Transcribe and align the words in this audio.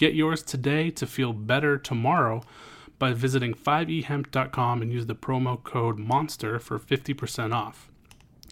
Get 0.00 0.14
yours 0.14 0.42
today 0.42 0.88
to 0.92 1.06
feel 1.06 1.34
better 1.34 1.76
tomorrow 1.76 2.42
by 2.98 3.12
visiting 3.12 3.52
5ehemp.com 3.52 4.80
and 4.80 4.90
use 4.90 5.04
the 5.04 5.14
promo 5.14 5.62
code 5.62 5.98
MONSTER 5.98 6.58
for 6.58 6.78
50% 6.78 7.52
off. 7.54 7.90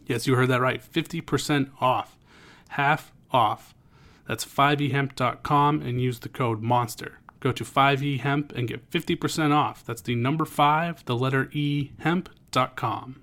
Yes, 0.05 0.27
you 0.27 0.35
heard 0.35 0.49
that 0.49 0.61
right 0.61 0.83
50% 0.83 1.71
off. 1.81 2.19
Half 2.69 3.15
off. 3.31 3.75
That's 4.27 4.45
5ehemp.com 4.45 5.81
and 5.81 6.03
use 6.03 6.19
the 6.19 6.29
code 6.29 6.61
MONSTER. 6.61 7.13
Go 7.41 7.53
to 7.53 7.65
5ehemp 7.65 8.53
and 8.53 8.69
get 8.69 8.91
50% 8.91 9.55
off. 9.55 9.83
That's 9.87 10.03
the 10.03 10.17
number 10.17 10.45
5, 10.45 11.07
the 11.07 11.17
letter 11.17 11.49
E, 11.53 11.93
hemp.com. 12.01 13.23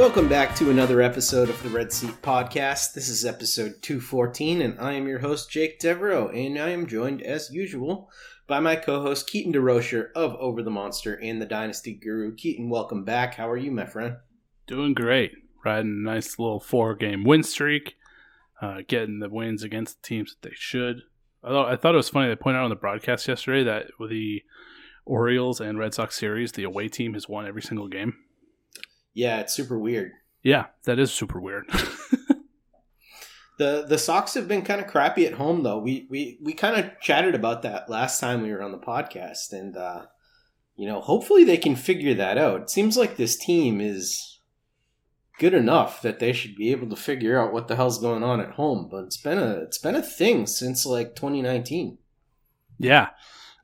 Welcome 0.00 0.28
back 0.28 0.56
to 0.56 0.70
another 0.70 1.02
episode 1.02 1.50
of 1.50 1.62
the 1.62 1.68
Red 1.68 1.92
Seat 1.92 2.22
Podcast. 2.22 2.94
This 2.94 3.10
is 3.10 3.26
episode 3.26 3.82
214, 3.82 4.62
and 4.62 4.80
I 4.80 4.94
am 4.94 5.06
your 5.06 5.18
host, 5.18 5.50
Jake 5.50 5.78
Devereaux, 5.78 6.30
and 6.30 6.58
I 6.58 6.70
am 6.70 6.86
joined, 6.86 7.20
as 7.20 7.50
usual, 7.50 8.10
by 8.46 8.60
my 8.60 8.76
co 8.76 9.02
host, 9.02 9.28
Keaton 9.28 9.52
DeRocher 9.52 10.10
of 10.16 10.34
Over 10.36 10.62
the 10.62 10.70
Monster 10.70 11.20
and 11.22 11.40
the 11.40 11.44
Dynasty 11.44 11.92
Guru. 11.92 12.34
Keaton, 12.34 12.70
welcome 12.70 13.04
back. 13.04 13.34
How 13.34 13.46
are 13.50 13.58
you, 13.58 13.70
my 13.70 13.84
friend? 13.84 14.16
Doing 14.66 14.94
great. 14.94 15.32
Riding 15.66 16.02
a 16.02 16.10
nice 16.10 16.38
little 16.38 16.60
four 16.60 16.94
game 16.94 17.22
win 17.22 17.42
streak. 17.42 17.96
Uh, 18.58 18.78
getting 18.88 19.18
the 19.18 19.28
wins 19.28 19.62
against 19.62 20.00
the 20.00 20.08
teams 20.08 20.34
that 20.34 20.48
they 20.48 20.54
should. 20.56 21.02
Although 21.44 21.66
I 21.66 21.76
thought 21.76 21.92
it 21.92 21.98
was 21.98 22.08
funny. 22.08 22.28
They 22.28 22.36
pointed 22.36 22.60
out 22.60 22.64
on 22.64 22.70
the 22.70 22.74
broadcast 22.76 23.28
yesterday 23.28 23.64
that 23.64 23.88
with 23.98 24.08
the 24.08 24.44
Orioles 25.04 25.60
and 25.60 25.78
Red 25.78 25.92
Sox 25.92 26.16
series, 26.16 26.52
the 26.52 26.64
away 26.64 26.88
team 26.88 27.12
has 27.12 27.28
won 27.28 27.46
every 27.46 27.60
single 27.60 27.88
game. 27.88 28.14
Yeah, 29.14 29.40
it's 29.40 29.54
super 29.54 29.78
weird. 29.78 30.12
Yeah, 30.42 30.66
that 30.84 30.98
is 30.98 31.12
super 31.12 31.40
weird. 31.40 31.66
The 33.60 33.84
the 33.86 33.98
Sox 33.98 34.32
have 34.34 34.48
been 34.48 34.62
kind 34.62 34.80
of 34.80 34.86
crappy 34.86 35.26
at 35.26 35.34
home 35.34 35.62
though. 35.62 35.78
We 35.78 36.06
we 36.08 36.38
we 36.42 36.54
kind 36.54 36.82
of 36.82 36.98
chatted 36.98 37.34
about 37.34 37.60
that 37.60 37.90
last 37.90 38.18
time 38.18 38.40
we 38.40 38.50
were 38.50 38.62
on 38.62 38.72
the 38.72 38.78
podcast 38.78 39.52
and 39.52 39.76
uh 39.76 40.06
you 40.76 40.86
know, 40.86 41.02
hopefully 41.02 41.44
they 41.44 41.58
can 41.58 41.76
figure 41.76 42.14
that 42.14 42.38
out. 42.38 42.62
It 42.62 42.70
seems 42.70 42.96
like 42.96 43.16
this 43.18 43.36
team 43.36 43.78
is 43.78 44.40
good 45.38 45.52
enough 45.52 46.00
that 46.00 46.20
they 46.20 46.32
should 46.32 46.56
be 46.56 46.70
able 46.70 46.88
to 46.88 46.96
figure 46.96 47.38
out 47.38 47.52
what 47.52 47.68
the 47.68 47.76
hell's 47.76 48.00
going 48.00 48.22
on 48.22 48.40
at 48.40 48.52
home, 48.52 48.88
but 48.90 49.04
it's 49.04 49.18
been 49.18 49.36
a 49.38 49.50
it's 49.56 49.76
been 49.76 49.94
a 49.94 50.02
thing 50.02 50.46
since 50.46 50.86
like 50.86 51.14
2019. 51.14 51.98
yeah. 52.78 53.10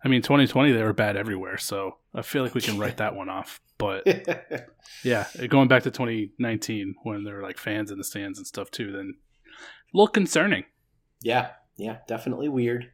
I 0.05 0.09
mean, 0.09 0.20
2020, 0.20 0.73
they 0.73 0.82
were 0.82 0.93
bad 0.93 1.17
everywhere. 1.17 1.56
So 1.56 1.97
I 2.15 2.20
feel 2.20 2.43
like 2.43 2.55
we 2.55 2.61
can 2.61 2.79
write 2.79 2.99
that 2.99 3.15
one 3.17 3.31
off. 3.31 3.61
But 3.78 4.06
yeah, 5.05 5.26
going 5.49 5.69
back 5.69 5.82
to 5.84 5.90
2019 5.90 6.94
when 7.02 7.25
there 7.25 7.37
were 7.37 7.43
like 7.43 7.58
fans 7.58 7.90
in 7.90 7.99
the 7.99 8.05
stands 8.05 8.38
and 8.38 8.46
stuff 8.46 8.70
too, 8.70 8.93
then 8.93 9.14
a 9.46 9.96
little 9.96 10.08
concerning. 10.08 10.64
Yeah, 11.23 11.50
yeah, 11.76 11.99
definitely 12.08 12.49
weird. 12.49 12.90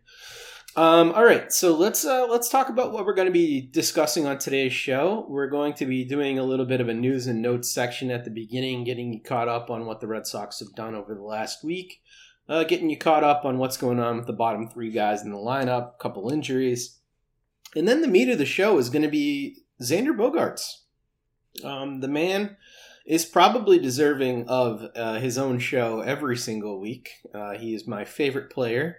Um, 0.75 1.13
all 1.13 1.25
right, 1.25 1.53
so 1.53 1.77
let's 1.77 2.03
uh, 2.05 2.27
let's 2.31 2.49
talk 2.49 2.71
about 2.71 2.93
what 2.93 3.05
we're 3.05 3.15
going 3.15 3.27
to 3.27 3.33
be 3.33 3.61
discussing 3.61 4.27
on 4.27 4.39
today's 4.39 4.73
show. 4.73 5.27
We're 5.29 5.51
going 5.51 5.75
to 5.75 5.87
be 5.87 6.05
doing 6.05 6.39
a 6.39 6.45
little 6.45 6.65
bit 6.65 6.81
of 6.81 6.89
a 6.89 6.95
news 6.95 7.27
and 7.27 7.43
notes 7.43 7.71
section 7.71 8.11
at 8.11 8.25
the 8.25 8.31
beginning, 8.31 8.85
getting 8.85 9.13
you 9.13 9.21
caught 9.21 9.49
up 9.49 9.69
on 9.69 9.85
what 9.85 10.01
the 10.01 10.07
Red 10.07 10.27
Sox 10.27 10.61
have 10.61 10.75
done 10.75 10.95
over 10.95 11.15
the 11.15 11.23
last 11.23 11.63
week, 11.63 12.01
uh, 12.49 12.65
getting 12.65 12.89
you 12.89 12.97
caught 12.97 13.23
up 13.23 13.45
on 13.45 13.59
what's 13.59 13.77
going 13.77 14.01
on 14.01 14.17
with 14.17 14.27
the 14.27 14.33
bottom 14.33 14.67
three 14.67 14.91
guys 14.91 15.23
in 15.23 15.31
the 15.31 15.37
lineup, 15.37 15.95
a 15.95 15.99
couple 15.99 16.33
injuries, 16.33 17.01
and 17.77 17.87
then 17.87 18.01
the 18.01 18.09
meat 18.09 18.31
of 18.31 18.39
the 18.39 18.47
show 18.47 18.79
is 18.79 18.89
going 18.89 19.03
to 19.03 19.09
be 19.09 19.59
Xander 19.83 20.17
Bogaerts. 20.17 21.65
Um, 21.65 22.01
the 22.01 22.09
man 22.09 22.57
is 23.07 23.25
probably 23.25 23.79
deserving 23.79 24.49
of 24.49 24.87
uh, 24.95 25.19
his 25.19 25.37
own 25.37 25.59
show 25.59 26.01
every 26.01 26.37
single 26.37 26.81
week. 26.81 27.11
Uh, 27.35 27.53
he 27.53 27.75
is 27.75 27.87
my 27.87 28.05
favorite 28.05 28.51
player, 28.51 28.99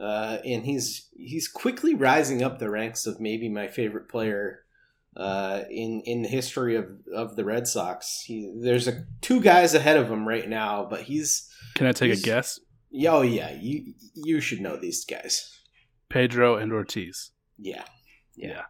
uh, 0.00 0.38
and 0.44 0.64
he's 0.64 1.08
he's 1.16 1.48
quickly 1.48 1.94
rising 1.94 2.42
up 2.42 2.58
the 2.58 2.70
ranks 2.70 3.06
of 3.06 3.20
maybe 3.20 3.48
my 3.48 3.68
favorite 3.68 4.08
player 4.08 4.64
uh, 5.16 5.62
in 5.70 6.02
in 6.04 6.22
the 6.22 6.28
history 6.28 6.76
of, 6.76 6.90
of 7.14 7.36
the 7.36 7.44
Red 7.44 7.66
Sox. 7.66 8.22
He, 8.26 8.52
there's 8.56 8.88
a 8.88 9.04
two 9.20 9.40
guys 9.40 9.74
ahead 9.74 9.96
of 9.96 10.10
him 10.10 10.26
right 10.26 10.48
now, 10.48 10.86
but 10.88 11.02
he's. 11.02 11.50
Can 11.74 11.86
I 11.86 11.92
take 11.92 12.12
a 12.12 12.20
guess? 12.20 12.60
Oh 13.06 13.22
yeah, 13.22 13.52
you 13.52 13.94
you 14.14 14.40
should 14.40 14.60
know 14.60 14.76
these 14.76 15.04
guys. 15.04 15.52
Pedro 16.08 16.56
and 16.56 16.72
Ortiz. 16.72 17.32
Yeah, 17.58 17.84
yeah. 18.36 18.48
yeah. 18.48 18.62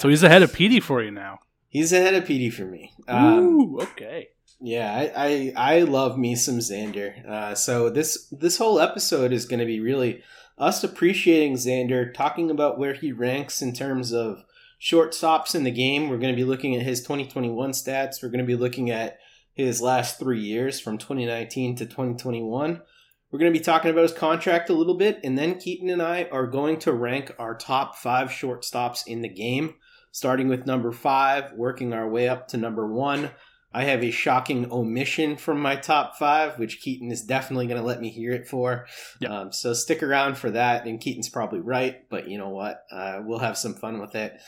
So 0.00 0.08
he's 0.08 0.22
ahead 0.22 0.42
of 0.42 0.52
Petey 0.52 0.80
for 0.80 1.02
you 1.02 1.10
now. 1.10 1.38
He's 1.68 1.92
ahead 1.92 2.14
of 2.14 2.24
PD 2.24 2.52
for 2.52 2.64
me. 2.64 2.92
Um, 3.08 3.38
Ooh, 3.38 3.80
okay. 3.80 4.28
Yeah, 4.60 4.92
I, 4.94 5.52
I 5.56 5.74
I 5.76 5.80
love 5.80 6.16
me 6.16 6.36
some 6.36 6.58
Xander. 6.58 7.28
Uh, 7.28 7.54
so 7.54 7.90
this 7.90 8.28
this 8.30 8.58
whole 8.58 8.80
episode 8.80 9.32
is 9.32 9.46
going 9.46 9.60
to 9.60 9.66
be 9.66 9.80
really 9.80 10.22
us 10.56 10.84
appreciating 10.84 11.54
Xander, 11.54 12.14
talking 12.14 12.50
about 12.50 12.78
where 12.78 12.94
he 12.94 13.12
ranks 13.12 13.60
in 13.60 13.72
terms 13.72 14.12
of 14.12 14.44
shortstops 14.80 15.54
in 15.54 15.64
the 15.64 15.70
game. 15.70 16.08
We're 16.08 16.18
going 16.18 16.32
to 16.32 16.40
be 16.40 16.48
looking 16.48 16.76
at 16.76 16.82
his 16.82 17.00
2021 17.00 17.72
stats. 17.72 18.22
We're 18.22 18.28
going 18.28 18.38
to 18.38 18.44
be 18.44 18.56
looking 18.56 18.90
at 18.90 19.18
his 19.52 19.80
last 19.80 20.18
three 20.18 20.40
years 20.40 20.80
from 20.80 20.98
2019 20.98 21.76
to 21.76 21.86
2021. 21.86 22.82
We're 23.30 23.38
going 23.38 23.52
to 23.52 23.58
be 23.58 23.64
talking 23.64 23.90
about 23.90 24.02
his 24.02 24.12
contract 24.12 24.70
a 24.70 24.74
little 24.74 24.96
bit, 24.96 25.18
and 25.24 25.36
then 25.36 25.58
Keaton 25.58 25.90
and 25.90 26.00
I 26.00 26.28
are 26.30 26.46
going 26.46 26.78
to 26.80 26.92
rank 26.92 27.32
our 27.38 27.56
top 27.56 27.96
five 27.96 28.28
shortstops 28.28 29.06
in 29.08 29.22
the 29.22 29.28
game, 29.28 29.74
starting 30.14 30.46
with 30.46 30.64
number 30.64 30.92
five, 30.92 31.52
working 31.54 31.92
our 31.92 32.08
way 32.08 32.28
up 32.28 32.46
to 32.46 32.56
number 32.56 32.86
one. 32.86 33.32
I 33.72 33.82
have 33.82 34.04
a 34.04 34.12
shocking 34.12 34.70
omission 34.70 35.36
from 35.36 35.60
my 35.60 35.74
top 35.74 36.16
five, 36.16 36.56
which 36.56 36.80
Keaton 36.80 37.10
is 37.10 37.24
definitely 37.24 37.66
going 37.66 37.80
to 37.80 37.86
let 37.86 38.00
me 38.00 38.10
hear 38.10 38.30
it 38.30 38.46
for. 38.46 38.86
Um, 39.28 39.50
so 39.50 39.72
stick 39.72 40.04
around 40.04 40.38
for 40.38 40.52
that. 40.52 40.86
And 40.86 41.00
Keaton's 41.00 41.28
probably 41.28 41.58
right, 41.58 42.08
but 42.10 42.28
you 42.28 42.38
know 42.38 42.50
what? 42.50 42.84
Uh, 42.92 43.22
we'll 43.24 43.40
have 43.40 43.58
some 43.58 43.74
fun 43.74 44.00
with 44.00 44.14
it. 44.14 44.40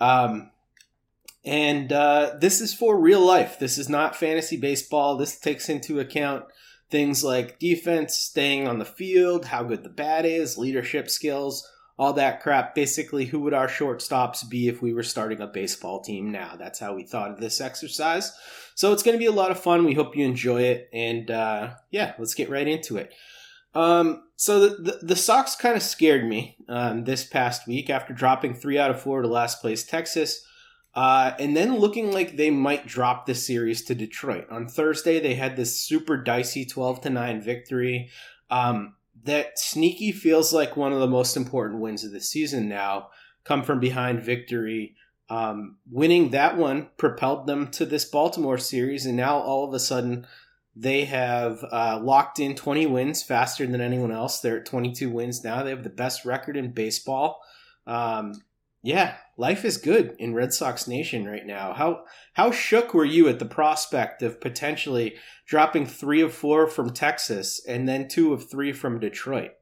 Um, 0.00 0.50
and 1.44 1.92
uh, 1.92 2.32
this 2.40 2.60
is 2.60 2.74
for 2.74 2.98
real 2.98 3.24
life. 3.24 3.60
This 3.60 3.78
is 3.78 3.88
not 3.88 4.16
fantasy 4.16 4.56
baseball. 4.56 5.16
This 5.16 5.38
takes 5.38 5.68
into 5.68 6.00
account 6.00 6.46
things 6.90 7.22
like 7.22 7.60
defense, 7.60 8.16
staying 8.16 8.66
on 8.66 8.80
the 8.80 8.84
field, 8.84 9.44
how 9.44 9.62
good 9.62 9.84
the 9.84 9.88
bat 9.88 10.26
is, 10.26 10.58
leadership 10.58 11.08
skills, 11.08 11.64
all 11.98 12.12
that 12.14 12.40
crap. 12.40 12.74
Basically, 12.74 13.26
who 13.26 13.40
would 13.40 13.54
our 13.54 13.68
shortstops 13.68 14.48
be 14.48 14.68
if 14.68 14.82
we 14.82 14.92
were 14.92 15.02
starting 15.02 15.40
a 15.40 15.46
baseball 15.46 16.00
team 16.00 16.30
now? 16.30 16.56
That's 16.58 16.78
how 16.78 16.94
we 16.94 17.04
thought 17.04 17.30
of 17.30 17.40
this 17.40 17.60
exercise. 17.60 18.32
So 18.74 18.92
it's 18.92 19.02
going 19.02 19.14
to 19.14 19.18
be 19.18 19.26
a 19.26 19.32
lot 19.32 19.50
of 19.50 19.60
fun. 19.60 19.84
We 19.84 19.94
hope 19.94 20.16
you 20.16 20.24
enjoy 20.24 20.62
it. 20.62 20.88
And 20.92 21.30
uh, 21.30 21.74
yeah, 21.90 22.14
let's 22.18 22.34
get 22.34 22.50
right 22.50 22.66
into 22.66 22.96
it. 22.96 23.12
Um, 23.74 24.24
so 24.36 24.60
the, 24.60 24.82
the, 24.82 25.06
the 25.06 25.16
Sox 25.16 25.56
kind 25.56 25.76
of 25.76 25.82
scared 25.82 26.26
me 26.26 26.56
um, 26.68 27.04
this 27.04 27.24
past 27.24 27.66
week 27.66 27.88
after 27.88 28.12
dropping 28.12 28.54
three 28.54 28.78
out 28.78 28.90
of 28.90 29.00
four 29.00 29.22
to 29.22 29.28
last 29.28 29.60
place 29.60 29.84
Texas. 29.84 30.44
Uh, 30.94 31.32
and 31.38 31.56
then 31.56 31.78
looking 31.78 32.12
like 32.12 32.36
they 32.36 32.50
might 32.50 32.86
drop 32.86 33.24
the 33.24 33.34
series 33.34 33.82
to 33.84 33.94
Detroit. 33.94 34.46
On 34.50 34.68
Thursday, 34.68 35.20
they 35.20 35.34
had 35.34 35.56
this 35.56 35.78
super 35.78 36.18
dicey 36.18 36.66
12 36.66 37.02
to 37.02 37.10
9 37.10 37.40
victory. 37.40 38.10
Um, 38.50 38.94
that 39.24 39.58
sneaky 39.58 40.12
feels 40.12 40.52
like 40.52 40.76
one 40.76 40.92
of 40.92 41.00
the 41.00 41.06
most 41.06 41.36
important 41.36 41.80
wins 41.80 42.04
of 42.04 42.12
the 42.12 42.20
season 42.20 42.68
now. 42.68 43.08
Come 43.44 43.62
from 43.62 43.80
behind 43.80 44.22
victory. 44.22 44.96
Um, 45.28 45.78
winning 45.90 46.30
that 46.30 46.56
one 46.56 46.90
propelled 46.96 47.46
them 47.46 47.70
to 47.72 47.86
this 47.86 48.04
Baltimore 48.04 48.58
series, 48.58 49.06
and 49.06 49.16
now 49.16 49.38
all 49.38 49.66
of 49.66 49.74
a 49.74 49.80
sudden 49.80 50.26
they 50.74 51.04
have 51.04 51.64
uh, 51.70 52.00
locked 52.02 52.38
in 52.38 52.54
20 52.54 52.86
wins 52.86 53.22
faster 53.22 53.66
than 53.66 53.80
anyone 53.80 54.12
else. 54.12 54.40
They're 54.40 54.58
at 54.58 54.66
22 54.66 55.10
wins 55.10 55.44
now. 55.44 55.62
They 55.62 55.70
have 55.70 55.84
the 55.84 55.90
best 55.90 56.24
record 56.24 56.56
in 56.56 56.72
baseball. 56.72 57.40
Um, 57.86 58.42
yeah, 58.82 59.16
life 59.36 59.64
is 59.64 59.76
good 59.76 60.14
in 60.18 60.34
Red 60.34 60.52
Sox 60.52 60.88
Nation 60.88 61.24
right 61.26 61.46
now. 61.46 61.72
How 61.72 62.04
how 62.34 62.50
shook 62.50 62.92
were 62.94 63.04
you 63.04 63.28
at 63.28 63.38
the 63.38 63.44
prospect 63.46 64.22
of 64.22 64.40
potentially 64.40 65.14
dropping 65.46 65.86
three 65.86 66.20
of 66.20 66.34
four 66.34 66.66
from 66.66 66.90
Texas 66.90 67.64
and 67.66 67.88
then 67.88 68.08
two 68.08 68.32
of 68.32 68.50
three 68.50 68.72
from 68.72 68.98
Detroit? 69.00 69.52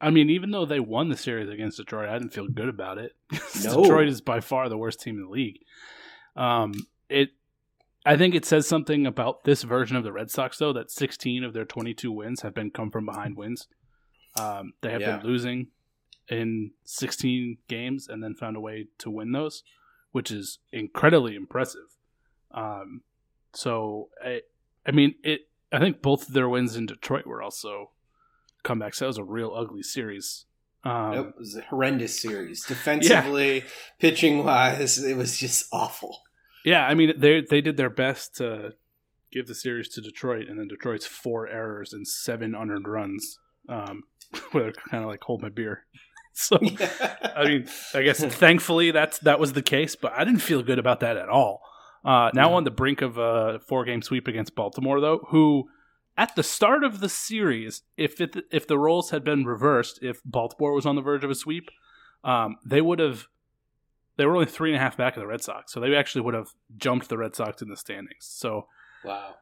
I 0.00 0.10
mean, 0.10 0.30
even 0.30 0.50
though 0.50 0.66
they 0.66 0.80
won 0.80 1.10
the 1.10 1.16
series 1.16 1.48
against 1.48 1.76
Detroit, 1.76 2.08
I 2.08 2.18
didn't 2.18 2.32
feel 2.32 2.48
good 2.48 2.68
about 2.68 2.98
it. 2.98 3.12
No. 3.62 3.82
Detroit 3.82 4.08
is 4.08 4.20
by 4.22 4.40
far 4.40 4.68
the 4.68 4.78
worst 4.78 5.00
team 5.00 5.16
in 5.16 5.24
the 5.24 5.28
league. 5.30 5.60
Um, 6.34 6.72
it, 7.08 7.28
I 8.04 8.16
think 8.16 8.34
it 8.34 8.44
says 8.46 8.66
something 8.66 9.06
about 9.06 9.44
this 9.44 9.62
version 9.62 9.96
of 9.96 10.02
the 10.02 10.12
Red 10.12 10.30
Sox, 10.30 10.58
though, 10.58 10.72
that 10.72 10.90
16 10.90 11.44
of 11.44 11.52
their 11.52 11.66
22 11.66 12.10
wins 12.10 12.40
have 12.40 12.54
been 12.54 12.70
come 12.70 12.90
from 12.90 13.04
behind 13.06 13.36
wins. 13.36 13.68
Um, 14.40 14.72
they 14.80 14.90
have 14.90 15.02
Yeah. 15.02 15.18
been 15.18 15.26
losing 15.26 15.68
in 16.28 16.70
16 16.84 17.58
games 17.68 18.08
and 18.08 18.22
then 18.22 18.34
found 18.34 18.56
a 18.56 18.60
way 18.60 18.86
to 18.98 19.10
win 19.10 19.32
those, 19.32 19.62
which 20.12 20.30
is 20.30 20.58
incredibly 20.72 21.34
impressive. 21.34 21.96
Um, 22.52 23.02
so 23.52 24.08
I, 24.24 24.42
I 24.86 24.92
mean, 24.92 25.14
it. 25.22 25.42
I 25.74 25.78
think 25.78 26.02
both 26.02 26.28
of 26.28 26.34
their 26.34 26.50
wins 26.50 26.76
in 26.76 26.84
Detroit 26.84 27.26
were 27.26 27.42
also 27.42 27.92
comebacks. 28.62 28.98
That 28.98 29.06
was 29.06 29.16
a 29.16 29.24
real 29.24 29.54
ugly 29.56 29.82
series. 29.82 30.44
Um, 30.84 31.14
it 31.14 31.38
was 31.38 31.56
a 31.56 31.62
horrendous 31.62 32.20
series. 32.20 32.64
Defensively, 32.68 33.64
pitching 33.98 34.44
wise, 34.44 35.02
it 35.02 35.16
was 35.16 35.38
just 35.38 35.66
awful. 35.72 36.20
Yeah, 36.64 36.86
I 36.86 36.94
mean 36.94 37.14
they 37.16 37.40
they 37.40 37.60
did 37.60 37.76
their 37.76 37.90
best 37.90 38.36
to 38.36 38.74
give 39.32 39.46
the 39.46 39.54
series 39.54 39.88
to 39.90 40.02
Detroit, 40.02 40.48
and 40.48 40.58
then 40.58 40.68
Detroit's 40.68 41.06
four 41.06 41.48
errors 41.48 41.92
and 41.94 42.06
seven 42.06 42.54
unearned 42.54 42.86
runs. 42.86 43.38
Um, 43.68 44.02
where 44.52 44.72
kind 44.90 45.04
of 45.04 45.10
like 45.10 45.22
hold 45.22 45.42
my 45.42 45.48
beer. 45.48 45.84
So 46.34 46.58
I 47.36 47.44
mean, 47.44 47.68
I 47.94 48.02
guess 48.02 48.24
thankfully 48.24 48.90
that's 48.90 49.18
that 49.20 49.38
was 49.38 49.52
the 49.52 49.62
case, 49.62 49.96
but 49.96 50.12
I 50.16 50.24
didn't 50.24 50.40
feel 50.40 50.62
good 50.62 50.78
about 50.78 51.00
that 51.00 51.16
at 51.16 51.28
all. 51.28 51.60
Uh, 52.04 52.30
now 52.34 52.54
on 52.54 52.64
the 52.64 52.70
brink 52.70 53.02
of 53.02 53.18
a 53.18 53.60
four 53.60 53.84
game 53.84 54.02
sweep 54.02 54.26
against 54.26 54.54
Baltimore, 54.54 55.00
though, 55.00 55.26
who 55.28 55.68
at 56.16 56.34
the 56.34 56.42
start 56.42 56.84
of 56.84 57.00
the 57.00 57.08
series, 57.08 57.82
if 57.96 58.20
it, 58.20 58.36
if 58.50 58.66
the 58.66 58.78
roles 58.78 59.10
had 59.10 59.24
been 59.24 59.44
reversed, 59.44 59.98
if 60.02 60.20
Baltimore 60.24 60.72
was 60.72 60.86
on 60.86 60.96
the 60.96 61.02
verge 61.02 61.22
of 61.22 61.30
a 61.30 61.34
sweep, 61.34 61.70
um, 62.24 62.56
they 62.64 62.80
would 62.80 62.98
have 62.98 63.28
they 64.16 64.26
were 64.26 64.34
only 64.34 64.46
three 64.46 64.70
and 64.70 64.76
a 64.76 64.80
half 64.80 64.96
back 64.96 65.16
of 65.16 65.20
the 65.20 65.26
Red 65.26 65.42
Sox, 65.42 65.72
so 65.72 65.80
they 65.80 65.94
actually 65.94 66.22
would 66.22 66.34
have 66.34 66.48
jumped 66.76 67.08
the 67.08 67.18
Red 67.18 67.34
Sox 67.36 67.62
in 67.62 67.68
the 67.68 67.76
standings. 67.76 68.26
So 68.26 68.66
Wow. 69.04 69.34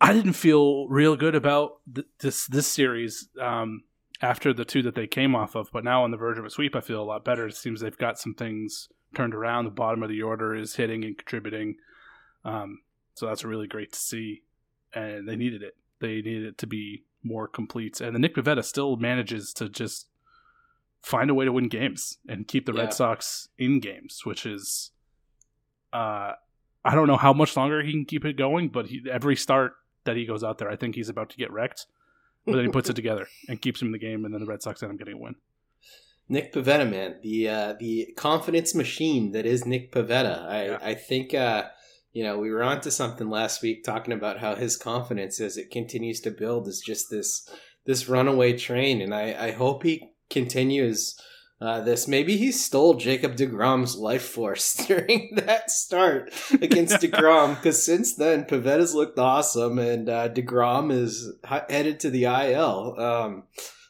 I 0.00 0.12
didn't 0.12 0.34
feel 0.34 0.88
real 0.88 1.16
good 1.16 1.34
about 1.34 1.80
th- 1.92 2.06
this 2.20 2.46
this 2.46 2.66
series 2.66 3.28
um, 3.40 3.82
after 4.22 4.52
the 4.52 4.64
two 4.64 4.82
that 4.82 4.94
they 4.94 5.06
came 5.06 5.34
off 5.34 5.54
of, 5.54 5.70
but 5.72 5.84
now 5.84 6.02
on 6.04 6.10
the 6.10 6.16
verge 6.16 6.38
of 6.38 6.44
a 6.44 6.50
sweep, 6.50 6.74
I 6.74 6.80
feel 6.80 7.02
a 7.02 7.04
lot 7.04 7.24
better. 7.24 7.46
It 7.46 7.56
seems 7.56 7.80
they've 7.80 7.96
got 7.96 8.18
some 8.18 8.34
things 8.34 8.88
turned 9.14 9.34
around. 9.34 9.64
The 9.64 9.70
bottom 9.70 10.02
of 10.02 10.08
the 10.08 10.22
order 10.22 10.54
is 10.54 10.76
hitting 10.76 11.04
and 11.04 11.16
contributing, 11.16 11.76
um, 12.44 12.80
so 13.14 13.26
that's 13.26 13.44
really 13.44 13.66
great 13.66 13.92
to 13.92 13.98
see. 13.98 14.42
And 14.94 15.28
they 15.28 15.36
needed 15.36 15.62
it. 15.62 15.76
They 16.00 16.16
needed 16.22 16.44
it 16.44 16.58
to 16.58 16.66
be 16.66 17.04
more 17.22 17.48
complete. 17.48 18.00
And 18.00 18.14
the 18.14 18.18
Nick 18.20 18.34
Pivetta 18.34 18.64
still 18.64 18.96
manages 18.96 19.52
to 19.54 19.68
just 19.68 20.06
find 21.02 21.28
a 21.28 21.34
way 21.34 21.44
to 21.44 21.52
win 21.52 21.68
games 21.68 22.18
and 22.28 22.48
keep 22.48 22.66
the 22.66 22.72
Yeah. 22.72 22.82
Red 22.82 22.94
Sox 22.94 23.48
in 23.58 23.80
games, 23.80 24.22
which 24.24 24.46
is 24.46 24.92
uh, 25.92 26.32
I 26.84 26.94
don't 26.94 27.06
know 27.06 27.16
how 27.16 27.32
much 27.32 27.56
longer 27.56 27.82
he 27.82 27.92
can 27.92 28.04
keep 28.04 28.24
it 28.24 28.36
going, 28.36 28.68
but 28.68 28.86
he, 28.86 29.02
every 29.10 29.36
start 29.36 29.74
that 30.04 30.16
he 30.16 30.24
goes 30.24 30.44
out 30.44 30.58
there, 30.58 30.70
I 30.70 30.76
think 30.76 30.94
he's 30.94 31.08
about 31.08 31.30
to 31.30 31.36
get 31.36 31.50
wrecked. 31.50 31.86
But 32.46 32.56
then 32.56 32.64
he 32.64 32.70
puts 32.70 32.88
it 32.88 32.94
together 32.94 33.26
and 33.48 33.60
keeps 33.60 33.82
him 33.82 33.88
in 33.88 33.92
the 33.92 33.98
game, 33.98 34.24
and 34.24 34.32
then 34.32 34.40
the 34.40 34.46
Red 34.46 34.62
Sox 34.62 34.82
end 34.82 34.92
up 34.92 34.98
getting 34.98 35.14
a 35.14 35.18
win. 35.18 35.34
Nick 36.28 36.52
Pivetta, 36.52 36.88
man, 36.88 37.16
the 37.22 37.48
uh, 37.48 37.74
the 37.78 38.12
confidence 38.16 38.74
machine 38.74 39.32
that 39.32 39.46
is 39.46 39.66
Nick 39.66 39.92
Pivetta. 39.92 40.46
I 40.46 40.90
I 40.90 40.94
think 40.94 41.34
uh, 41.34 41.64
you 42.12 42.24
know 42.24 42.38
we 42.38 42.50
were 42.50 42.62
onto 42.62 42.90
something 42.90 43.28
last 43.28 43.62
week 43.62 43.84
talking 43.84 44.12
about 44.12 44.38
how 44.38 44.54
his 44.54 44.76
confidence 44.76 45.40
as 45.40 45.56
it 45.56 45.70
continues 45.70 46.20
to 46.22 46.30
build 46.30 46.66
is 46.68 46.80
just 46.84 47.10
this 47.10 47.48
this 47.84 48.08
runaway 48.08 48.56
train, 48.56 49.00
and 49.00 49.14
I 49.14 49.48
I 49.48 49.50
hope 49.52 49.82
he 49.82 50.10
continues. 50.30 51.18
Uh, 51.58 51.80
this 51.80 52.06
maybe 52.06 52.36
he 52.36 52.52
stole 52.52 52.94
Jacob 52.94 53.34
Degrom's 53.34 53.96
life 53.96 54.28
force 54.28 54.74
during 54.86 55.34
that 55.36 55.70
start 55.70 56.32
against 56.60 56.96
Degrom 57.00 57.54
because 57.54 57.82
since 57.82 58.14
then 58.14 58.44
Pivetta's 58.44 58.94
looked 58.94 59.18
awesome 59.18 59.78
and 59.78 60.08
uh, 60.08 60.28
Degrom 60.28 60.92
is 60.92 61.32
headed 61.44 61.98
to 62.00 62.10
the 62.10 62.24
IL. 62.24 63.00
Um, 63.00 63.44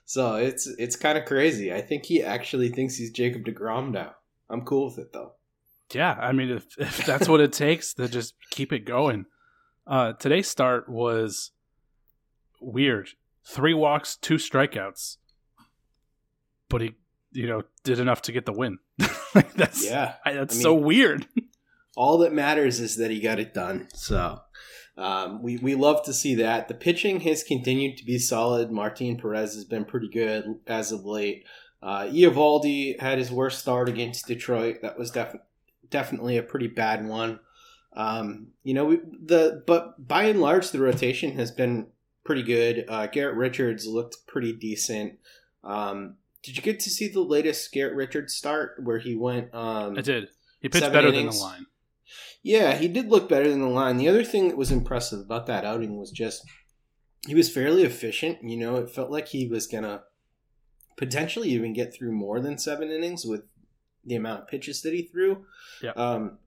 so 0.04 0.36
it's 0.36 0.68
it's 0.78 0.94
kind 0.94 1.18
of 1.18 1.24
crazy. 1.24 1.72
I 1.72 1.80
think 1.80 2.04
he 2.06 2.22
actually 2.22 2.68
thinks 2.68 2.94
he's 2.94 3.10
Jacob 3.10 3.44
Degrom 3.44 3.90
now. 3.90 4.14
I'm 4.48 4.62
cool 4.62 4.86
with 4.86 4.98
it 4.98 5.12
though. 5.12 5.32
Yeah, 5.92 6.16
I 6.20 6.32
mean, 6.32 6.50
if, 6.50 6.66
if 6.78 7.04
that's 7.06 7.28
what 7.28 7.40
it 7.40 7.52
takes 7.52 7.94
to 7.94 8.08
just 8.08 8.34
keep 8.50 8.72
it 8.72 8.84
going. 8.84 9.26
Uh, 9.86 10.14
today's 10.14 10.48
start 10.48 10.88
was 10.88 11.52
weird. 12.60 13.10
Three 13.44 13.74
walks, 13.74 14.16
two 14.16 14.34
strikeouts, 14.34 15.18
but 16.68 16.80
he, 16.80 16.94
you 17.36 17.46
know, 17.46 17.62
did 17.84 17.98
enough 17.98 18.22
to 18.22 18.32
get 18.32 18.46
the 18.46 18.52
win. 18.52 18.78
like 19.34 19.52
that's 19.54 19.84
Yeah, 19.84 20.14
I, 20.24 20.32
that's 20.32 20.58
I 20.58 20.62
so 20.62 20.74
weird. 20.74 21.26
all 21.96 22.18
that 22.18 22.32
matters 22.32 22.80
is 22.80 22.96
that 22.96 23.10
he 23.10 23.20
got 23.20 23.38
it 23.38 23.54
done. 23.54 23.88
So 23.94 24.40
um, 24.96 25.42
we 25.42 25.58
we 25.58 25.74
love 25.74 26.04
to 26.04 26.14
see 26.14 26.34
that. 26.36 26.68
The 26.68 26.74
pitching 26.74 27.20
has 27.20 27.42
continued 27.42 27.98
to 27.98 28.04
be 28.04 28.18
solid. 28.18 28.70
Martin 28.70 29.16
Perez 29.16 29.54
has 29.54 29.64
been 29.64 29.84
pretty 29.84 30.08
good 30.08 30.44
as 30.66 30.92
of 30.92 31.04
late. 31.04 31.44
Uh, 31.82 32.04
Eovaldi 32.04 32.98
had 33.00 33.18
his 33.18 33.30
worst 33.30 33.60
start 33.60 33.88
against 33.88 34.26
Detroit. 34.26 34.78
That 34.82 34.98
was 34.98 35.10
def- 35.10 35.36
definitely 35.90 36.36
a 36.36 36.42
pretty 36.42 36.68
bad 36.68 37.06
one. 37.06 37.40
Um, 37.92 38.48
you 38.62 38.74
know, 38.74 38.86
we, 38.86 38.96
the 38.96 39.62
but 39.66 40.06
by 40.06 40.24
and 40.24 40.40
large, 40.40 40.70
the 40.70 40.80
rotation 40.80 41.32
has 41.36 41.50
been 41.50 41.88
pretty 42.24 42.42
good. 42.42 42.84
Uh, 42.88 43.06
Garrett 43.06 43.36
Richards 43.36 43.86
looked 43.86 44.26
pretty 44.26 44.52
decent. 44.52 45.18
Um, 45.64 46.16
did 46.42 46.56
you 46.56 46.62
get 46.62 46.80
to 46.80 46.90
see 46.90 47.08
the 47.08 47.20
latest 47.20 47.72
Garrett 47.72 47.94
Richards 47.94 48.34
start 48.34 48.76
where 48.82 48.98
he 48.98 49.16
went? 49.16 49.52
Um, 49.54 49.98
I 49.98 50.00
did. 50.00 50.28
He 50.60 50.68
pitched 50.68 50.92
better 50.92 51.08
innings? 51.08 51.34
than 51.34 51.48
the 51.48 51.54
line. 51.54 51.66
Yeah, 52.42 52.76
he 52.76 52.88
did 52.88 53.08
look 53.08 53.28
better 53.28 53.48
than 53.48 53.60
the 53.60 53.68
line. 53.68 53.96
The 53.96 54.08
other 54.08 54.24
thing 54.24 54.48
that 54.48 54.56
was 54.56 54.70
impressive 54.70 55.20
about 55.20 55.46
that 55.46 55.64
outing 55.64 55.98
was 55.98 56.10
just 56.10 56.42
he 57.26 57.34
was 57.34 57.52
fairly 57.52 57.82
efficient. 57.82 58.38
You 58.42 58.56
know, 58.56 58.76
it 58.76 58.90
felt 58.90 59.10
like 59.10 59.28
he 59.28 59.48
was 59.48 59.66
gonna 59.66 60.02
potentially 60.96 61.48
even 61.50 61.72
get 61.72 61.92
through 61.92 62.12
more 62.12 62.40
than 62.40 62.58
seven 62.58 62.90
innings 62.90 63.24
with 63.24 63.42
the 64.04 64.14
amount 64.14 64.42
of 64.42 64.48
pitches 64.48 64.82
that 64.82 64.94
he 64.94 65.02
threw. 65.02 65.44
Yeah. 65.82 65.90
Um, 65.90 66.38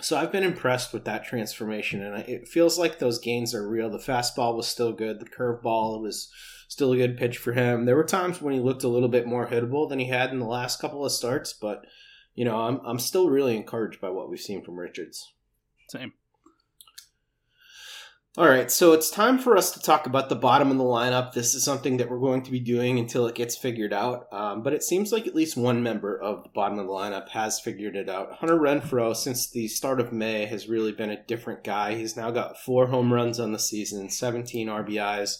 so 0.00 0.16
I've 0.16 0.32
been 0.32 0.42
impressed 0.42 0.92
with 0.92 1.04
that 1.04 1.24
transformation, 1.24 2.02
and 2.02 2.28
it 2.28 2.48
feels 2.48 2.78
like 2.78 2.98
those 2.98 3.18
gains 3.18 3.54
are 3.54 3.68
real. 3.68 3.90
The 3.90 3.98
fastball 3.98 4.56
was 4.56 4.66
still 4.66 4.92
good. 4.92 5.20
The 5.20 5.26
curveball 5.26 6.02
was 6.02 6.30
still 6.68 6.92
a 6.92 6.96
good 6.96 7.16
pitch 7.16 7.38
for 7.38 7.52
him. 7.52 7.84
There 7.84 7.96
were 7.96 8.04
times 8.04 8.42
when 8.42 8.54
he 8.54 8.60
looked 8.60 8.84
a 8.84 8.88
little 8.88 9.08
bit 9.08 9.26
more 9.26 9.46
hittable 9.46 9.88
than 9.88 9.98
he 9.98 10.08
had 10.08 10.30
in 10.30 10.38
the 10.38 10.46
last 10.46 10.80
couple 10.80 11.04
of 11.04 11.12
starts, 11.12 11.52
but 11.52 11.86
you 12.34 12.44
know, 12.44 12.56
I'm 12.56 12.80
I'm 12.84 12.98
still 12.98 13.30
really 13.30 13.56
encouraged 13.56 14.00
by 14.00 14.10
what 14.10 14.28
we've 14.28 14.40
seen 14.40 14.62
from 14.62 14.78
Richards. 14.78 15.32
Same. 15.88 16.12
All 18.38 18.46
right, 18.46 18.70
so 18.70 18.92
it's 18.92 19.08
time 19.08 19.38
for 19.38 19.56
us 19.56 19.70
to 19.70 19.80
talk 19.80 20.06
about 20.06 20.28
the 20.28 20.36
bottom 20.36 20.70
of 20.70 20.76
the 20.76 20.84
lineup. 20.84 21.32
This 21.32 21.54
is 21.54 21.64
something 21.64 21.96
that 21.96 22.10
we're 22.10 22.18
going 22.18 22.42
to 22.42 22.50
be 22.50 22.60
doing 22.60 22.98
until 22.98 23.26
it 23.26 23.34
gets 23.34 23.56
figured 23.56 23.94
out. 23.94 24.30
Um, 24.30 24.62
but 24.62 24.74
it 24.74 24.82
seems 24.82 25.10
like 25.10 25.26
at 25.26 25.34
least 25.34 25.56
one 25.56 25.82
member 25.82 26.20
of 26.20 26.42
the 26.42 26.50
bottom 26.50 26.78
of 26.78 26.86
the 26.86 26.92
lineup 26.92 27.30
has 27.30 27.58
figured 27.58 27.96
it 27.96 28.10
out. 28.10 28.34
Hunter 28.34 28.58
Renfroe, 28.58 29.16
since 29.16 29.48
the 29.48 29.68
start 29.68 30.00
of 30.00 30.12
May, 30.12 30.44
has 30.44 30.68
really 30.68 30.92
been 30.92 31.08
a 31.08 31.24
different 31.24 31.64
guy. 31.64 31.94
He's 31.94 32.14
now 32.14 32.30
got 32.30 32.60
four 32.60 32.88
home 32.88 33.10
runs 33.10 33.40
on 33.40 33.52
the 33.52 33.58
season, 33.58 34.10
17 34.10 34.68
RBIs. 34.68 35.38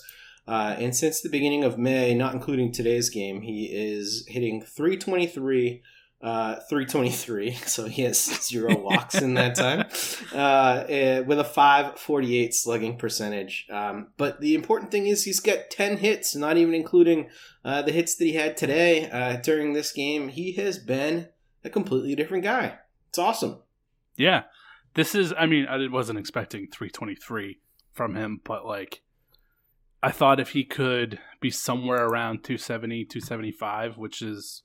Uh, 0.49 0.75
and 0.79 0.97
since 0.97 1.21
the 1.21 1.29
beginning 1.29 1.65
of 1.65 1.76
May, 1.76 2.15
not 2.15 2.33
including 2.33 2.73
today's 2.73 3.11
game, 3.11 3.43
he 3.43 3.67
is 3.67 4.25
hitting 4.26 4.62
323 4.62 5.83
uh, 6.26 6.56
323, 6.68 7.52
so 7.66 7.85
he 7.85 8.02
has 8.02 8.18
zero 8.18 8.76
walks 8.76 9.14
in 9.14 9.35
that 9.35 9.54
time, 9.54 9.87
uh, 10.35 10.85
eh, 10.88 11.21
with 11.21 11.38
a 11.38 11.45
548 11.45 12.52
slugging 12.52 12.99
percentage. 12.99 13.64
Um, 13.71 14.09
but 14.16 14.40
the 14.40 14.56
important 14.56 14.90
thing 14.90 15.06
is 15.06 15.23
he's 15.23 15.38
got 15.38 15.71
10 15.71 15.99
hits, 15.99 16.35
not 16.35 16.56
even 16.56 16.75
including 16.75 17.28
uh, 17.64 17.83
the 17.83 17.92
hits 17.92 18.16
that 18.16 18.25
he 18.25 18.33
had 18.33 18.56
today 18.56 19.09
uh, 19.09 19.37
during 19.37 19.73
this 19.73 19.92
game. 19.92 20.26
He 20.26 20.50
has 20.54 20.78
been 20.78 21.28
a 21.62 21.71
completely 21.71 22.16
different 22.16 22.42
guy. 22.42 22.78
It's 23.09 23.18
awesome. 23.18 23.59
Yeah. 24.16 24.45
This 24.95 25.14
is, 25.14 25.33
I 25.38 25.47
mean, 25.47 25.66
I 25.66 25.87
wasn't 25.87 26.18
expecting 26.18 26.66
323 26.73 27.61
from 27.92 28.16
him, 28.16 28.40
but 28.42 28.66
like, 28.66 29.02
I 30.02 30.11
thought 30.11 30.40
if 30.40 30.50
he 30.50 30.64
could 30.64 31.21
be 31.40 31.50
somewhere 31.50 32.04
around 32.04 32.42
270, 32.42 33.04
275, 33.04 33.97
which 33.97 34.23
is 34.23 34.64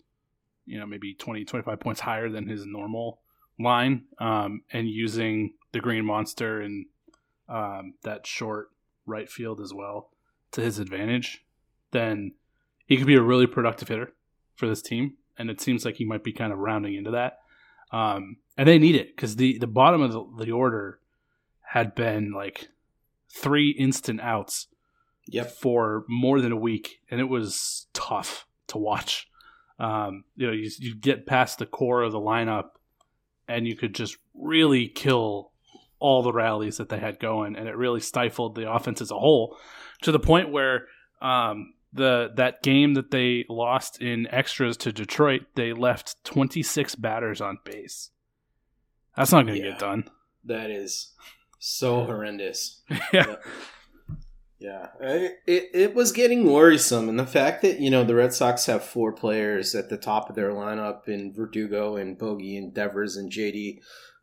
you 0.65 0.79
know 0.79 0.85
maybe 0.85 1.13
20 1.13 1.45
25 1.45 1.79
points 1.79 2.01
higher 2.01 2.29
than 2.29 2.47
his 2.47 2.65
normal 2.65 3.19
line 3.59 4.03
um, 4.19 4.61
and 4.71 4.87
using 4.87 5.53
the 5.71 5.79
green 5.79 6.05
monster 6.05 6.61
and 6.61 6.85
um, 7.49 7.93
that 8.03 8.25
short 8.25 8.69
right 9.05 9.29
field 9.29 9.59
as 9.59 9.73
well 9.73 10.09
to 10.51 10.61
his 10.61 10.79
advantage 10.79 11.43
then 11.91 12.33
he 12.91 12.97
could 12.97 13.07
be 13.07 13.15
a 13.15 13.21
really 13.21 13.47
productive 13.47 13.87
hitter 13.87 14.13
for 14.55 14.67
this 14.67 14.81
team. 14.81 15.13
And 15.37 15.49
it 15.49 15.61
seems 15.61 15.85
like 15.85 15.95
he 15.95 16.03
might 16.05 16.25
be 16.25 16.33
kind 16.33 16.51
of 16.51 16.59
rounding 16.59 16.95
into 16.95 17.11
that. 17.11 17.39
Um, 17.91 18.37
and 18.57 18.67
they 18.67 18.77
need 18.77 18.95
it 18.95 19.15
because 19.15 19.37
the, 19.37 19.57
the 19.57 19.67
bottom 19.67 20.01
of 20.01 20.11
the, 20.11 20.45
the 20.45 20.51
order 20.51 20.99
had 21.61 21.95
been 21.95 22.33
like 22.33 22.67
three 23.29 23.69
instant 23.71 24.19
outs 24.19 24.67
yep. 25.25 25.51
for 25.51 26.03
more 26.09 26.41
than 26.41 26.51
a 26.51 26.57
week. 26.57 26.99
And 27.09 27.21
it 27.21 27.29
was 27.29 27.87
tough 27.93 28.45
to 28.67 28.77
watch 28.77 29.29
um, 29.81 30.25
you 30.35 30.45
know, 30.45 30.53
you, 30.53 30.69
you 30.77 30.95
get 30.95 31.25
past 31.25 31.57
the 31.57 31.65
core 31.65 32.03
of 32.03 32.11
the 32.11 32.19
lineup, 32.19 32.69
and 33.47 33.67
you 33.67 33.75
could 33.75 33.95
just 33.95 34.15
really 34.35 34.87
kill 34.87 35.51
all 35.97 36.21
the 36.21 36.31
rallies 36.31 36.77
that 36.77 36.89
they 36.89 36.99
had 36.99 37.19
going, 37.19 37.55
and 37.55 37.67
it 37.67 37.75
really 37.75 37.99
stifled 37.99 38.53
the 38.53 38.71
offense 38.71 39.01
as 39.01 39.09
a 39.09 39.17
whole 39.17 39.57
to 40.03 40.11
the 40.11 40.19
point 40.19 40.51
where 40.51 40.85
um, 41.19 41.73
the 41.93 42.31
that 42.35 42.61
game 42.61 42.93
that 42.93 43.09
they 43.09 43.43
lost 43.49 43.99
in 43.99 44.27
extras 44.27 44.77
to 44.77 44.91
Detroit, 44.91 45.41
they 45.55 45.73
left 45.73 46.23
26 46.25 46.93
batters 46.95 47.41
on 47.41 47.57
base. 47.65 48.11
That's 49.17 49.31
not 49.31 49.47
going 49.47 49.59
to 49.59 49.65
yeah, 49.65 49.71
get 49.71 49.79
done. 49.79 50.03
That 50.45 50.69
is 50.69 51.13
so 51.57 52.03
horrendous. 52.03 52.81
yeah. 53.13 53.37
Yeah, 54.61 54.89
it, 54.99 55.39
it 55.47 55.95
was 55.95 56.11
getting 56.11 56.45
worrisome, 56.45 57.09
and 57.09 57.17
the 57.17 57.25
fact 57.25 57.63
that 57.63 57.79
you 57.79 57.89
know 57.89 58.03
the 58.03 58.13
Red 58.13 58.31
Sox 58.31 58.67
have 58.67 58.83
four 58.83 59.11
players 59.11 59.73
at 59.73 59.89
the 59.89 59.97
top 59.97 60.29
of 60.29 60.35
their 60.35 60.51
lineup 60.51 61.07
in 61.07 61.33
Verdugo 61.33 61.95
and 61.95 62.15
Bogey 62.15 62.55
and 62.55 62.71
Devers 62.71 63.17
and 63.17 63.31
JD, 63.31 63.79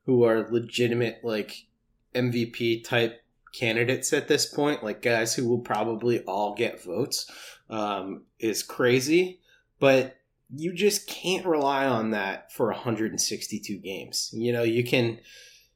who 0.07 0.23
are 0.23 0.49
legitimate 0.49 1.25
like 1.25 1.67
MVP 2.15 2.85
type 2.85 3.21
candidates 3.53 4.13
at 4.13 4.29
this 4.29 4.47
point, 4.47 4.85
like 4.85 5.03
guys 5.03 5.35
who 5.35 5.49
will 5.49 5.59
probably 5.59 6.21
all 6.21 6.55
get 6.55 6.85
votes, 6.85 7.29
um, 7.69 8.23
is 8.39 8.63
crazy. 8.63 9.41
But 9.81 10.19
you 10.55 10.73
just 10.73 11.09
can't 11.09 11.47
rely 11.47 11.85
on 11.85 12.11
that 12.11 12.53
for 12.53 12.67
162 12.67 13.77
games. 13.79 14.31
You 14.33 14.53
know, 14.53 14.63
you 14.63 14.85
can 14.85 15.19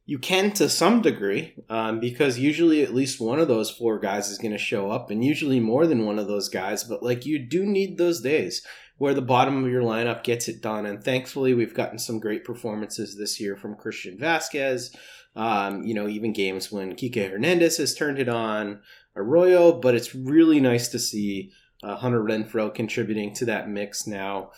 you 0.05 0.19
can 0.19 0.53
to 0.53 0.69
some 0.69 1.01
degree 1.01 1.55
um, 1.71 2.01
because 2.01 2.39
usually 2.39 2.83
at 2.83 2.95
least 2.95 3.21
one 3.21 3.39
of 3.39 3.49
those 3.49 3.71
four 3.71 3.99
guys 3.99 4.29
is 4.29 4.39
going 4.39 4.53
to 4.53 4.59
show 4.59 4.91
up 4.91 5.11
and 5.11 5.25
usually 5.25 5.61
more 5.61 5.87
than 5.87 6.05
one 6.05 6.19
of 6.19 6.27
those 6.27 6.49
guys 6.49 6.85
but 6.85 7.03
like 7.03 7.25
you 7.25 7.39
do 7.39 7.65
need 7.65 7.99
those 7.99 8.21
days 8.21 8.67
where 8.99 9.15
the 9.15 9.23
bottom 9.23 9.65
of 9.65 9.71
your 9.71 9.83
lineup 9.83 10.25
gets 10.25 10.49
it 10.49 10.61
done 10.61 10.87
and 10.87 11.03
thankfully 11.05 11.55
we've 11.55 11.75
gotten 11.75 11.99
some 11.99 12.19
great 12.19 12.45
performances 12.45 13.17
this 13.17 13.41
year 13.41 13.57
from 13.57 13.77
christian 13.77 14.19
vázquez 14.19 14.95
um, 15.37 15.83
you 15.83 15.95
know 15.95 16.09
even 16.09 16.33
games 16.33 16.73
when 16.73 16.95
kike 16.95 17.31
hernandez 17.31 17.77
has 17.77 17.95
turned 17.95 18.19
it 18.19 18.29
on 18.29 18.81
arroyo 19.17 19.73
but 19.73 19.95
it's 19.95 20.15
really 20.15 20.61
nice 20.61 20.89
to 20.89 20.99
see 20.99 21.51
uh, 21.85 21.97
hunter 21.97 22.23
renfroe 22.23 22.75
contributing 22.75 23.33
to 23.33 23.45
that 23.45 23.69
mix 23.69 24.07
now 24.07 24.51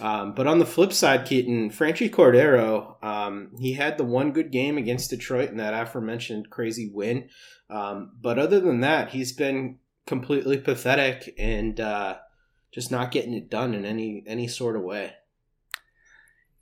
um, 0.00 0.34
but 0.34 0.46
on 0.46 0.58
the 0.58 0.66
flip 0.66 0.92
side, 0.92 1.26
Keaton, 1.26 1.70
Franchy 1.70 2.10
Cordero, 2.10 3.02
um, 3.04 3.50
he 3.58 3.74
had 3.74 3.98
the 3.98 4.04
one 4.04 4.32
good 4.32 4.50
game 4.50 4.78
against 4.78 5.10
Detroit 5.10 5.50
in 5.50 5.58
that 5.58 5.74
aforementioned 5.74 6.50
crazy 6.50 6.90
win. 6.92 7.28
Um, 7.68 8.12
but 8.20 8.38
other 8.38 8.60
than 8.60 8.80
that, 8.80 9.10
he's 9.10 9.32
been 9.32 9.78
completely 10.06 10.58
pathetic 10.58 11.34
and 11.38 11.78
uh, 11.78 12.16
just 12.72 12.90
not 12.90 13.10
getting 13.10 13.34
it 13.34 13.50
done 13.50 13.74
in 13.74 13.84
any 13.84 14.24
any 14.26 14.48
sort 14.48 14.76
of 14.76 14.82
way. 14.82 15.12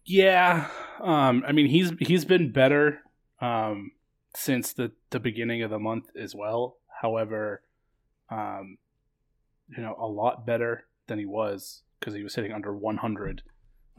Yeah, 0.04 0.68
um, 1.00 1.44
I 1.46 1.52
mean 1.52 1.66
he's 1.66 1.92
he's 2.00 2.24
been 2.24 2.50
better 2.50 3.00
um, 3.40 3.92
since 4.34 4.72
the 4.72 4.92
the 5.10 5.20
beginning 5.20 5.62
of 5.62 5.70
the 5.70 5.78
month 5.78 6.06
as 6.16 6.34
well. 6.34 6.78
However, 7.00 7.62
um, 8.28 8.78
you 9.68 9.82
know, 9.82 9.94
a 9.98 10.06
lot 10.06 10.44
better 10.44 10.84
than 11.06 11.18
he 11.18 11.26
was 11.26 11.82
because 12.00 12.14
he 12.14 12.22
was 12.22 12.34
hitting 12.34 12.52
under 12.52 12.74
100. 12.74 13.42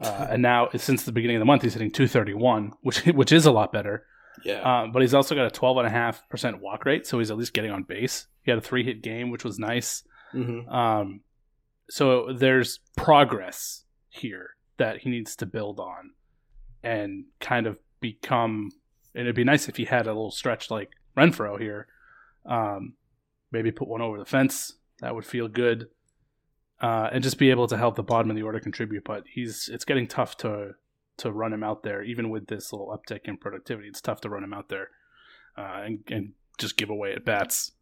Uh, 0.00 0.26
and 0.30 0.42
now, 0.42 0.68
since 0.76 1.04
the 1.04 1.12
beginning 1.12 1.36
of 1.36 1.40
the 1.40 1.46
month, 1.46 1.62
he's 1.62 1.74
hitting 1.74 1.90
231, 1.90 2.72
which 2.82 2.98
which 3.06 3.32
is 3.32 3.46
a 3.46 3.52
lot 3.52 3.72
better. 3.72 4.04
Yeah. 4.44 4.82
Um, 4.82 4.92
but 4.92 5.02
he's 5.02 5.14
also 5.14 5.34
got 5.34 5.46
a 5.46 5.60
12.5% 5.60 6.60
walk 6.60 6.84
rate, 6.84 7.06
so 7.06 7.18
he's 7.18 7.30
at 7.30 7.36
least 7.36 7.52
getting 7.52 7.70
on 7.70 7.82
base. 7.84 8.26
He 8.42 8.50
had 8.50 8.58
a 8.58 8.62
three 8.62 8.84
hit 8.84 9.02
game, 9.02 9.30
which 9.30 9.44
was 9.44 9.58
nice. 9.58 10.02
Mm-hmm. 10.34 10.68
Um, 10.68 11.20
so 11.90 12.32
there's 12.32 12.80
progress 12.96 13.84
here 14.08 14.56
that 14.78 14.98
he 14.98 15.10
needs 15.10 15.36
to 15.36 15.46
build 15.46 15.78
on 15.78 16.12
and 16.82 17.26
kind 17.40 17.66
of 17.66 17.78
become. 18.00 18.70
And 19.14 19.22
it'd 19.22 19.36
be 19.36 19.44
nice 19.44 19.68
if 19.68 19.76
he 19.76 19.84
had 19.84 20.06
a 20.06 20.14
little 20.14 20.30
stretch 20.30 20.70
like 20.70 20.90
Renfroe 21.16 21.60
here. 21.60 21.86
Um, 22.46 22.94
maybe 23.52 23.70
put 23.70 23.86
one 23.86 24.00
over 24.00 24.18
the 24.18 24.24
fence. 24.24 24.74
That 25.00 25.14
would 25.14 25.26
feel 25.26 25.46
good 25.46 25.88
uh, 26.82 27.08
and 27.12 27.22
just 27.22 27.38
be 27.38 27.50
able 27.50 27.68
to 27.68 27.76
help 27.76 27.94
the 27.94 28.02
bottom 28.02 28.28
of 28.28 28.36
the 28.36 28.42
order 28.42 28.60
contribute. 28.60 29.04
But 29.04 29.24
he's 29.32 29.70
it's 29.72 29.84
getting 29.84 30.06
tough 30.08 30.36
to 30.38 30.72
to 31.18 31.30
run 31.30 31.52
him 31.52 31.62
out 31.62 31.82
there, 31.82 32.02
even 32.02 32.30
with 32.30 32.48
this 32.48 32.72
little 32.72 32.88
uptick 32.88 33.20
in 33.24 33.36
productivity. 33.36 33.88
It's 33.88 34.00
tough 34.00 34.20
to 34.22 34.28
run 34.28 34.42
him 34.42 34.52
out 34.52 34.68
there 34.68 34.88
uh, 35.56 35.82
and, 35.84 35.98
and 36.10 36.32
just 36.58 36.76
give 36.76 36.90
away 36.90 37.12
at 37.12 37.24
bats. 37.24 37.72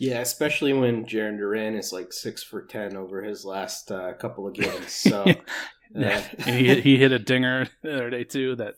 Yeah, 0.00 0.20
especially 0.20 0.72
when 0.72 1.06
Jarren 1.06 1.38
Duran 1.38 1.74
is 1.74 1.92
like 1.92 2.12
six 2.12 2.42
for 2.42 2.62
ten 2.62 2.96
over 2.96 3.22
his 3.22 3.44
last 3.44 3.90
uh, 3.90 4.12
couple 4.14 4.46
of 4.46 4.54
games. 4.54 4.92
So 4.92 5.24
yeah, 5.94 6.24
uh, 6.40 6.42
he 6.52 6.80
he 6.80 6.96
hit 6.96 7.12
a 7.12 7.18
dinger 7.18 7.68
the 7.82 7.94
other 7.94 8.10
day 8.10 8.24
too. 8.24 8.56
That 8.56 8.74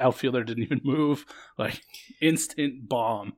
outfielder 0.00 0.44
didn't 0.44 0.64
even 0.64 0.80
move. 0.84 1.26
Like 1.58 1.82
instant 2.20 2.88
bomb. 2.88 3.34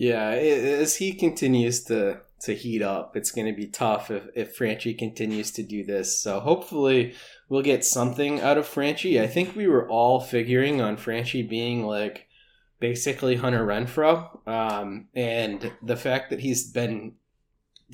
Yeah, 0.00 0.30
as 0.30 0.96
he 0.96 1.12
continues 1.12 1.84
to 1.84 2.22
to 2.44 2.54
heat 2.54 2.80
up, 2.80 3.18
it's 3.18 3.32
going 3.32 3.46
to 3.48 3.52
be 3.52 3.66
tough 3.66 4.10
if 4.10 4.28
if 4.34 4.56
Franchy 4.56 4.96
continues 4.98 5.50
to 5.50 5.62
do 5.62 5.84
this. 5.84 6.18
So 6.18 6.40
hopefully 6.40 7.14
we'll 7.50 7.60
get 7.60 7.84
something 7.84 8.40
out 8.40 8.56
of 8.56 8.66
Franchy. 8.66 9.20
I 9.20 9.26
think 9.26 9.54
we 9.54 9.68
were 9.68 9.86
all 9.90 10.18
figuring 10.18 10.80
on 10.80 10.96
Franchy 10.96 11.46
being 11.46 11.84
like 11.84 12.28
basically 12.80 13.36
Hunter 13.36 13.66
Renfroe, 13.66 14.48
um, 14.48 15.08
and 15.14 15.70
the 15.82 15.96
fact 15.96 16.30
that 16.30 16.40
he's 16.40 16.72
been 16.72 17.16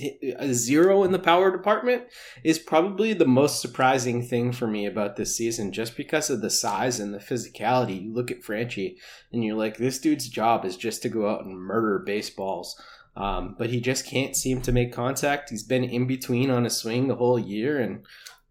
a 0.00 0.52
zero 0.52 1.04
in 1.04 1.12
the 1.12 1.18
power 1.18 1.50
department 1.50 2.04
is 2.44 2.58
probably 2.58 3.12
the 3.12 3.26
most 3.26 3.60
surprising 3.60 4.22
thing 4.22 4.52
for 4.52 4.66
me 4.66 4.86
about 4.86 5.16
this 5.16 5.36
season 5.36 5.72
just 5.72 5.96
because 5.96 6.28
of 6.28 6.40
the 6.40 6.50
size 6.50 7.00
and 7.00 7.14
the 7.14 7.18
physicality. 7.18 8.04
You 8.04 8.12
look 8.12 8.30
at 8.30 8.42
Franchy 8.42 8.96
and 9.32 9.44
you're 9.44 9.56
like 9.56 9.76
this 9.76 9.98
dude's 9.98 10.28
job 10.28 10.64
is 10.64 10.76
just 10.76 11.02
to 11.02 11.08
go 11.08 11.28
out 11.28 11.44
and 11.44 11.58
murder 11.58 11.98
baseballs. 12.04 12.80
Um, 13.16 13.54
but 13.58 13.70
he 13.70 13.80
just 13.80 14.06
can't 14.06 14.36
seem 14.36 14.60
to 14.62 14.72
make 14.72 14.92
contact. 14.92 15.48
He's 15.48 15.62
been 15.62 15.84
in 15.84 16.06
between 16.06 16.50
on 16.50 16.66
a 16.66 16.70
swing 16.70 17.08
the 17.08 17.16
whole 17.16 17.38
year 17.38 17.80
and 17.80 18.04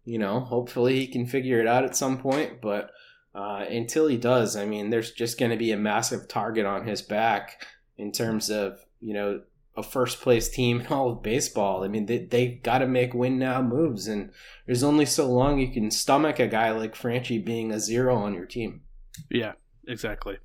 you 0.04 0.18
know 0.18 0.40
hopefully 0.40 0.96
he 0.96 1.06
can 1.06 1.26
figure 1.26 1.60
it 1.60 1.68
out 1.68 1.84
at 1.84 1.96
some 1.96 2.18
point. 2.18 2.60
But 2.60 2.90
uh, 3.36 3.66
until 3.68 4.06
he 4.06 4.16
does 4.16 4.56
i 4.56 4.64
mean 4.64 4.88
there's 4.88 5.12
just 5.12 5.38
going 5.38 5.50
to 5.50 5.58
be 5.58 5.70
a 5.70 5.76
massive 5.76 6.26
target 6.26 6.64
on 6.64 6.86
his 6.86 7.02
back 7.02 7.62
in 7.98 8.10
terms 8.10 8.48
of 8.48 8.78
you 8.98 9.12
know 9.12 9.42
a 9.76 9.82
first 9.82 10.20
place 10.20 10.48
team 10.48 10.80
in 10.82 10.86
all 10.88 11.10
of 11.10 11.22
baseball. 11.22 11.84
I 11.84 11.88
mean, 11.88 12.06
they 12.06 12.18
they 12.18 12.48
got 12.48 12.78
to 12.78 12.86
make 12.86 13.14
win 13.14 13.38
now 13.38 13.62
moves, 13.62 14.06
and 14.06 14.30
there's 14.66 14.82
only 14.82 15.06
so 15.06 15.30
long 15.30 15.58
you 15.58 15.72
can 15.72 15.90
stomach 15.90 16.38
a 16.38 16.46
guy 16.46 16.70
like 16.70 16.94
Franchy 16.94 17.44
being 17.44 17.72
a 17.72 17.80
zero 17.80 18.16
on 18.16 18.34
your 18.34 18.46
team. 18.46 18.82
Yeah, 19.30 19.52
exactly. 19.86 20.38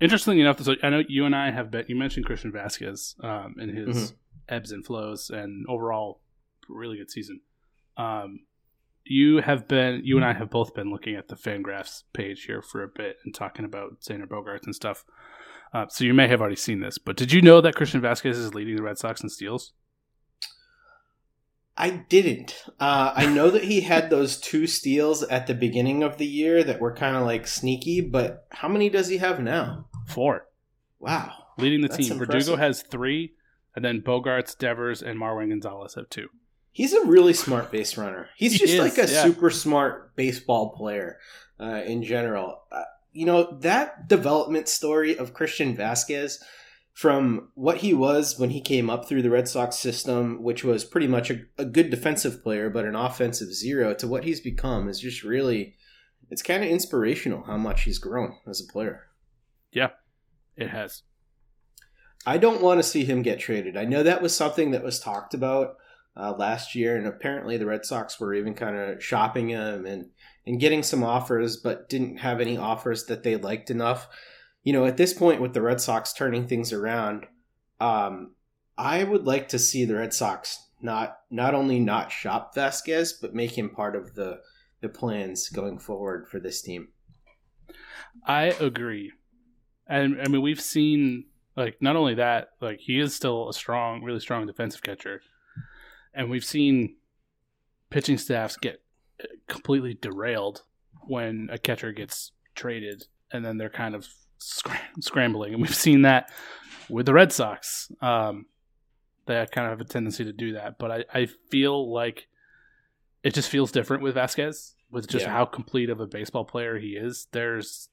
Interestingly 0.00 0.40
enough, 0.42 0.60
so 0.60 0.74
I 0.82 0.90
know 0.90 1.02
you 1.08 1.24
and 1.24 1.34
I 1.34 1.50
have 1.50 1.70
bet. 1.70 1.88
You 1.88 1.96
mentioned 1.96 2.26
Christian 2.26 2.52
Vázquez 2.52 3.22
um, 3.24 3.54
and 3.58 3.76
his 3.76 3.96
mm-hmm. 3.96 4.16
ebbs 4.54 4.72
and 4.72 4.84
flows, 4.84 5.30
and 5.30 5.64
overall, 5.68 6.20
really 6.68 6.98
good 6.98 7.10
season. 7.10 7.40
Um, 7.96 8.40
you 9.08 9.38
have 9.38 9.68
been, 9.68 10.02
you 10.04 10.16
and 10.16 10.24
I 10.24 10.32
have 10.32 10.50
both 10.50 10.74
been 10.74 10.90
looking 10.90 11.14
at 11.14 11.28
the 11.28 11.36
Fangraphs 11.36 12.02
page 12.12 12.44
here 12.44 12.60
for 12.60 12.82
a 12.82 12.88
bit 12.88 13.16
and 13.24 13.34
talking 13.34 13.64
about 13.64 14.00
Xander 14.00 14.26
Bogaerts 14.26 14.64
and 14.64 14.74
stuff. 14.74 15.04
Uh, 15.76 15.86
so 15.90 16.04
you 16.04 16.14
may 16.14 16.26
have 16.26 16.40
already 16.40 16.56
seen 16.56 16.80
this, 16.80 16.96
but 16.96 17.18
did 17.18 17.30
you 17.30 17.42
know 17.42 17.60
that 17.60 17.74
Christian 17.74 18.00
Vázquez 18.00 18.30
is 18.30 18.54
leading 18.54 18.76
the 18.76 18.82
Red 18.82 18.96
Sox 18.96 19.22
in 19.22 19.28
steals? 19.28 19.74
I 21.76 21.90
didn't. 22.08 22.64
Uh, 22.80 23.12
I 23.14 23.26
know 23.26 23.50
that 23.50 23.64
he 23.64 23.82
had 23.82 24.08
those 24.08 24.40
two 24.40 24.66
steals 24.66 25.22
at 25.24 25.46
the 25.46 25.52
beginning 25.52 26.02
of 26.02 26.16
the 26.16 26.24
year 26.24 26.64
that 26.64 26.80
were 26.80 26.94
kind 26.94 27.14
of 27.14 27.26
like 27.26 27.46
sneaky, 27.46 28.00
but 28.00 28.46
how 28.52 28.68
many 28.68 28.88
does 28.88 29.08
he 29.08 29.18
have 29.18 29.38
now? 29.38 29.86
Four. 30.06 30.46
Wow. 30.98 31.34
Leading 31.58 31.82
the 31.82 31.88
That's 31.88 31.98
team. 31.98 32.12
Impressive. 32.12 32.46
Verdugo 32.46 32.56
has 32.56 32.80
three, 32.80 33.34
and 33.74 33.84
then 33.84 34.00
Bogaerts, 34.00 34.56
Devers, 34.56 35.02
and 35.02 35.20
Marwin 35.20 35.50
Gonzalez 35.50 35.96
have 35.96 36.08
two. 36.08 36.28
He's 36.72 36.94
a 36.94 37.04
really 37.04 37.34
smart 37.34 37.70
base 37.70 37.98
runner. 37.98 38.30
He's 38.38 38.52
he 38.52 38.58
just 38.60 38.72
is, 38.72 38.80
like 38.80 38.96
a 38.96 39.12
yeah. 39.12 39.24
super 39.24 39.50
smart 39.50 40.16
baseball 40.16 40.74
player 40.74 41.18
uh, 41.60 41.82
in 41.84 42.02
general. 42.02 42.62
You 43.16 43.24
know, 43.26 43.58
that 43.60 44.08
development 44.08 44.68
story 44.68 45.16
of 45.16 45.32
Christian 45.32 45.74
Vázquez 45.74 46.38
from 46.92 47.50
what 47.54 47.78
he 47.78 47.94
was 47.94 48.38
when 48.38 48.50
he 48.50 48.60
came 48.60 48.90
up 48.90 49.08
through 49.08 49.22
the 49.22 49.30
Red 49.30 49.48
Sox 49.48 49.76
system, 49.76 50.42
which 50.42 50.64
was 50.64 50.84
pretty 50.84 51.06
much 51.06 51.30
a, 51.30 51.40
a 51.58 51.64
good 51.64 51.90
defensive 51.90 52.42
player, 52.42 52.70
but 52.70 52.84
an 52.84 52.94
offensive 52.94 53.52
zero, 53.52 53.94
to 53.94 54.06
what 54.06 54.24
he's 54.24 54.40
become 54.40 54.88
is 54.88 55.00
just 55.00 55.22
really, 55.22 55.74
it's 56.30 56.42
kind 56.42 56.62
of 56.62 56.70
inspirational 56.70 57.44
how 57.44 57.56
much 57.56 57.82
he's 57.82 57.98
grown 57.98 58.36
as 58.46 58.60
a 58.60 58.72
player. 58.72 59.04
Yeah, 59.72 59.90
it 60.56 60.68
has. 60.68 61.02
I 62.26 62.38
don't 62.38 62.62
want 62.62 62.80
to 62.80 62.82
see 62.82 63.04
him 63.04 63.22
get 63.22 63.38
traded. 63.38 63.76
I 63.76 63.84
know 63.84 64.02
that 64.02 64.22
was 64.22 64.36
something 64.36 64.72
that 64.72 64.82
was 64.82 64.98
talked 64.98 65.32
about 65.32 65.76
uh, 66.16 66.32
last 66.32 66.74
year, 66.74 66.96
and 66.96 67.06
apparently 67.06 67.56
the 67.56 67.66
Red 67.66 67.84
Sox 67.84 68.18
were 68.18 68.34
even 68.34 68.54
kind 68.54 68.76
of 68.76 69.02
shopping 69.02 69.50
him 69.50 69.86
and 69.86 70.10
and 70.46 70.60
getting 70.60 70.82
some 70.82 71.02
offers, 71.02 71.56
but 71.56 71.88
didn't 71.88 72.18
have 72.18 72.40
any 72.40 72.56
offers 72.56 73.04
that 73.06 73.22
they 73.22 73.36
liked 73.36 73.70
enough. 73.70 74.08
You 74.62 74.72
know, 74.72 74.84
at 74.86 74.96
this 74.96 75.12
point 75.12 75.40
with 75.40 75.54
the 75.54 75.62
Red 75.62 75.80
Sox 75.80 76.12
turning 76.12 76.46
things 76.46 76.72
around, 76.72 77.26
um, 77.80 78.34
I 78.78 79.04
would 79.04 79.26
like 79.26 79.48
to 79.48 79.58
see 79.58 79.84
the 79.84 79.96
Red 79.96 80.14
Sox 80.14 80.70
not 80.80 81.18
not 81.30 81.54
only 81.54 81.80
not 81.80 82.12
shop 82.12 82.54
Vázquez, 82.54 83.14
but 83.20 83.34
make 83.34 83.56
him 83.56 83.70
part 83.70 83.96
of 83.96 84.14
the 84.14 84.40
the 84.80 84.88
plans 84.88 85.48
going 85.48 85.78
forward 85.78 86.28
for 86.28 86.38
this 86.38 86.62
team. 86.62 86.88
I 88.24 88.44
agree, 88.44 89.12
and 89.86 90.20
I 90.20 90.28
mean 90.28 90.42
we've 90.42 90.60
seen 90.60 91.24
like 91.56 91.76
not 91.80 91.96
only 91.96 92.14
that, 92.14 92.48
like 92.60 92.80
he 92.80 93.00
is 93.00 93.14
still 93.14 93.48
a 93.48 93.52
strong, 93.52 94.02
really 94.02 94.20
strong 94.20 94.46
defensive 94.46 94.82
catcher, 94.82 95.22
and 96.16 96.30
we've 96.30 96.44
seen 96.44 96.96
pitching 97.90 98.18
staffs 98.18 98.56
get 98.56 98.82
completely 99.48 99.96
derailed 100.00 100.62
when 101.06 101.48
a 101.52 101.58
catcher 101.58 101.92
gets 101.92 102.32
traded 102.54 103.06
and 103.30 103.44
then 103.44 103.58
they're 103.58 103.70
kind 103.70 103.94
of 103.94 104.08
scrambling. 104.38 105.52
And 105.52 105.62
we've 105.62 105.74
seen 105.74 106.02
that 106.02 106.30
with 106.88 107.06
the 107.06 107.14
Red 107.14 107.32
Sox. 107.32 107.90
Um, 108.00 108.46
they 109.26 109.34
kind 109.50 109.66
of 109.66 109.78
have 109.78 109.80
a 109.80 109.84
tendency 109.84 110.24
to 110.24 110.32
do 110.32 110.52
that. 110.54 110.78
But 110.78 110.90
I, 110.90 111.04
I 111.12 111.26
feel 111.50 111.92
like 111.92 112.28
it 113.22 113.34
just 113.34 113.50
feels 113.50 113.72
different 113.72 114.02
with 114.02 114.14
Vázquez, 114.14 114.74
with 114.90 115.08
just 115.08 115.26
yeah. 115.26 115.32
how 115.32 115.44
complete 115.44 115.90
of 115.90 116.00
a 116.00 116.06
baseball 116.06 116.44
player 116.44 116.78
he 116.78 116.90
is. 116.90 117.26
There's 117.32 117.88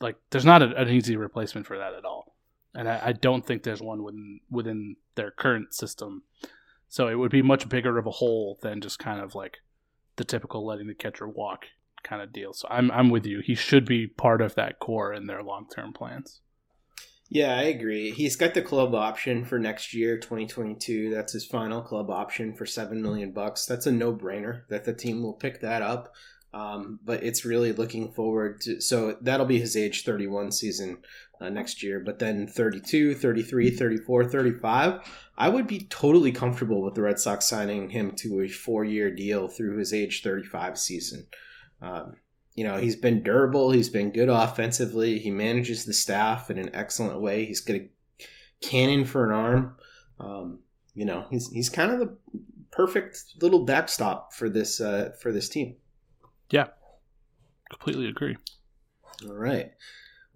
like 0.00 0.16
there's 0.30 0.44
not 0.44 0.62
a, 0.62 0.74
an 0.76 0.88
easy 0.88 1.16
replacement 1.16 1.66
for 1.66 1.78
that 1.78 1.94
at 1.94 2.04
all. 2.04 2.36
And 2.74 2.88
I, 2.88 3.00
I 3.06 3.12
don't 3.12 3.44
think 3.44 3.62
there's 3.62 3.82
one 3.82 4.02
within 4.02 4.40
within 4.50 4.96
their 5.16 5.30
current 5.30 5.74
system. 5.74 6.22
So 6.88 7.08
it 7.08 7.16
would 7.16 7.30
be 7.30 7.42
much 7.42 7.68
bigger 7.68 7.98
of 7.98 8.06
a 8.06 8.10
hole 8.10 8.58
than 8.62 8.80
just 8.80 8.98
kind 8.98 9.20
of 9.20 9.34
like 9.34 9.58
the 10.16 10.24
typical 10.24 10.64
letting 10.64 10.86
the 10.86 10.94
catcher 10.94 11.28
walk 11.28 11.66
kind 12.02 12.22
of 12.22 12.32
deal. 12.32 12.52
So 12.52 12.68
I'm 12.70 12.90
I'm 12.90 13.10
with 13.10 13.26
you. 13.26 13.40
He 13.40 13.54
should 13.54 13.84
be 13.84 14.06
part 14.06 14.40
of 14.40 14.54
that 14.54 14.78
core 14.78 15.12
in 15.12 15.26
their 15.26 15.42
long 15.42 15.66
term 15.74 15.92
plans. 15.92 16.40
Yeah, 17.28 17.56
I 17.56 17.62
agree. 17.62 18.12
He's 18.12 18.36
got 18.36 18.54
the 18.54 18.62
club 18.62 18.94
option 18.94 19.44
for 19.44 19.58
next 19.58 19.92
year, 19.92 20.16
2022. 20.16 21.10
That's 21.10 21.32
his 21.32 21.44
final 21.44 21.82
club 21.82 22.08
option 22.08 22.54
for 22.54 22.66
seven 22.66 23.02
million 23.02 23.32
bucks. 23.32 23.66
That's 23.66 23.86
a 23.86 23.92
no 23.92 24.14
brainer 24.14 24.62
that 24.68 24.84
the 24.84 24.94
team 24.94 25.22
will 25.22 25.32
pick 25.32 25.60
that 25.60 25.82
up. 25.82 26.14
Um, 26.54 27.00
but 27.04 27.22
it's 27.22 27.44
really 27.44 27.72
looking 27.72 28.12
forward 28.12 28.60
to 28.62 28.80
so 28.80 29.16
that'll 29.20 29.44
be 29.44 29.58
his 29.58 29.76
age 29.76 30.04
31 30.04 30.52
season 30.52 30.98
uh, 31.40 31.48
next 31.48 31.82
year. 31.82 32.00
But 32.00 32.18
then 32.18 32.46
32 32.46 33.14
33 33.14 33.70
34 33.70 34.24
35 34.24 35.00
i 35.38 35.48
would 35.48 35.66
be 35.66 35.80
totally 35.80 36.32
comfortable 36.32 36.82
with 36.82 36.94
the 36.94 37.02
red 37.02 37.18
sox 37.18 37.46
signing 37.46 37.90
him 37.90 38.12
to 38.12 38.40
a 38.40 38.48
four-year 38.48 39.14
deal 39.14 39.48
through 39.48 39.76
his 39.76 39.92
age 39.92 40.22
35 40.22 40.78
season. 40.78 41.26
Um, 41.82 42.16
you 42.54 42.64
know 42.64 42.78
he's 42.78 42.96
been 42.96 43.22
durable. 43.22 43.70
He's 43.70 43.90
been 43.90 44.10
good 44.10 44.30
offensively. 44.30 45.18
He 45.18 45.30
manages 45.30 45.84
the 45.84 45.92
staff 45.92 46.50
in 46.50 46.58
an 46.58 46.70
excellent 46.74 47.20
way. 47.20 47.44
He's 47.44 47.60
got 47.60 47.76
a 47.76 47.90
cannon 48.62 49.04
for 49.04 49.26
an 49.26 49.32
arm. 49.32 49.76
Um, 50.18 50.60
you 50.94 51.04
know 51.04 51.26
he's 51.30 51.50
he's 51.50 51.68
kind 51.68 51.92
of 51.92 51.98
the 51.98 52.16
perfect 52.70 53.24
little 53.42 53.64
backstop 53.64 54.32
for 54.32 54.48
this 54.48 54.80
uh, 54.80 55.10
for 55.20 55.32
this 55.32 55.50
team. 55.50 55.76
Yeah, 56.50 56.68
completely 57.68 58.08
agree. 58.08 58.38
All 59.28 59.34
right. 59.34 59.72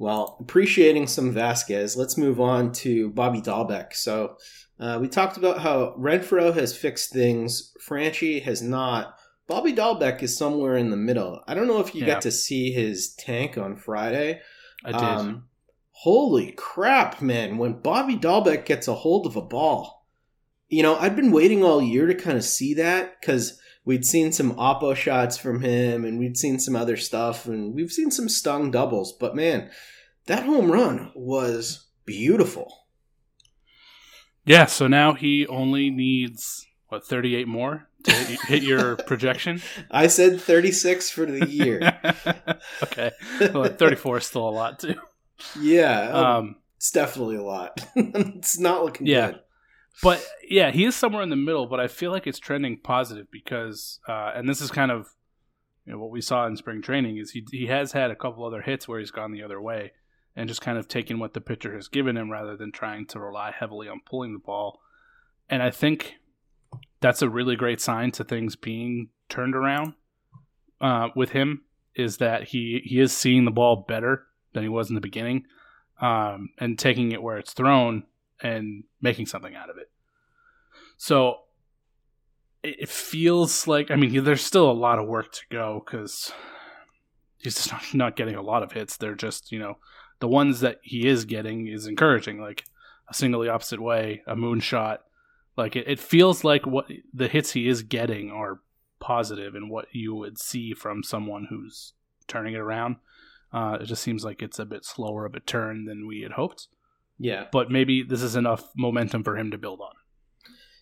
Well, 0.01 0.39
appreciating 0.41 1.09
some 1.09 1.35
Vázquez, 1.35 1.95
let's 1.95 2.17
move 2.17 2.41
on 2.41 2.73
to 2.73 3.11
Bobby 3.11 3.43
Dalbec. 3.43 3.93
So 3.93 4.39
uh, 4.79 4.97
we 4.99 5.09
talked 5.09 5.37
about 5.37 5.59
how 5.59 5.95
Renfroe 5.99 6.55
has 6.55 6.75
fixed 6.75 7.13
things, 7.13 7.75
Franchy 7.87 8.43
has 8.43 8.63
not. 8.63 9.19
Bobby 9.47 9.75
Dalbec 9.75 10.23
is 10.23 10.39
somewhere 10.39 10.79
in 10.79 10.89
the 10.89 10.97
middle. 10.97 11.43
I 11.47 11.53
don't 11.53 11.69
know 11.69 11.81
if 11.81 11.95
you 11.95 12.01
yeah. 12.01 12.15
got 12.15 12.23
to 12.23 12.31
see 12.31 12.73
his 12.73 13.15
tank 13.17 13.59
on 13.59 13.77
Friday. 13.77 14.41
I 14.87 14.93
did. 14.93 15.03
Um, 15.03 15.49
holy 15.91 16.53
crap, 16.53 17.21
man! 17.21 17.59
When 17.59 17.83
Bobby 17.83 18.17
Dalbec 18.17 18.65
gets 18.65 18.89
a 18.89 18.95
hold 18.95 19.27
of 19.27 19.37
a 19.37 19.43
ball, 19.43 20.07
you 20.71 20.83
know, 20.83 20.97
I've 20.97 21.15
been 21.15 21.31
waiting 21.31 21.63
all 21.63 21.83
year 21.83 22.07
to 22.07 22.15
kind 22.15 22.39
of 22.39 22.45
see 22.45 22.73
that 22.75 23.21
because 23.21 23.60
we'd 23.85 24.05
seen 24.05 24.33
some 24.33 24.55
oppo 24.55 24.95
shots 24.95 25.37
from 25.37 25.63
him 25.63 26.05
and 26.05 26.19
we'd 26.19 26.37
seen 26.37 26.59
some 26.59 26.77
other 26.77 26.97
stuff 26.97 27.47
and 27.47 27.75
we've 27.75 27.93
seen 27.93 28.11
some 28.11 28.29
stung 28.29 28.71
doubles. 28.71 29.13
But 29.13 29.35
man 29.35 29.71
that 30.27 30.45
home 30.45 30.71
run 30.71 31.11
was 31.15 31.87
beautiful. 32.05 32.87
Yeah 34.45 34.67
so 34.67 34.87
now 34.87 35.15
he 35.15 35.47
only 35.47 35.91
needs 35.91 36.67
what 36.89 37.07
38 37.07 37.47
more 37.47 37.89
to 38.05 38.13
hit 38.13 38.63
your 38.65 38.97
projection? 38.97 39.63
I 39.91 40.07
said 40.09 40.41
36 40.41 41.11
for 41.11 41.27
the 41.27 41.47
year. 41.47 41.99
Okay. 42.83 43.11
Well 43.53 43.65
34 43.65 44.19
is 44.19 44.27
still 44.27 44.49
a 44.49 44.51
lot 44.51 44.79
too. 44.79 44.95
Yeah 45.59 46.11
um, 46.11 46.25
um 46.25 46.57
it's 46.77 46.91
definitely 46.91 47.37
a 47.37 47.43
lot. 47.43 47.81
It's 47.97 48.59
not 48.59 48.85
looking 48.85 49.07
yeah. 49.07 49.33
good. 49.33 49.41
But 50.03 50.25
yeah, 50.49 50.71
he 50.71 50.85
is 50.85 50.95
somewhere 50.97 51.23
in 51.23 51.31
the 51.31 51.37
middle. 51.37 51.67
But 51.67 51.81
I 51.81 51.89
feel 51.89 52.11
like 52.11 52.27
it's 52.27 52.39
trending 52.39 52.79
positive 52.79 53.27
because, 53.31 54.01
uh, 54.09 54.33
and 54.35 54.49
this 54.49 54.61
is 54.61 54.71
kind 54.71 54.91
of 54.91 55.15
you 55.87 55.93
know 55.93 55.99
what 55.99 56.11
we 56.11 56.21
saw 56.21 56.47
in 56.47 56.57
spring 56.57 56.83
training 56.83 57.17
is 57.19 57.33
he 57.33 57.45
he 57.51 57.67
has 57.67 57.93
had 57.93 58.11
a 58.11 58.17
couple 58.17 58.45
other 58.45 58.63
hits 58.63 58.87
where 58.87 59.01
he's 59.01 59.11
gone 59.11 59.33
the 59.33 59.43
other 59.43 59.61
way 59.61 59.93
and 60.37 60.49
just 60.49 60.61
kind 60.61 60.79
of 60.79 60.89
taken 60.89 61.19
what 61.19 61.35
the 61.35 61.41
pitcher 61.41 61.75
has 61.75 61.89
given 61.89 62.17
him 62.17 62.31
rather 62.31 62.57
than 62.57 62.73
trying 62.73 63.07
to 63.07 63.19
rely 63.19 63.51
heavily 63.51 63.89
on 63.89 64.01
pulling 64.07 64.33
the 64.33 64.39
ball. 64.39 64.81
And 65.49 65.63
I 65.63 65.71
think 65.71 66.15
that's 67.01 67.23
a 67.23 67.29
really 67.29 67.57
great 67.57 67.81
sign 67.81 68.13
to 68.13 68.25
things 68.25 68.57
being 68.57 69.09
turned 69.29 69.57
around 69.57 69.95
uh, 70.81 71.09
with 71.17 71.31
him 71.31 71.63
is 71.95 72.19
that 72.19 72.45
he 72.45 72.83
he 72.85 73.01
is 73.01 73.17
seeing 73.17 73.45
the 73.45 73.51
ball 73.51 73.85
better 73.89 74.27
than 74.53 74.63
he 74.63 74.69
was 74.69 74.89
in 74.89 74.95
the 74.95 75.01
beginning 75.01 75.45
um, 76.01 76.51
and 76.59 76.79
taking 76.79 77.13
it 77.13 77.23
where 77.23 77.39
it's 77.39 77.53
thrown 77.53 78.05
and 78.43 78.85
making 79.01 79.27
something 79.27 79.55
out 79.55 79.71
of 79.71 79.77
it. 79.79 79.91
So 80.97 81.41
it 82.63 82.89
feels 82.89 83.67
like 83.67 83.91
I 83.91 83.97
mean 83.97 84.23
there's 84.25 84.45
still 84.45 84.71
a 84.71 84.73
lot 84.73 84.99
of 84.99 85.09
work 85.09 85.33
to 85.33 85.43
go 85.51 85.83
because 85.85 86.33
he's 87.39 87.55
just 87.55 87.73
not, 87.73 87.95
not 87.95 88.17
getting 88.17 88.35
a 88.35 88.43
lot 88.43 88.63
of 88.63 88.73
hits. 88.73 88.97
They're 88.97 89.15
just 89.15 89.51
you 89.51 89.59
know 89.59 89.79
the 90.21 90.29
ones 90.29 90.61
that 90.61 90.79
he 90.83 91.07
is 91.07 91.25
getting 91.25 91.67
is 91.67 91.87
encouraging, 91.87 92.41
like 92.41 92.65
a 93.09 93.15
single 93.15 93.41
the 93.41 93.49
opposite 93.49 93.81
way, 93.81 94.23
a 94.27 94.37
moonshot. 94.37 94.99
Like 95.57 95.77
it, 95.77 95.89
it 95.89 95.99
feels 95.99 96.45
like 96.45 96.67
what 96.67 96.87
the 97.13 97.29
hits 97.29 97.53
he 97.53 97.69
is 97.69 97.83
getting 97.83 98.31
are 98.31 98.61
positive 99.01 99.55
and 99.55 99.71
what 99.71 99.87
you 99.93 100.15
would 100.15 100.39
see 100.39 100.75
from 100.75 101.03
someone 101.03 101.47
who's 101.51 101.95
turning 102.29 102.55
it 102.55 102.61
around. 102.61 102.97
Uh, 103.53 103.79
it 103.81 103.87
just 103.87 104.03
seems 104.03 104.25
like 104.25 104.43
it's 104.43 104.59
a 104.59 104.65
bit 104.65 104.85
slower 104.85 105.25
of 105.25 105.35
a 105.35 105.41
turn 105.41 105.87
than 105.87 106.07
we 106.07 106.21
had 106.21 106.33
hoped. 106.33 106.69
Yeah. 107.21 107.45
But 107.53 107.71
maybe 107.71 108.03
this 108.03 108.23
is 108.23 108.35
enough 108.35 108.65
momentum 108.75 109.23
for 109.23 109.37
him 109.37 109.51
to 109.51 109.59
build 109.59 109.81
on. 109.81 109.93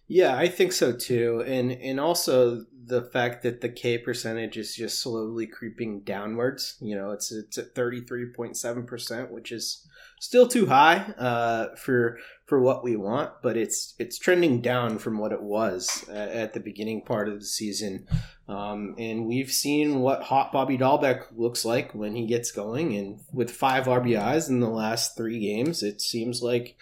Yeah, 0.09 0.37
I 0.37 0.49
think 0.49 0.73
so 0.73 0.93
too. 0.93 1.45
And 1.47 1.71
and 1.71 2.01
also 2.01 2.65
the 2.87 3.03
fact 3.03 3.43
that 3.43 3.61
the 3.61 3.69
K 3.69 3.99
percentage 3.99 4.57
is 4.57 4.75
just 4.75 5.01
slowly 5.01 5.47
creeping 5.47 6.01
downwards. 6.01 6.77
You 6.81 6.97
know, 6.97 7.11
it's 7.11 7.31
it's 7.31 7.59
at 7.59 7.75
33.7%, 7.75 9.31
which 9.31 9.53
is 9.53 9.87
still 10.21 10.49
too 10.49 10.67
high 10.67 10.97
uh, 11.19 11.77
for 11.77 12.19
for 12.47 12.59
what 12.61 12.83
we 12.83 12.97
want, 12.97 13.33
but 13.43 13.59
it's 13.59 13.95
it's 13.99 14.19
trending 14.19 14.63
down 14.63 14.99
from 14.99 15.19
what 15.19 15.33
it 15.33 15.43
was 15.43 16.09
at, 16.09 16.29
at 16.31 16.53
the 16.55 16.61
beginning 16.61 17.03
part 17.03 17.29
of 17.29 17.39
the 17.39 17.47
season. 17.47 18.07
Um, 18.49 18.95
and 18.97 19.27
we've 19.27 19.51
seen 19.51 20.01
what 20.01 20.23
hot 20.23 20.53
Bobby 20.53 20.79
Dalbec 20.79 21.25
looks 21.37 21.67
like 21.67 21.95
when 21.95 22.17
he 22.17 22.27
gets 22.27 22.51
going, 22.51 22.97
and 22.97 23.21
with 23.31 23.51
five 23.51 23.85
RBIs 23.85 24.49
in 24.49 24.61
the 24.61 24.71
last 24.71 25.19
three 25.19 25.39
games, 25.39 25.83
it 25.83 26.01
seems 26.01 26.43
like 26.43 26.79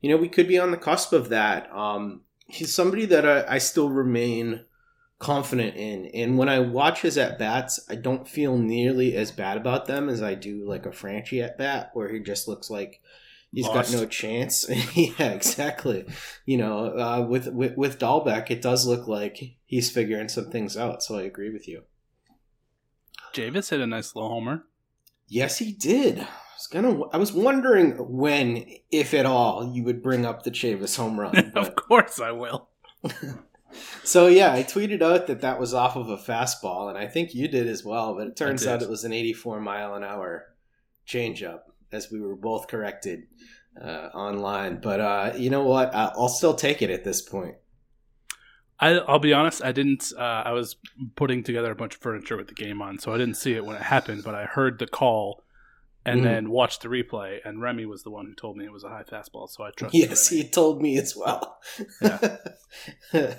you 0.00 0.08
know 0.08 0.16
we 0.16 0.28
could 0.28 0.46
be 0.46 0.58
on 0.58 0.70
the 0.70 0.76
cusp 0.76 1.12
of 1.12 1.30
that. 1.30 1.68
Um, 1.74 2.22
he's 2.50 2.74
somebody 2.74 3.06
that 3.06 3.26
I, 3.26 3.54
I 3.54 3.58
still 3.58 3.90
remain 3.90 4.64
confident 5.18 5.76
in. 5.76 6.06
And 6.06 6.38
when 6.38 6.48
I 6.48 6.58
watch 6.58 7.02
his 7.02 7.16
at 7.18 7.38
bats, 7.38 7.78
I 7.88 7.94
don't 7.94 8.26
feel 8.26 8.58
nearly 8.58 9.14
as 9.16 9.30
bad 9.30 9.56
about 9.56 9.86
them 9.86 10.08
as 10.08 10.22
I 10.22 10.34
do 10.34 10.66
like 10.66 10.86
a 10.86 10.90
Franchy 10.90 11.44
at 11.44 11.58
bat, 11.58 11.90
where 11.94 12.12
he 12.12 12.20
just 12.20 12.48
looks 12.48 12.70
like 12.70 13.00
he's 13.52 13.66
Lost. 13.66 13.92
got 13.92 14.00
no 14.00 14.06
chance. 14.06 14.66
yeah, 14.94 15.30
exactly. 15.30 16.06
You 16.46 16.58
know, 16.58 16.98
uh, 16.98 17.26
with, 17.28 17.48
with 17.48 17.76
with 17.76 17.98
Dalbec, 17.98 18.50
it 18.50 18.62
does 18.62 18.86
look 18.86 19.06
like 19.06 19.56
he's 19.66 19.90
figuring 19.90 20.28
some 20.28 20.50
things 20.50 20.76
out. 20.76 21.02
So 21.02 21.18
I 21.18 21.22
agree 21.22 21.50
with 21.50 21.68
you. 21.68 21.82
Chavis 23.34 23.70
hit 23.70 23.80
a 23.80 23.86
nice 23.86 24.16
little 24.16 24.30
homer. 24.30 24.64
Yes, 25.28 25.58
he 25.58 25.70
did. 25.72 26.26
I 26.60 26.62
was 26.62 26.66
gonna. 26.66 27.04
I 27.12 27.16
was 27.16 27.32
wondering 27.32 27.92
when, 27.92 28.66
if 28.90 29.14
at 29.14 29.24
all, 29.24 29.72
you 29.72 29.82
would 29.84 30.02
bring 30.02 30.26
up 30.26 30.42
the 30.42 30.50
Chavis 30.50 30.94
home 30.94 31.18
run. 31.18 31.52
of 31.54 31.74
course, 31.74 32.20
I 32.20 32.32
will. 32.32 32.68
so 34.04 34.26
yeah, 34.26 34.52
I 34.52 34.62
tweeted 34.62 35.00
out 35.00 35.26
that 35.28 35.40
that 35.40 35.58
was 35.58 35.72
off 35.72 35.96
of 35.96 36.10
a 36.10 36.18
fastball, 36.18 36.90
and 36.90 36.98
I 36.98 37.06
think 37.06 37.34
you 37.34 37.48
did 37.48 37.66
as 37.66 37.82
well. 37.82 38.14
But 38.14 38.26
it 38.26 38.36
turns 38.36 38.66
out 38.66 38.82
it 38.82 38.90
was 38.90 39.04
an 39.04 39.12
84 39.14 39.58
mile 39.60 39.94
an 39.94 40.04
hour 40.04 40.54
changeup, 41.08 41.60
as 41.92 42.10
we 42.10 42.20
were 42.20 42.36
both 42.36 42.68
corrected 42.68 43.22
uh, 43.82 44.10
online. 44.12 44.80
But 44.82 45.00
uh, 45.00 45.32
you 45.36 45.48
know 45.48 45.64
what? 45.64 45.94
I'll 45.94 46.28
still 46.28 46.54
take 46.54 46.82
it 46.82 46.90
at 46.90 47.04
this 47.04 47.22
point. 47.22 47.54
I, 48.78 49.00
will 49.10 49.18
be 49.18 49.32
honest. 49.32 49.64
I 49.64 49.72
didn't. 49.72 50.12
Uh, 50.14 50.42
I 50.44 50.52
was 50.52 50.76
putting 51.16 51.42
together 51.42 51.70
a 51.70 51.74
bunch 51.76 51.94
of 51.94 52.02
furniture 52.02 52.36
with 52.36 52.48
the 52.48 52.54
game 52.54 52.82
on, 52.82 52.98
so 52.98 53.14
I 53.14 53.16
didn't 53.16 53.38
see 53.38 53.54
it 53.54 53.64
when 53.64 53.76
it 53.76 53.82
happened. 53.82 54.24
But 54.24 54.34
I 54.34 54.44
heard 54.44 54.78
the 54.78 54.86
call, 54.86 55.42
and 56.04 56.20
mm. 56.20 56.24
then 56.24 56.50
watched 56.50 56.82
the 56.82 56.88
replay. 56.88 57.38
And 57.44 57.60
Remy 57.60 57.86
was 57.86 58.02
the 58.02 58.10
one 58.10 58.26
who 58.26 58.34
told 58.34 58.56
me 58.56 58.64
it 58.64 58.72
was 58.72 58.84
a 58.84 58.88
high 58.88 59.04
fastball, 59.04 59.48
so 59.48 59.64
I 59.64 59.70
trust. 59.70 59.94
Yes, 59.94 60.28
he 60.28 60.48
told 60.48 60.80
me 60.80 60.98
as 60.98 61.14
well. 61.16 61.58
Yeah. 62.00 62.36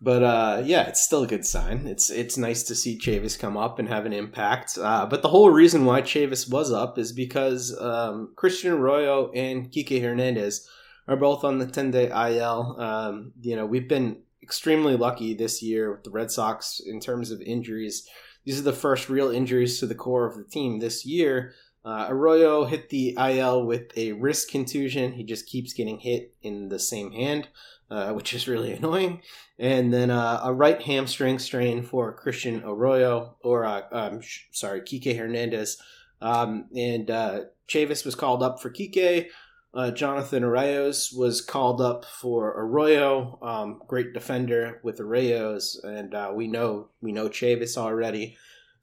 but 0.00 0.22
uh, 0.22 0.62
yeah, 0.64 0.88
it's 0.88 1.02
still 1.02 1.24
a 1.24 1.28
good 1.28 1.44
sign. 1.44 1.86
It's 1.86 2.10
it's 2.10 2.36
nice 2.36 2.62
to 2.64 2.74
see 2.74 2.98
Chavis 2.98 3.38
come 3.38 3.56
up 3.56 3.78
and 3.78 3.88
have 3.88 4.06
an 4.06 4.12
impact. 4.12 4.78
Uh, 4.78 5.06
but 5.06 5.22
the 5.22 5.28
whole 5.28 5.50
reason 5.50 5.84
why 5.84 6.02
Chavis 6.02 6.50
was 6.50 6.72
up 6.72 6.98
is 6.98 7.12
because 7.12 7.76
um, 7.80 8.32
Christian 8.36 8.72
Arroyo 8.72 9.30
and 9.32 9.70
Kike 9.70 10.00
Hernandez 10.00 10.68
are 11.08 11.16
both 11.16 11.42
on 11.42 11.58
the 11.58 11.66
10 11.66 11.90
day 11.90 12.06
IL. 12.08 12.76
Um, 12.78 13.32
you 13.40 13.56
know, 13.56 13.66
we've 13.66 13.88
been 13.88 14.22
extremely 14.42 14.96
lucky 14.96 15.34
this 15.34 15.62
year 15.62 15.90
with 15.90 16.04
the 16.04 16.10
Red 16.10 16.30
Sox 16.30 16.80
in 16.84 17.00
terms 17.00 17.30
of 17.30 17.40
injuries. 17.40 18.06
These 18.44 18.60
are 18.60 18.64
the 18.64 18.72
first 18.72 19.08
real 19.08 19.30
injuries 19.30 19.78
to 19.80 19.86
the 19.86 19.94
core 19.94 20.26
of 20.26 20.36
the 20.36 20.44
team 20.44 20.78
this 20.78 21.04
year. 21.04 21.54
Uh, 21.84 22.06
Arroyo 22.10 22.64
hit 22.64 22.90
the 22.90 23.16
IL 23.18 23.64
with 23.64 23.96
a 23.96 24.12
wrist 24.12 24.50
contusion. 24.50 25.12
He 25.12 25.24
just 25.24 25.46
keeps 25.46 25.72
getting 25.72 25.98
hit 25.98 26.34
in 26.42 26.68
the 26.68 26.78
same 26.78 27.12
hand, 27.12 27.48
uh, 27.90 28.12
which 28.12 28.34
is 28.34 28.48
really 28.48 28.72
annoying. 28.74 29.22
And 29.58 29.92
then 29.92 30.10
uh, 30.10 30.40
a 30.44 30.52
right 30.52 30.80
hamstring 30.80 31.38
strain 31.38 31.82
for 31.82 32.12
Christian 32.12 32.62
Arroyo, 32.64 33.36
or 33.42 33.64
uh, 33.64 33.82
um, 33.92 34.20
sorry, 34.50 34.82
Kike 34.82 35.16
Hernandez. 35.16 35.80
Um, 36.20 36.66
and 36.76 37.10
uh, 37.10 37.40
Chavis 37.68 38.04
was 38.04 38.14
called 38.14 38.42
up 38.42 38.60
for 38.60 38.70
Kike. 38.70 39.28
Uh, 39.74 39.90
Jonathan 39.90 40.42
Arauz 40.42 41.14
was 41.14 41.42
called 41.42 41.80
up 41.80 42.04
for 42.04 42.54
Arroyo, 42.56 43.38
um, 43.42 43.82
great 43.86 44.14
defender 44.14 44.80
with 44.82 44.98
Arauz, 44.98 45.82
and 45.84 46.14
uh, 46.14 46.32
we 46.34 46.46
know 46.46 46.88
we 47.02 47.12
know 47.12 47.28
Chavis 47.28 47.76
already. 47.76 48.36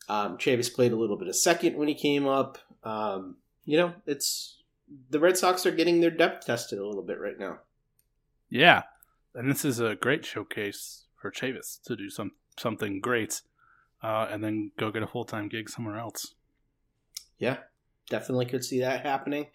Um, 0.07 0.37
Chavis 0.37 0.73
played 0.73 0.91
a 0.91 0.95
little 0.95 1.17
bit 1.17 1.27
of 1.27 1.35
second 1.35 1.75
when 1.75 1.87
he 1.87 1.95
came 1.95 2.27
up. 2.27 2.59
Um, 2.83 3.37
you 3.65 3.77
know, 3.77 3.93
it's 4.05 4.61
the 5.09 5.19
Red 5.19 5.37
Sox 5.37 5.65
are 5.65 5.71
getting 5.71 6.01
their 6.01 6.11
depth 6.11 6.45
tested 6.45 6.77
a 6.77 6.85
little 6.85 7.03
bit 7.03 7.19
right 7.19 7.39
now. 7.39 7.59
Yeah, 8.47 8.83
and 9.33 9.49
this 9.49 9.65
is 9.65 9.79
a 9.79 9.95
great 9.95 10.23
showcase 10.23 11.05
for 11.19 11.31
Chavis 11.31 11.81
to 11.85 11.95
do 11.95 12.11
some 12.11 12.33
something 12.59 13.01
great, 13.01 13.41
uh, 14.03 14.27
and 14.29 14.43
then 14.43 14.71
go 14.77 14.91
get 14.91 15.01
a 15.01 15.07
full 15.07 15.25
time 15.25 15.47
gig 15.47 15.67
somewhere 15.67 15.97
else. 15.97 16.35
Yeah, 17.39 17.57
definitely 18.07 18.45
could 18.45 18.63
see 18.63 18.81
that 18.81 19.03
happening. 19.03 19.47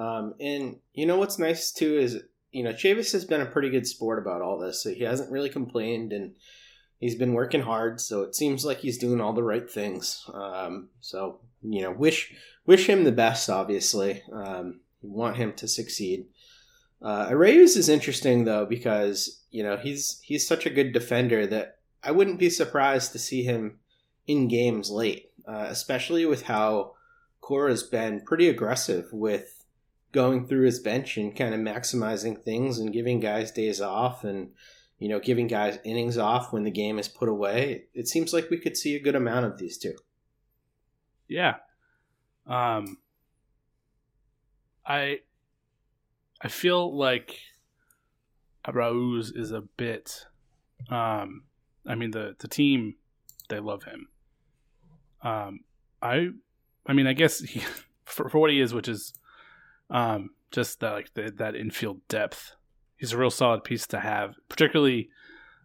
Um, 0.00 0.34
and 0.40 0.76
you 0.94 1.04
know 1.04 1.18
what's 1.18 1.38
nice 1.38 1.70
too 1.70 1.98
is 1.98 2.22
you 2.52 2.64
know 2.64 2.72
Chavis 2.72 3.12
has 3.12 3.26
been 3.26 3.42
a 3.42 3.46
pretty 3.46 3.68
good 3.68 3.86
sport 3.86 4.18
about 4.18 4.40
all 4.40 4.58
this, 4.58 4.82
so 4.82 4.94
he 4.94 5.04
hasn't 5.04 5.30
really 5.30 5.50
complained 5.50 6.12
and 6.14 6.34
he's 7.00 7.16
been 7.16 7.34
working 7.34 7.60
hard. 7.60 8.00
So 8.00 8.22
it 8.22 8.34
seems 8.34 8.64
like 8.64 8.78
he's 8.78 8.96
doing 8.96 9.20
all 9.20 9.34
the 9.34 9.42
right 9.42 9.70
things. 9.70 10.24
Um, 10.32 10.88
so 11.00 11.40
you 11.62 11.82
know, 11.82 11.90
wish 11.90 12.32
wish 12.64 12.88
him 12.88 13.04
the 13.04 13.12
best. 13.12 13.50
Obviously, 13.50 14.22
um, 14.32 14.80
want 15.02 15.36
him 15.36 15.52
to 15.54 15.68
succeed. 15.68 16.26
Uh, 17.02 17.34
is 17.38 17.88
interesting 17.90 18.44
though 18.44 18.64
because 18.64 19.42
you 19.50 19.62
know 19.62 19.76
he's 19.76 20.18
he's 20.22 20.48
such 20.48 20.64
a 20.64 20.70
good 20.70 20.92
defender 20.92 21.46
that 21.46 21.76
I 22.02 22.12
wouldn't 22.12 22.38
be 22.38 22.48
surprised 22.48 23.12
to 23.12 23.18
see 23.18 23.42
him 23.42 23.80
in 24.26 24.48
games 24.48 24.90
late, 24.90 25.30
uh, 25.46 25.66
especially 25.68 26.24
with 26.24 26.42
how 26.42 26.94
Cora's 27.42 27.82
been 27.82 28.22
pretty 28.22 28.48
aggressive 28.48 29.08
with 29.12 29.59
going 30.12 30.46
through 30.46 30.64
his 30.64 30.80
bench 30.80 31.16
and 31.16 31.36
kind 31.36 31.54
of 31.54 31.60
maximizing 31.60 32.42
things 32.42 32.78
and 32.78 32.92
giving 32.92 33.20
guys 33.20 33.50
days 33.52 33.80
off 33.80 34.24
and 34.24 34.50
you 34.98 35.08
know 35.08 35.20
giving 35.20 35.46
guys 35.46 35.78
innings 35.84 36.18
off 36.18 36.52
when 36.52 36.64
the 36.64 36.70
game 36.70 36.98
is 36.98 37.08
put 37.08 37.28
away 37.28 37.84
it 37.94 38.08
seems 38.08 38.32
like 38.32 38.50
we 38.50 38.58
could 38.58 38.76
see 38.76 38.96
a 38.96 39.02
good 39.02 39.14
amount 39.14 39.46
of 39.46 39.58
these 39.58 39.78
two. 39.78 39.94
Yeah. 41.28 41.56
Um 42.46 42.98
i 44.86 45.18
i 46.40 46.48
feel 46.48 46.96
like 46.96 47.38
Arauz 48.66 49.36
is 49.36 49.52
a 49.52 49.60
bit 49.60 50.26
um 50.88 51.44
i 51.86 51.94
mean 51.94 52.10
the 52.10 52.34
the 52.38 52.48
team 52.48 52.96
they 53.48 53.60
love 53.60 53.84
him. 53.84 54.08
Um 55.22 55.60
i 56.02 56.30
i 56.86 56.92
mean 56.92 57.06
i 57.06 57.12
guess 57.12 57.40
he, 57.40 57.62
for, 58.04 58.28
for 58.28 58.38
what 58.38 58.50
he 58.50 58.60
is 58.60 58.74
which 58.74 58.88
is 58.88 59.12
um, 59.90 60.30
just 60.50 60.80
that 60.80 60.92
like 60.92 61.14
the, 61.14 61.32
that 61.36 61.56
infield 61.56 62.00
depth. 62.08 62.54
He's 62.96 63.12
a 63.12 63.18
real 63.18 63.30
solid 63.30 63.64
piece 63.64 63.86
to 63.88 64.00
have, 64.00 64.34
particularly. 64.48 65.10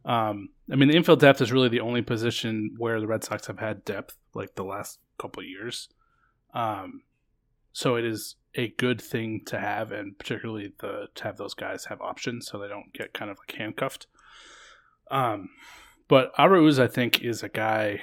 Um, 0.06 0.50
I 0.72 0.76
mean, 0.76 0.90
the 0.90 0.96
infield 0.96 1.20
depth 1.20 1.42
is 1.42 1.52
really 1.52 1.70
the 1.70 1.82
only 1.82 2.02
position 2.02 2.76
where 2.78 3.00
the 3.00 3.08
Red 3.08 3.24
Sox 3.24 3.48
have 3.48 3.60
had 3.60 3.84
depth 3.86 4.18
like 4.34 4.56
the 4.56 4.64
last 4.64 5.00
couple 5.18 5.44
years. 5.44 5.90
Um, 6.54 7.02
so 7.74 7.96
it 7.96 8.06
is 8.06 8.36
a 8.56 8.70
good 8.70 9.02
thing 9.02 9.42
to 9.48 9.60
have, 9.60 9.92
and 9.92 10.18
particularly 10.18 10.74
the 10.80 11.08
to 11.16 11.24
have 11.24 11.38
those 11.38 11.54
guys 11.54 11.86
have 11.86 12.02
options 12.02 12.48
so 12.48 12.58
they 12.58 12.68
don't 12.68 12.94
get 12.94 13.14
kind 13.14 13.30
of 13.30 13.38
like 13.38 13.58
handcuffed. 13.58 14.08
Um, 15.12 15.50
but 16.08 16.34
Arauz, 16.36 16.80
I 16.80 16.88
think, 16.88 17.22
is 17.22 17.44
a 17.44 17.50
guy 17.50 18.02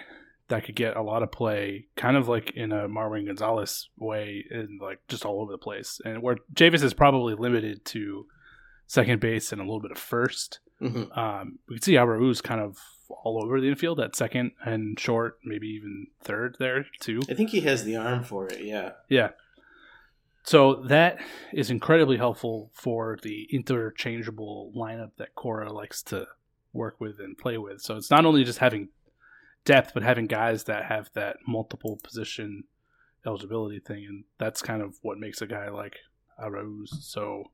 that 0.53 0.65
could 0.65 0.77
get 0.77 0.97
a 0.97 1.03
lot 1.03 1.23
of 1.23 1.33
play, 1.33 1.87
kind 1.97 2.17
of 2.17 2.29
like 2.29 2.53
in 2.53 2.71
a 2.73 2.88
Marwin 2.88 3.27
Gonzalez 3.27 3.88
way, 3.97 4.45
and 4.51 4.81
like 4.81 5.01
just 5.09 5.25
all 5.27 5.41
over 5.41 5.51
the 5.53 5.59
place. 5.59 6.01
And 6.05 6.23
where 6.23 6.37
Chavis 6.55 6.83
is 6.85 6.95
probably 6.95 7.35
limited 7.35 7.85
to 7.87 8.27
second 8.87 9.21
base 9.21 9.51
and 9.53 9.61
a 9.61 9.65
little 9.65 9.81
bit 9.81 9.91
of 9.91 9.99
1st 9.99 10.59
Mhm. 10.83 11.17
Um, 11.17 11.59
we 11.69 11.77
can 11.77 11.83
see 11.83 11.93
Arauz 11.93 12.43
kind 12.43 12.61
of 12.61 12.77
all 13.09 13.41
over 13.45 13.61
the 13.61 13.69
infield 13.69 14.01
at 14.01 14.17
second 14.17 14.51
and 14.65 14.99
short, 14.99 15.38
maybe 15.45 15.69
even 15.69 16.09
third 16.23 16.57
there 16.59 16.87
too. 16.99 17.21
I 17.31 17.35
think 17.35 17.51
he 17.51 17.61
has 17.61 17.85
the 17.85 17.95
arm 17.97 18.25
for 18.25 18.49
it. 18.49 18.65
Yeah. 18.65 18.93
Yeah. 19.09 19.31
So 20.45 20.83
that 20.88 21.19
is 21.53 21.71
incredibly 21.71 22.17
helpful 22.17 22.71
for 22.75 23.17
the 23.23 23.45
interchangeable 23.53 24.73
lineup 24.77 25.12
that 25.19 25.35
Cora 25.37 25.73
likes 25.73 26.03
to 26.05 26.27
work 26.73 27.01
with 27.01 27.21
and 27.21 27.38
play 27.38 27.59
with. 27.59 27.81
So 27.81 27.97
it's 27.97 28.11
not 28.11 28.25
only 28.25 28.43
just 28.43 28.59
having 28.59 28.88
depth, 29.64 29.92
but 29.94 30.03
having 30.03 30.27
guys 30.27 30.64
that 30.64 30.85
have 30.85 31.11
that 31.14 31.37
multiple 31.46 31.98
position 32.03 32.64
eligibility 33.27 33.79
thing, 33.79 34.05
and 34.09 34.25
that's 34.38 34.62
kind 34.62 34.83
of 34.83 34.98
what 35.03 35.18
makes 35.18 35.40
a 35.40 35.46
guy 35.46 35.68
like 35.68 35.96
Arauz 36.42 36.88
so 37.01 37.44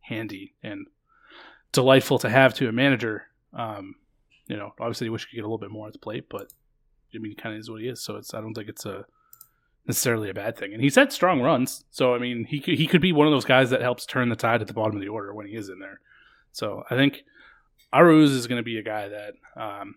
handy 0.00 0.54
and 0.62 0.86
delightful 1.72 2.18
to 2.18 2.28
have 2.28 2.54
to 2.54 2.68
a 2.68 2.72
manager. 2.72 3.24
Um, 3.52 3.96
you 4.46 4.56
know, 4.56 4.72
obviously, 4.80 5.06
you 5.06 5.12
wish 5.12 5.22
you 5.22 5.26
could 5.28 5.36
get 5.36 5.44
a 5.44 5.48
little 5.48 5.58
bit 5.58 5.70
more 5.70 5.86
at 5.86 5.92
the 5.92 5.98
plate, 5.98 6.26
but 6.28 6.52
I 7.14 7.18
mean, 7.18 7.34
kind 7.36 7.54
of 7.54 7.60
is 7.60 7.70
what 7.70 7.80
he 7.80 7.88
is. 7.88 8.02
So 8.02 8.16
it's 8.16 8.34
I 8.34 8.40
don't 8.40 8.54
think 8.54 8.68
it's 8.68 8.84
a 8.84 9.06
necessarily 9.86 10.30
a 10.30 10.34
bad 10.34 10.56
thing. 10.56 10.72
And 10.72 10.82
he's 10.82 10.94
had 10.96 11.12
strong 11.12 11.40
runs, 11.40 11.84
so 11.90 12.14
I 12.14 12.18
mean, 12.18 12.44
he 12.44 12.60
could, 12.60 12.78
he 12.78 12.86
could 12.86 13.02
be 13.02 13.12
one 13.12 13.26
of 13.26 13.32
those 13.32 13.44
guys 13.44 13.70
that 13.70 13.82
helps 13.82 14.06
turn 14.06 14.28
the 14.28 14.36
tide 14.36 14.60
at 14.60 14.66
the 14.66 14.74
bottom 14.74 14.96
of 14.96 15.02
the 15.02 15.08
order 15.08 15.34
when 15.34 15.46
he 15.46 15.54
is 15.54 15.68
in 15.68 15.78
there. 15.78 16.00
So 16.52 16.84
I 16.90 16.96
think 16.96 17.24
Arauz 17.92 18.30
is 18.30 18.46
going 18.46 18.58
to 18.58 18.64
be 18.64 18.78
a 18.78 18.82
guy 18.82 19.08
that, 19.08 19.34
um, 19.56 19.96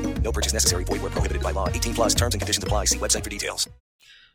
No 0.23 0.31
purchase 0.31 0.53
necessary. 0.53 0.85
Void 0.85 1.01
where 1.01 1.11
prohibited 1.11 1.43
by 1.43 1.51
law. 1.51 1.67
18 1.67 1.93
plus 1.93 2.15
terms 2.15 2.33
and 2.33 2.41
conditions 2.41 2.63
apply. 2.63 2.85
See 2.85 2.97
website 2.97 3.23
for 3.23 3.29
details. 3.29 3.67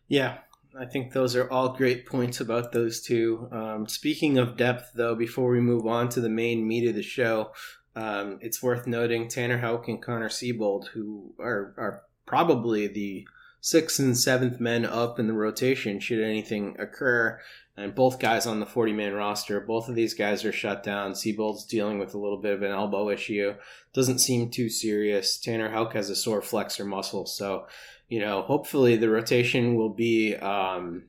Yeah, 0.09 0.38
I 0.79 0.85
think 0.85 1.12
those 1.12 1.35
are 1.35 1.51
all 1.51 1.70
great 1.70 2.07
points 2.07 2.40
about 2.40 2.72
those 2.72 3.01
two. 3.01 3.49
Um, 3.51 3.88
speaking 3.88 4.38
of 4.38 4.57
depth, 4.57 4.90
though, 4.94 5.14
before 5.14 5.51
we 5.51 5.61
move 5.61 5.87
on 5.87 6.09
to 6.11 6.20
the 6.20 6.29
main 6.29 6.66
meat 6.66 6.88
of 6.88 6.94
the 6.94 7.03
show, 7.03 7.53
um, 7.94 8.38
it's 8.42 8.62
worth 8.62 8.87
noting 8.87 9.29
Tanner 9.29 9.59
Houck 9.59 9.88
and 9.88 10.03
Connor 10.03 10.29
Seabold, 10.29 10.88
who 10.88 11.35
are, 11.40 11.75
are 11.79 12.03
probably 12.27 12.87
the 12.87 13.27
sixth 13.61 13.99
and 13.99 14.16
seventh 14.16 14.61
men 14.61 14.85
up 14.85 15.18
in 15.18 15.27
the 15.27 15.33
rotation 15.33 15.99
should 15.99 16.22
anything 16.22 16.77
occur. 16.79 17.40
And 17.78 17.94
both 17.94 18.18
guys 18.18 18.46
on 18.46 18.58
the 18.58 18.66
40 18.66 18.92
man 18.94 19.12
roster, 19.12 19.60
both 19.60 19.88
of 19.88 19.94
these 19.94 20.14
guys 20.14 20.44
are 20.44 20.52
shut 20.52 20.82
down. 20.82 21.14
Seabold's 21.14 21.64
dealing 21.64 21.98
with 21.98 22.14
a 22.14 22.18
little 22.18 22.38
bit 22.38 22.54
of 22.54 22.62
an 22.62 22.70
elbow 22.70 23.10
issue. 23.10 23.54
Doesn't 23.92 24.20
seem 24.20 24.50
too 24.50 24.70
serious. 24.70 25.38
Tanner 25.38 25.70
Houck 25.70 25.92
has 25.92 26.08
a 26.08 26.16
sore 26.16 26.40
flexor 26.40 26.86
muscle. 26.86 27.26
So, 27.26 27.66
you 28.08 28.20
know, 28.20 28.42
hopefully 28.42 28.96
the 28.96 29.10
rotation 29.10 29.74
will 29.74 29.90
be, 29.90 30.34
um, 30.36 31.04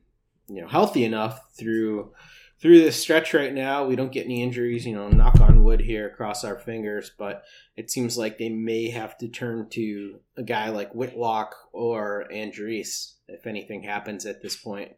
you 0.46 0.60
know, 0.60 0.68
healthy 0.68 1.04
enough 1.04 1.40
through 1.56 2.12
through 2.60 2.80
this 2.80 3.00
stretch 3.00 3.34
right 3.34 3.54
now. 3.54 3.86
We 3.86 3.96
don't 3.96 4.12
get 4.12 4.24
any 4.24 4.42
injuries, 4.42 4.84
you 4.84 4.94
know, 4.94 5.08
knock 5.08 5.40
on 5.40 5.62
wood 5.62 5.80
here, 5.80 6.10
cross 6.10 6.44
our 6.44 6.58
fingers, 6.58 7.10
but 7.16 7.44
it 7.76 7.90
seems 7.90 8.18
like 8.18 8.36
they 8.36 8.48
may 8.48 8.90
have 8.90 9.16
to 9.18 9.28
turn 9.28 9.68
to 9.70 10.18
a 10.36 10.42
guy 10.42 10.70
like 10.70 10.92
Whitlock 10.92 11.54
or 11.72 12.26
Andriese 12.32 13.12
if 13.28 13.46
anything 13.46 13.82
happens 13.82 14.26
at 14.26 14.42
this 14.42 14.56
point. 14.56 14.92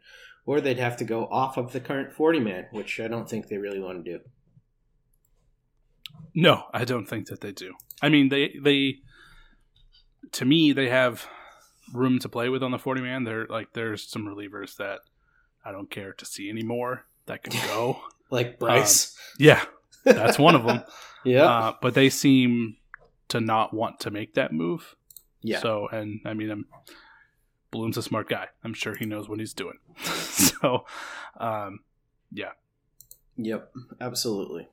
Or 0.47 0.61
they'd 0.61 0.79
have 0.79 0.97
to 0.99 1.05
go 1.05 1.27
off 1.27 1.57
of 1.57 1.73
the 1.73 1.81
current 1.81 2.13
40 2.13 2.41
man, 2.41 2.67
which 2.73 2.99
I 2.99 3.09
don't 3.09 3.29
think 3.29 3.49
they 3.49 3.59
really 3.59 3.81
want 3.81 4.05
to 4.05 4.19
do. 4.19 4.21
No, 6.35 6.65
I 6.73 6.85
don't 6.85 7.07
think 7.07 7.27
that 7.27 7.41
they 7.41 7.53
do. 7.53 7.75
I 8.03 8.09
mean, 8.09 8.29
they 8.29 8.55
they 8.63 8.97
to 10.33 10.45
me 10.45 10.73
they 10.73 10.89
have 10.89 11.27
room 11.93 12.19
to 12.21 12.29
play 12.29 12.49
with 12.49 12.63
on 12.63 12.71
the 12.71 12.79
40 12.79 13.01
man. 13.01 13.25
They're 13.25 13.47
like 13.47 13.73
there's 13.73 14.09
some 14.09 14.27
relievers 14.27 14.77
that 14.77 15.01
I 15.65 15.73
don't 15.73 15.91
care 15.91 16.13
to 16.15 16.25
see 16.25 16.49
anymore 16.49 17.05
that 17.27 17.43
can 17.43 17.61
go. 17.69 18.01
like 18.31 18.59
Bryce. 18.59 19.17
Um, 19.17 19.37
yeah, 19.39 19.65
that's 20.05 20.39
one 20.39 20.55
of 20.55 20.65
them. 20.65 20.83
yeah. 21.25 21.45
Uh, 21.51 21.73
but 21.83 21.95
they 21.95 22.09
seem 22.11 22.77
to 23.29 23.41
not 23.41 23.75
want 23.75 24.01
to 24.01 24.11
make 24.11 24.35
that 24.35 24.53
move. 24.53 24.97
Yeah. 25.43 25.61
So, 25.61 25.89
and 25.89 26.21
I 26.25 26.35
mean, 26.35 26.51
I'm, 26.51 26.65
Bloom's 27.71 27.97
a 27.97 28.03
smart 28.03 28.29
guy. 28.29 28.49
I'm 28.65 28.75
sure 28.75 28.95
he 28.95 29.07
knows 29.07 29.29
what 29.29 29.39
he's 29.39 29.55
doing. 29.55 29.79
so, 30.03 30.85
um, 31.39 31.81
yeah. 32.33 32.53
Yep, 33.37 33.73
absolutely. 34.01 34.69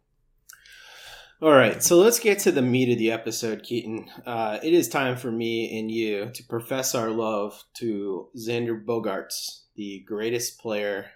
All 1.40 1.52
right, 1.52 1.84
so 1.84 1.98
let's 1.98 2.20
get 2.20 2.40
to 2.40 2.52
the 2.52 2.64
meat 2.64 2.92
of 2.92 2.98
the 2.98 3.12
episode, 3.12 3.62
Keaton. 3.62 4.10
Uh, 4.26 4.58
it 4.64 4.74
is 4.74 4.90
time 4.90 5.16
for 5.16 5.32
me 5.32 5.80
and 5.80 5.92
you 5.92 6.32
to 6.34 6.44
profess 6.44 6.96
our 6.96 7.12
love 7.12 7.64
to 7.76 8.30
Xander 8.36 8.84
Bogaerts, 8.84 9.66
the 9.76 10.00
greatest 10.08 10.60
player 10.60 11.12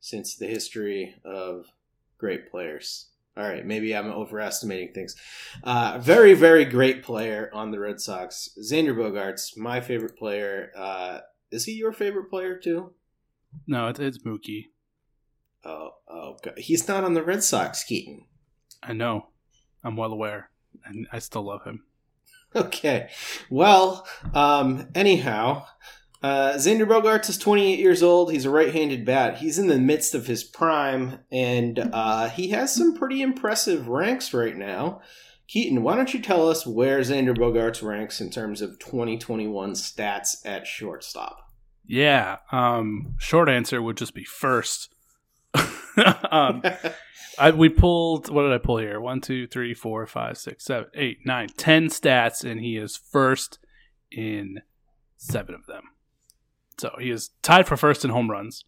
since 0.00 0.34
the 0.34 0.48
history 0.48 1.14
of 1.24 1.66
great 2.18 2.50
players. 2.50 3.10
All 3.38 3.44
right, 3.44 3.64
maybe 3.64 3.94
I'm 3.94 4.10
overestimating 4.10 4.92
things. 4.92 5.14
Uh, 5.62 5.98
very, 6.00 6.34
very 6.34 6.64
great 6.64 7.04
player 7.04 7.48
on 7.52 7.70
the 7.70 7.78
Red 7.78 8.00
Sox. 8.00 8.48
Xander 8.60 8.96
Bogaerts, 8.96 9.56
my 9.56 9.80
favorite 9.80 10.16
player. 10.16 10.72
Uh, 10.76 11.20
is 11.52 11.64
he 11.64 11.72
your 11.72 11.92
favorite 11.92 12.30
player 12.30 12.58
too? 12.58 12.94
No, 13.66 13.86
it's, 13.86 14.00
it's 14.00 14.18
Mookie. 14.24 14.66
Oh, 15.64 15.90
oh, 16.08 16.36
God. 16.42 16.58
he's 16.58 16.88
not 16.88 17.04
on 17.04 17.14
the 17.14 17.22
Red 17.22 17.44
Sox, 17.44 17.84
Keaton. 17.84 18.24
I 18.82 18.92
know. 18.92 19.28
I'm 19.84 19.96
well 19.96 20.12
aware, 20.12 20.50
and 20.84 21.06
I 21.12 21.20
still 21.20 21.42
love 21.42 21.64
him. 21.64 21.84
Okay. 22.56 23.10
Well, 23.50 24.08
um, 24.32 24.88
anyhow, 24.94 25.66
uh, 26.22 26.52
Xander 26.54 26.86
Bogaerts 26.86 27.28
is 27.28 27.38
28 27.38 27.78
years 27.78 28.02
old. 28.02 28.32
He's 28.32 28.44
a 28.44 28.50
right-handed 28.50 29.04
bat. 29.04 29.38
He's 29.38 29.58
in 29.58 29.68
the 29.68 29.78
midst 29.78 30.14
of 30.14 30.26
his 30.26 30.42
prime, 30.42 31.20
and 31.30 31.90
uh, 31.92 32.28
he 32.28 32.48
has 32.48 32.74
some 32.74 32.96
pretty 32.96 33.22
impressive 33.22 33.88
ranks 33.88 34.34
right 34.34 34.56
now. 34.56 35.00
Keaton, 35.46 35.82
why 35.82 35.96
don't 35.96 36.12
you 36.12 36.20
tell 36.20 36.48
us 36.48 36.66
where 36.66 37.00
Xander 37.00 37.36
Bogaerts 37.36 37.82
ranks 37.82 38.20
in 38.20 38.30
terms 38.30 38.60
of 38.60 38.78
2021 38.78 39.72
stats 39.72 40.44
at 40.44 40.66
shortstop? 40.66 41.38
Yeah. 41.86 42.36
Um, 42.52 43.14
short 43.18 43.48
answer 43.48 43.80
would 43.80 43.96
just 43.96 44.14
be 44.14 44.24
first. 44.24 44.92
um, 46.30 46.62
I, 47.38 47.52
we 47.52 47.68
pulled 47.68 48.28
what 48.28 48.42
did 48.42 48.52
I 48.52 48.58
pull 48.58 48.78
here? 48.78 49.00
One, 49.00 49.20
two, 49.20 49.46
three, 49.46 49.72
four, 49.72 50.06
five, 50.06 50.36
six, 50.36 50.64
seven, 50.64 50.90
eight, 50.94 51.18
nine, 51.24 51.48
ten 51.56 51.88
stats, 51.88 52.44
and 52.44 52.60
he 52.60 52.76
is 52.76 52.96
first 52.96 53.58
in 54.10 54.60
seven 55.16 55.54
of 55.54 55.66
them. 55.66 55.84
So 56.78 56.94
he 56.98 57.10
is 57.10 57.30
tied 57.42 57.66
for 57.66 57.76
first 57.76 58.04
in 58.04 58.10
home 58.10 58.30
runs. 58.30 58.64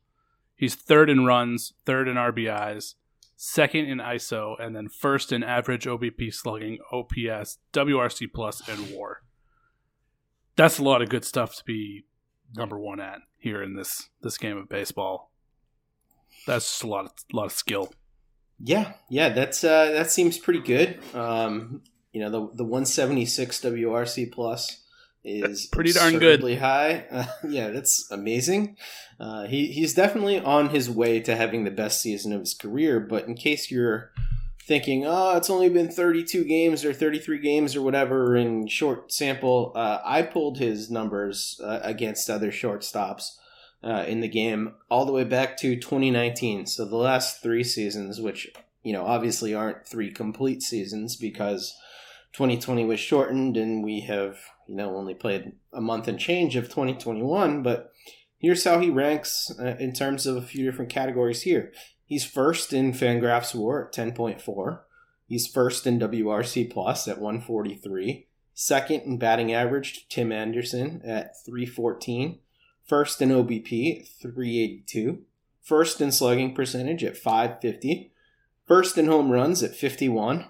He's 0.56 0.74
third 0.74 1.08
in 1.08 1.24
runs, 1.24 1.72
third 1.86 2.08
in 2.08 2.16
RBIs, 2.16 2.94
second 3.36 3.86
in 3.86 3.98
ISO, 3.98 4.60
and 4.60 4.76
then 4.76 4.88
first 4.88 5.32
in 5.32 5.42
average 5.42 5.86
OBP 5.86 6.34
slugging, 6.34 6.78
OPS, 6.92 7.58
WRC 7.72 8.26
plus, 8.32 8.68
and 8.68 8.90
WAR. 8.92 9.22
That's 10.56 10.78
a 10.78 10.82
lot 10.82 11.00
of 11.00 11.08
good 11.08 11.24
stuff 11.24 11.56
to 11.56 11.64
be 11.64 12.04
number 12.54 12.78
one 12.78 13.00
at 13.00 13.20
here 13.38 13.62
in 13.62 13.74
this 13.74 14.10
this 14.20 14.36
game 14.36 14.58
of 14.58 14.68
baseball. 14.68 15.30
That's 16.46 16.66
just 16.66 16.82
a 16.82 16.88
lot 16.88 17.06
of 17.06 17.12
lot 17.32 17.46
of 17.46 17.52
skill. 17.52 17.92
Yeah, 18.62 18.92
yeah, 19.08 19.30
that's 19.30 19.64
uh, 19.64 19.92
that 19.92 20.10
seems 20.10 20.36
pretty 20.36 20.60
good. 20.60 20.98
Um, 21.14 21.82
you 22.12 22.20
know, 22.20 22.30
the 22.30 22.56
the 22.56 22.64
176 22.64 23.60
WRC 23.60 24.30
plus 24.30 24.82
is 25.24 25.66
pretty 25.66 25.92
darn 25.92 26.18
good. 26.18 26.42
High, 26.58 27.04
uh, 27.10 27.26
yeah, 27.48 27.70
that's 27.70 28.10
amazing. 28.10 28.76
Uh, 29.18 29.46
he 29.46 29.66
he's 29.66 29.94
definitely 29.94 30.38
on 30.38 30.70
his 30.70 30.88
way 30.88 31.20
to 31.20 31.36
having 31.36 31.64
the 31.64 31.70
best 31.70 32.00
season 32.00 32.32
of 32.32 32.40
his 32.40 32.54
career. 32.54 33.00
But 33.00 33.26
in 33.26 33.34
case 33.34 33.70
you're 33.70 34.12
thinking, 34.62 35.04
oh, 35.06 35.36
it's 35.36 35.50
only 35.50 35.68
been 35.68 35.90
32 35.90 36.44
games 36.44 36.84
or 36.84 36.92
33 36.92 37.38
games 37.38 37.76
or 37.76 37.82
whatever 37.82 38.36
in 38.36 38.66
short 38.66 39.12
sample, 39.12 39.72
uh, 39.74 39.98
I 40.04 40.22
pulled 40.22 40.58
his 40.58 40.90
numbers 40.90 41.60
uh, 41.62 41.80
against 41.82 42.30
other 42.30 42.50
shortstops. 42.50 43.36
Uh, 43.82 44.04
in 44.06 44.20
the 44.20 44.28
game 44.28 44.74
all 44.90 45.06
the 45.06 45.12
way 45.12 45.24
back 45.24 45.56
to 45.56 45.74
2019 45.74 46.66
so 46.66 46.84
the 46.84 46.96
last 46.96 47.42
three 47.42 47.64
seasons 47.64 48.20
which 48.20 48.52
you 48.82 48.92
know 48.92 49.06
obviously 49.06 49.54
aren't 49.54 49.86
three 49.86 50.10
complete 50.12 50.62
seasons 50.62 51.16
because 51.16 51.74
2020 52.32 52.84
was 52.84 53.00
shortened 53.00 53.56
and 53.56 53.84
we 53.84 54.00
have 54.00 54.38
you 54.66 54.76
know 54.76 54.96
only 54.96 55.14
played 55.14 55.52
a 55.72 55.80
month 55.80 56.08
and 56.08 56.18
change 56.18 56.56
of 56.56 56.64
2021 56.64 57.62
but 57.62 57.92
here's 58.38 58.64
how 58.64 58.78
he 58.78 58.90
ranks 58.90 59.52
uh, 59.60 59.76
in 59.78 59.92
terms 59.92 60.26
of 60.26 60.36
a 60.36 60.42
few 60.42 60.64
different 60.64 60.90
categories 60.90 61.42
here. 61.42 61.72
He's 62.04 62.24
first 62.24 62.72
in 62.72 62.92
fangraphs 62.92 63.54
war 63.54 63.86
at 63.86 63.94
10.4 63.94 64.80
he's 65.30 65.46
first 65.46 65.86
in 65.86 65.98
wrc 65.98 66.70
plus 66.70 67.08
at 67.08 67.20
143 67.20 68.26
second 68.52 69.00
in 69.02 69.16
batting 69.16 69.54
average 69.54 69.94
to 69.94 70.08
tim 70.08 70.32
anderson 70.32 71.00
at 71.04 71.42
314 71.46 72.40
first 72.84 73.22
in 73.22 73.30
obp 73.30 73.68
382 74.20 75.22
first 75.62 76.00
in 76.00 76.12
slugging 76.12 76.54
percentage 76.54 77.04
at 77.04 77.16
550 77.16 78.12
first 78.66 78.98
in 78.98 79.06
home 79.06 79.30
runs 79.30 79.62
at 79.62 79.74
51 79.74 80.46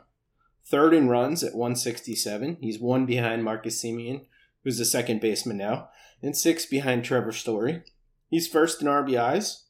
third 0.70 0.94
in 0.94 1.08
runs 1.08 1.42
at 1.42 1.54
167. 1.54 2.58
He's 2.60 2.78
one 2.78 3.04
behind 3.04 3.44
Marcus 3.44 3.82
Semien, 3.82 4.26
who's 4.62 4.78
the 4.78 4.84
second 4.84 5.20
baseman 5.20 5.56
now, 5.56 5.88
and 6.22 6.36
six 6.36 6.64
behind 6.64 7.04
Trevor 7.04 7.32
Story. 7.32 7.82
He's 8.28 8.46
first 8.46 8.80
in 8.80 8.86
RBIs. 8.88 9.64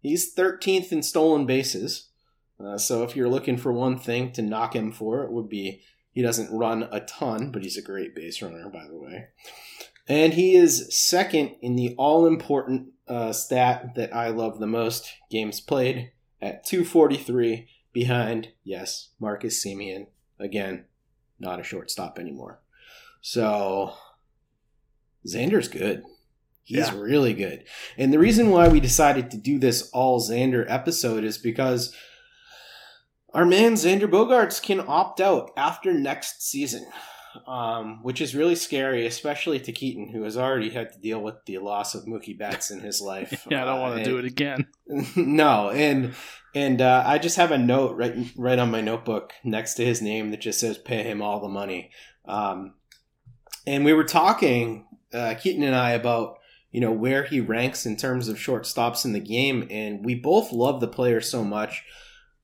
He's 0.00 0.34
13th 0.34 0.92
in 0.92 1.02
stolen 1.02 1.46
bases. 1.46 2.08
Uh, 2.62 2.76
so 2.76 3.02
if 3.02 3.16
you're 3.16 3.28
looking 3.28 3.56
for 3.56 3.72
one 3.72 3.98
thing 3.98 4.32
to 4.32 4.42
knock 4.42 4.76
him 4.76 4.92
for, 4.92 5.24
it 5.24 5.32
would 5.32 5.48
be 5.48 5.80
he 6.12 6.20
doesn't 6.20 6.56
run 6.56 6.88
a 6.92 7.00
ton, 7.00 7.50
but 7.50 7.62
he's 7.62 7.78
a 7.78 7.82
great 7.82 8.14
base 8.14 8.42
runner, 8.42 8.68
by 8.68 8.86
the 8.86 8.96
way. 8.96 9.28
And 10.06 10.34
he 10.34 10.54
is 10.54 10.94
second 10.94 11.56
in 11.62 11.76
the 11.76 11.94
all 11.96 12.26
important 12.26 12.88
uh, 13.08 13.32
stat 13.32 13.94
that 13.94 14.14
I 14.14 14.28
love 14.28 14.58
the 14.58 14.66
most 14.66 15.10
games 15.30 15.60
played 15.60 16.12
at 16.40 16.66
243 16.66 17.68
behind, 17.92 18.48
yes, 18.64 19.10
Marcus 19.18 19.64
Semien 19.64 20.08
Again, 20.42 20.84
not 21.38 21.60
a 21.60 21.64
shortstop 21.64 22.18
anymore. 22.18 22.60
So 23.20 23.94
Xander's 25.26 25.68
good. 25.68 26.02
He's 26.64 26.88
yeah. 26.88 26.98
really 26.98 27.34
good. 27.34 27.64
And 27.96 28.12
the 28.12 28.18
reason 28.18 28.50
why 28.50 28.68
we 28.68 28.80
decided 28.80 29.30
to 29.30 29.36
do 29.36 29.58
this 29.58 29.88
all 29.92 30.20
Xander 30.20 30.64
episode 30.68 31.24
is 31.24 31.38
because 31.38 31.94
our 33.34 33.44
man 33.44 33.74
Xander 33.74 34.10
Bogaerts 34.10 34.62
can 34.62 34.84
opt 34.86 35.20
out 35.20 35.50
after 35.56 35.92
next 35.92 36.42
season, 36.42 36.86
um, 37.46 38.02
which 38.02 38.20
is 38.20 38.34
really 38.34 38.54
scary, 38.54 39.06
especially 39.06 39.60
to 39.60 39.72
Keaton, 39.72 40.10
who 40.10 40.22
has 40.22 40.36
already 40.36 40.70
had 40.70 40.92
to 40.92 40.98
deal 40.98 41.20
with 41.20 41.44
the 41.46 41.58
loss 41.58 41.94
of 41.94 42.04
Mookie 42.04 42.38
Betts 42.38 42.70
in 42.70 42.80
his 42.80 43.00
life. 43.02 43.46
yeah, 43.50 43.62
I 43.62 43.64
don't 43.64 43.78
uh, 43.78 43.82
want 43.82 43.98
to 43.98 44.04
do 44.04 44.18
it 44.18 44.24
again. 44.24 44.66
no, 45.16 45.70
and 45.70 46.14
and 46.54 46.80
uh, 46.80 47.02
I 47.06 47.18
just 47.18 47.36
have 47.36 47.50
a 47.50 47.58
note 47.58 47.96
right 47.96 48.14
right 48.36 48.58
on 48.58 48.70
my 48.70 48.80
notebook 48.80 49.32
next 49.44 49.74
to 49.74 49.84
his 49.84 50.02
name 50.02 50.30
that 50.30 50.40
just 50.40 50.60
says 50.60 50.78
"Pay 50.78 51.02
him 51.02 51.22
all 51.22 51.40
the 51.40 51.48
money." 51.48 51.90
Um, 52.24 52.74
and 53.66 53.84
we 53.84 53.92
were 53.92 54.04
talking, 54.04 54.86
uh, 55.12 55.34
Keaton 55.34 55.62
and 55.62 55.74
I, 55.74 55.92
about 55.92 56.38
you 56.70 56.80
know 56.80 56.92
where 56.92 57.24
he 57.24 57.40
ranks 57.40 57.86
in 57.86 57.96
terms 57.96 58.28
of 58.28 58.36
shortstops 58.36 59.04
in 59.04 59.12
the 59.12 59.20
game, 59.20 59.66
and 59.70 60.04
we 60.04 60.14
both 60.14 60.52
love 60.52 60.80
the 60.80 60.88
player 60.88 61.20
so 61.20 61.44
much. 61.44 61.84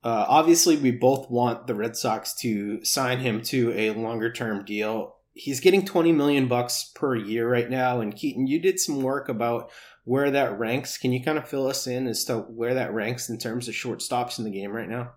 Uh, 0.03 0.25
obviously, 0.27 0.77
we 0.77 0.91
both 0.91 1.29
want 1.29 1.67
the 1.67 1.75
Red 1.75 1.95
Sox 1.95 2.33
to 2.35 2.83
sign 2.85 3.19
him 3.19 3.41
to 3.43 3.73
a 3.73 3.91
longer 3.91 4.31
term 4.31 4.63
deal. 4.63 5.17
He's 5.33 5.59
getting 5.59 5.85
twenty 5.85 6.11
million 6.11 6.47
bucks 6.47 6.91
per 6.95 7.15
year 7.15 7.49
right 7.49 7.69
now, 7.69 7.99
and 7.99 8.15
Keaton, 8.15 8.47
you 8.47 8.59
did 8.59 8.79
some 8.79 9.01
work 9.01 9.27
about 9.27 9.71
where 10.05 10.31
that 10.31 10.57
ranks. 10.57 10.97
Can 10.97 11.11
you 11.11 11.23
kind 11.23 11.37
of 11.37 11.47
fill 11.47 11.67
us 11.67 11.85
in 11.85 12.07
as 12.07 12.23
to 12.25 12.39
where 12.39 12.73
that 12.73 12.93
ranks 12.93 13.29
in 13.29 13.37
terms 13.37 13.67
of 13.67 13.75
shortstops 13.75 14.39
in 14.39 14.45
the 14.45 14.51
game 14.51 14.71
right 14.71 14.89
now? 14.89 15.11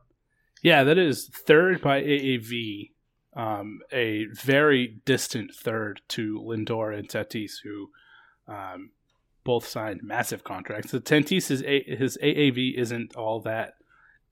Yeah, 0.63 0.85
that 0.85 0.99
is 0.99 1.29
third 1.29 1.81
by 1.81 2.03
AAV, 2.03 2.91
um, 3.37 3.81
a 3.93 4.27
very 4.27 5.01
distant 5.05 5.53
third 5.55 6.03
to 6.09 6.41
Lindor 6.41 6.97
and 6.97 7.09
Tatis, 7.09 7.53
who 7.63 7.91
um, 8.47 8.91
both 9.45 9.67
signed 9.67 10.01
massive 10.03 10.45
contracts. 10.45 10.91
The 10.91 11.01
Tatis 11.01 11.49
his 11.49 11.61
his 11.61 12.19
AAV 12.23 12.77
isn't 12.77 13.17
all 13.17 13.41
that 13.43 13.75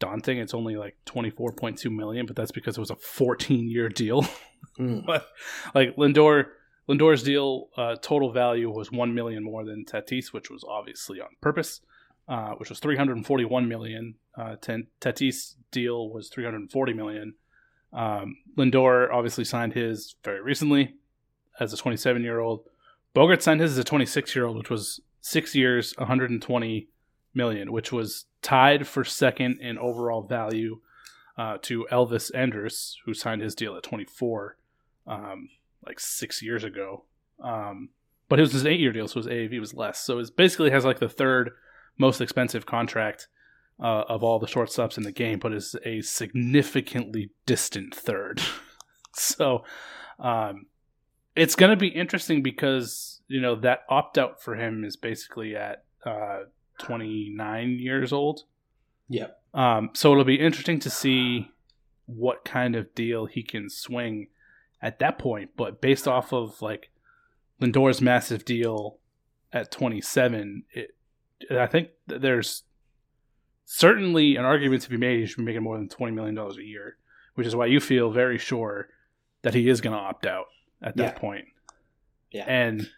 daunting. 0.01 0.39
It's 0.39 0.55
only 0.55 0.77
like 0.77 0.97
twenty 1.05 1.31
four 1.31 1.53
point 1.53 1.79
two 1.79 1.91
million, 1.91 2.27
but 2.27 2.35
that's 2.35 2.51
because 2.51 2.77
it 2.77 2.81
was 2.81 2.91
a 2.91 2.97
fourteen 2.97 3.69
year 3.69 3.89
deal. 3.89 4.27
Mm. 4.79 5.07
but 5.07 5.27
like 5.75 5.97
Lindor 5.97 6.45
Lindor's 6.89 7.23
deal 7.23 7.69
uh, 7.77 7.97
total 8.03 8.33
value 8.33 8.69
was 8.71 8.91
one 8.91 9.15
million 9.15 9.45
more 9.45 9.65
than 9.65 9.85
Tatis, 9.85 10.33
which 10.33 10.51
was 10.51 10.65
obviously 10.69 11.21
on 11.21 11.29
purpose, 11.41 11.81
uh, 12.29 12.51
which 12.55 12.69
was 12.69 12.81
341 12.81 13.69
million. 13.69 14.17
Uh, 14.37 14.57
Tatis 15.01 15.55
deal 15.71 16.11
was 16.11 16.29
340 16.29 16.93
million. 16.93 17.35
Um, 17.93 18.37
Lindor 18.57 19.13
obviously 19.13 19.45
signed 19.45 19.75
his 19.75 20.17
very 20.25 20.43
recently 20.43 20.95
as 21.59 21.73
a 21.73 21.77
27 21.77 22.23
year 22.23 22.41
old. 22.41 22.65
Bogart 23.15 23.43
signed 23.43 23.61
his 23.61 23.73
as 23.73 23.79
a 23.79 23.85
26 23.85 24.35
year 24.35 24.47
old, 24.47 24.57
which 24.57 24.71
was 24.71 25.01
six 25.21 25.55
years, 25.55 25.95
120 25.97 26.89
million, 27.35 27.73
which 27.73 27.93
was 27.93 28.27
tied 28.43 28.87
for 28.87 29.05
second 29.05 29.61
in 29.61 29.79
overall 29.79 30.23
value 30.23 30.81
uh, 31.39 31.59
to 31.63 31.87
Elvis 31.91 32.31
Andrus, 32.35 32.97
who 33.05 33.15
signed 33.15 33.43
his 33.43 33.55
deal 33.55 33.77
at 33.77 33.83
24. 33.83 34.57
Um, 35.07 35.49
like 35.87 36.01
six 36.01 36.43
years 36.43 36.65
ago. 36.65 37.05
Um, 37.43 37.91
but 38.29 38.39
it 38.39 38.43
was 38.43 38.53
his 38.53 38.67
eight 38.67 38.81
year 38.81 38.93
deal, 38.93 39.09
so 39.09 39.21
his 39.21 39.27
AAV 39.27 39.59
was 39.61 39.75
less. 39.75 40.01
So 40.01 40.19
it 40.19 40.37
basically 40.37 40.71
has 40.71 40.85
like 40.85 40.99
the 40.99 41.09
third 41.09 41.51
most 41.99 42.21
expensive 42.21 42.67
contract 42.67 43.29
uh, 43.83 44.05
of 44.09 44.23
all 44.23 44.39
the 44.39 44.47
shortstops 44.47 44.97
in 44.97 45.03
the 45.03 45.13
game, 45.13 45.39
but 45.39 45.53
is 45.53 45.75
a 45.85 46.01
significantly 46.03 47.31
distant 47.47 47.95
third. 47.95 48.41
so 49.15 49.65
um, 50.19 50.67
it's 51.35 51.57
going 51.57 51.71
to 51.71 51.77
be 51.77 51.89
interesting 51.89 52.43
because 52.43 53.21
you 53.27 53.41
know 53.41 53.57
that 53.57 53.81
opt 53.89 54.19
out 54.19 54.43
for 54.43 54.55
him 54.55 54.85
is 54.85 54.97
basically 54.97 55.57
at 55.57 55.85
uh, 56.05 56.41
29 56.81 57.79
years 57.79 58.13
old. 58.13 58.45
Yep. 59.09 59.41
Um, 59.55 59.91
so 59.95 60.13
it'll 60.13 60.25
be 60.25 60.41
interesting 60.41 60.79
to 60.81 60.91
see 60.91 61.51
what 62.07 62.45
kind 62.45 62.77
of 62.77 62.95
deal 62.95 63.27
he 63.27 63.43
can 63.43 63.69
swing 63.69 64.29
at 64.83 64.99
that 65.01 65.19
point. 65.19 65.51
But 65.57 65.81
based 65.81 66.09
off 66.09 66.33
of 66.33 66.61
like 66.63 66.91
Lindor's 67.61 68.01
massive 68.01 68.45
deal 68.45 68.99
at 69.53 69.71
27, 69.71 70.65
it, 70.73 70.95
I 71.51 71.67
think 71.67 71.89
there's 72.07 72.65
certainly 73.65 74.37
an 74.37 74.45
argument 74.45 74.83
to 74.83 74.91
be 74.91 74.97
made 74.97 75.21
he 75.21 75.27
should 75.27 75.39
be 75.39 75.45
making 75.45 75.63
more 75.63 75.77
than 75.77 75.89
$20 75.89 76.15
million 76.15 76.37
a 76.37 76.55
year, 76.63 76.97
which 77.35 77.47
is 77.47 77.57
why 77.57 77.67
you 77.67 77.81
feel 77.81 78.11
very 78.11 78.39
sure 78.39 78.89
that 79.43 79.55
he 79.55 79.69
is 79.69 79.81
going 79.81 79.97
to 79.97 80.03
opt 80.03 80.27
out 80.27 80.47
at 80.83 80.97
that 80.97 81.15
yeah. 81.15 81.19
point. 81.19 81.45
Yeah. 82.31 82.45
And 82.47 82.89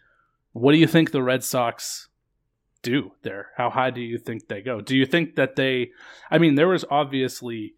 what 0.51 0.71
do 0.71 0.77
you 0.77 0.87
think 0.87 1.11
the 1.11 1.23
Red 1.23 1.43
Sox 1.43 2.09
do 2.83 3.13
there? 3.23 3.47
How 3.57 3.71
high 3.71 3.89
do 3.89 4.01
you 4.01 4.19
think 4.19 4.47
they 4.47 4.61
go? 4.61 4.79
Do 4.79 4.95
you 4.95 5.05
think 5.05 5.35
that 5.35 5.55
they, 5.55 5.89
I 6.29 6.37
mean, 6.37 6.55
there 6.55 6.67
was 6.67 6.85
obviously 6.91 7.75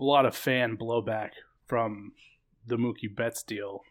a 0.00 0.04
lot 0.04 0.24
of 0.24 0.34
fan 0.34 0.78
blowback 0.78 1.30
from 1.66 2.12
the 2.66 2.76
Mookie 2.76 3.14
Betts 3.14 3.42
deal, 3.42 3.82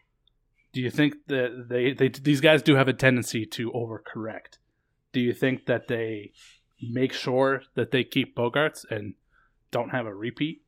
do 0.72 0.80
you 0.80 0.90
think 0.90 1.14
that 1.28 1.66
they, 1.68 1.92
they 1.92 2.08
these 2.08 2.40
guys 2.40 2.62
do 2.62 2.74
have 2.74 2.88
a 2.88 2.92
tendency 2.92 3.46
to 3.46 3.70
overcorrect? 3.72 4.58
Do 5.12 5.20
you 5.20 5.32
think 5.32 5.66
that 5.66 5.88
they 5.88 6.32
make 6.82 7.12
sure 7.12 7.62
that 7.74 7.90
they 7.90 8.04
keep 8.04 8.36
Bogaerts 8.36 8.84
and 8.90 9.14
don't 9.70 9.90
have 9.90 10.06
a 10.06 10.14
repeat? 10.14 10.62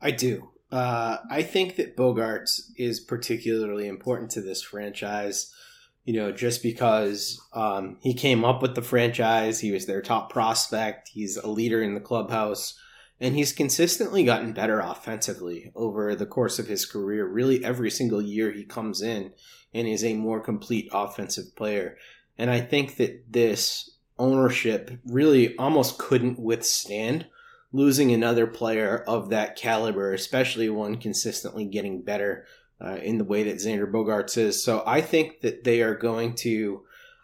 I 0.00 0.10
do. 0.10 0.50
Uh, 0.72 1.18
I 1.30 1.42
think 1.42 1.76
that 1.76 1.96
Bogaerts 1.96 2.72
is 2.76 2.98
particularly 2.98 3.86
important 3.86 4.32
to 4.32 4.40
this 4.40 4.62
franchise. 4.62 5.54
You 6.04 6.14
know, 6.14 6.32
just 6.32 6.62
because 6.62 7.40
um, 7.54 7.96
he 8.00 8.12
came 8.12 8.44
up 8.44 8.60
with 8.60 8.74
the 8.74 8.82
franchise, 8.82 9.60
he 9.60 9.72
was 9.72 9.86
their 9.86 10.02
top 10.02 10.30
prospect, 10.30 11.08
he's 11.08 11.36
a 11.36 11.48
leader 11.48 11.82
in 11.82 11.94
the 11.94 12.00
clubhouse 12.00 12.78
and 13.20 13.34
he's 13.34 13.52
consistently 13.52 14.24
gotten 14.24 14.52
better 14.52 14.80
offensively 14.80 15.72
over 15.74 16.14
the 16.14 16.26
course 16.26 16.58
of 16.58 16.66
his 16.66 16.84
career. 16.84 17.26
Really, 17.26 17.64
every 17.64 17.90
single 17.90 18.20
year 18.20 18.50
he 18.50 18.64
comes 18.64 19.02
in 19.02 19.32
and 19.72 19.86
is 19.86 20.04
a 20.04 20.14
more 20.14 20.40
complete 20.40 20.88
offensive 20.92 21.54
player. 21.56 21.96
And 22.36 22.50
I 22.50 22.60
think 22.60 22.96
that 22.96 23.32
this 23.32 23.90
ownership 24.18 24.98
really 25.06 25.56
almost 25.56 25.98
couldn't 25.98 26.38
withstand 26.38 27.26
losing 27.72 28.12
another 28.12 28.46
player 28.46 29.04
of 29.06 29.30
that 29.30 29.56
caliber, 29.56 30.12
especially 30.12 30.68
one 30.68 30.96
consistently 30.96 31.64
getting 31.64 32.02
better 32.02 32.46
uh, 32.84 32.96
in 32.96 33.18
the 33.18 33.24
way 33.24 33.44
that 33.44 33.56
Xander 33.56 33.90
Bogaerts 33.90 34.36
is. 34.36 34.62
So 34.62 34.82
I 34.86 35.00
think 35.00 35.40
that 35.40 35.64
they 35.64 35.82
are 35.82 35.94
going 35.94 36.34
to. 36.36 36.82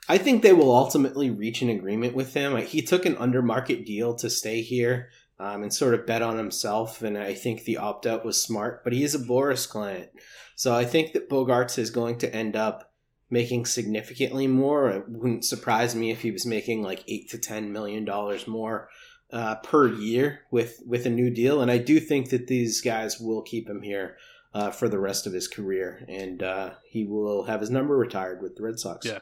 I 0.09 0.19
think 0.19 0.43
they 0.43 0.53
will 0.53 0.75
ultimately 0.75 1.31
reach 1.31 1.63
an 1.63 1.69
agreement 1.69 2.15
with 2.17 2.35
him. 2.35 2.57
He 2.57 2.83
took 2.83 3.07
an 3.07 3.17
under 3.19 3.43
market 3.43 3.85
deal 3.87 4.15
to 4.17 4.31
stay 4.31 4.61
here 4.63 5.11
um, 5.39 5.63
and 5.63 5.73
sort 5.73 5.95
of 5.95 6.07
bet 6.07 6.23
on 6.23 6.37
himself, 6.37 7.03
and 7.03 7.17
I 7.17 7.35
think 7.35 7.63
the 7.63 7.77
opt 7.77 8.07
out 8.07 8.25
was 8.25 8.43
smart. 8.43 8.83
But 8.83 8.93
he 8.93 9.05
is 9.05 9.15
a 9.15 9.19
Boras 9.19 9.69
client, 9.69 10.09
so 10.57 10.75
I 10.75 10.85
think 10.85 11.13
that 11.13 11.29
Bogaerts 11.29 11.79
is 11.79 11.91
going 11.91 12.19
to 12.19 12.35
end 12.35 12.57
up 12.57 12.93
making 13.31 13.67
significantly 13.67 14.47
more. 14.49 14.91
It 14.91 15.09
wouldn't 15.09 15.45
surprise 15.45 15.95
me 15.95 16.11
if 16.11 16.23
he 16.23 16.33
was 16.33 16.45
making 16.45 16.83
like 16.83 17.05
eight 17.07 17.31
to 17.31 17.39
ten 17.39 17.73
million 17.73 18.05
dollars 18.05 18.49
more 18.49 18.89
uh, 19.33 19.57
per 19.57 19.87
year 19.87 20.41
with 20.51 20.83
with 20.85 21.07
a 21.07 21.11
new 21.11 21.31
deal. 21.31 21.61
And 21.61 21.71
I 21.71 21.79
do 21.79 22.01
think 22.01 22.31
that 22.31 22.49
these 22.49 22.81
guys 22.81 23.21
will 23.21 23.43
keep 23.43 23.69
him 23.69 23.83
here 23.83 24.17
uh, 24.55 24.71
for 24.71 24.89
the 24.89 24.99
rest 24.99 25.27
of 25.27 25.33
his 25.33 25.47
career, 25.49 26.05
and 26.09 26.43
uh, 26.43 26.71
he 26.89 27.05
will 27.05 27.45
have 27.45 27.61
his 27.61 27.71
number 27.71 27.97
retired 27.97 28.43
with 28.43 28.57
the 28.57 28.63
Red 28.63 28.79
Sox. 28.79 29.07
Yeah. 29.07 29.19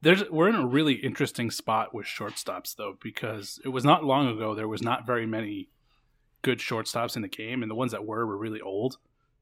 There's, 0.00 0.28
we're 0.30 0.48
in 0.48 0.56
a 0.56 0.66
really 0.66 0.94
interesting 0.94 1.50
spot 1.52 1.94
with 1.94 2.06
shortstops 2.06 2.74
though 2.74 2.96
because 3.00 3.60
it 3.64 3.68
was 3.68 3.84
not 3.84 4.02
long 4.04 4.26
ago 4.26 4.52
there 4.54 4.66
was 4.66 4.82
not 4.82 5.06
very 5.06 5.26
many 5.26 5.68
good 6.42 6.58
shortstops 6.58 7.14
in 7.14 7.22
the 7.22 7.28
game 7.28 7.62
and 7.62 7.70
the 7.70 7.76
ones 7.76 7.92
that 7.92 8.04
were 8.04 8.26
were 8.26 8.36
really 8.36 8.60
old 8.60 8.96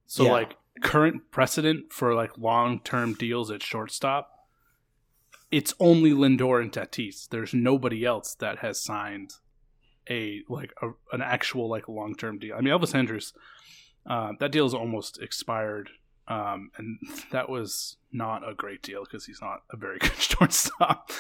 so 0.07 0.25
Yeah. 0.27 0.33
like 0.33 0.57
current 0.83 1.31
precedent 1.31 1.91
for 1.95 2.15
like 2.15 2.37
long-term 2.37 3.15
deals 3.15 3.51
at 3.51 3.63
shortstop 3.63 4.47
it's 5.51 5.73
only 5.81 6.11
Lindor 6.11 6.61
and 6.61 6.71
Tatis 6.71 7.27
there's 7.31 7.55
nobody 7.55 8.05
else 8.05 8.35
that 8.35 8.59
has 8.59 8.79
signed 8.79 9.33
a 10.11 10.43
like 10.51 10.75
a, 10.83 10.89
an 11.13 11.23
actual 11.23 11.71
like 11.71 11.89
long-term 11.89 12.39
deal 12.39 12.55
I 12.57 12.61
mean 12.61 12.75
Elvis 12.75 12.95
Andrus 12.95 13.33
uh, 14.07 14.33
that 14.41 14.53
deal 14.53 14.67
is 14.67 14.75
almost 14.75 15.21
expired 15.21 15.91
um, 16.29 16.71
and 16.77 16.99
that 17.33 17.49
was 17.49 17.97
not 18.13 18.49
a 18.49 18.55
great 18.55 18.83
deal 18.83 19.05
because 19.05 19.27
he's 19.27 19.41
not 19.41 19.63
a 19.71 19.77
very 19.77 19.99
good 20.01 20.17
shortstop. 20.17 21.11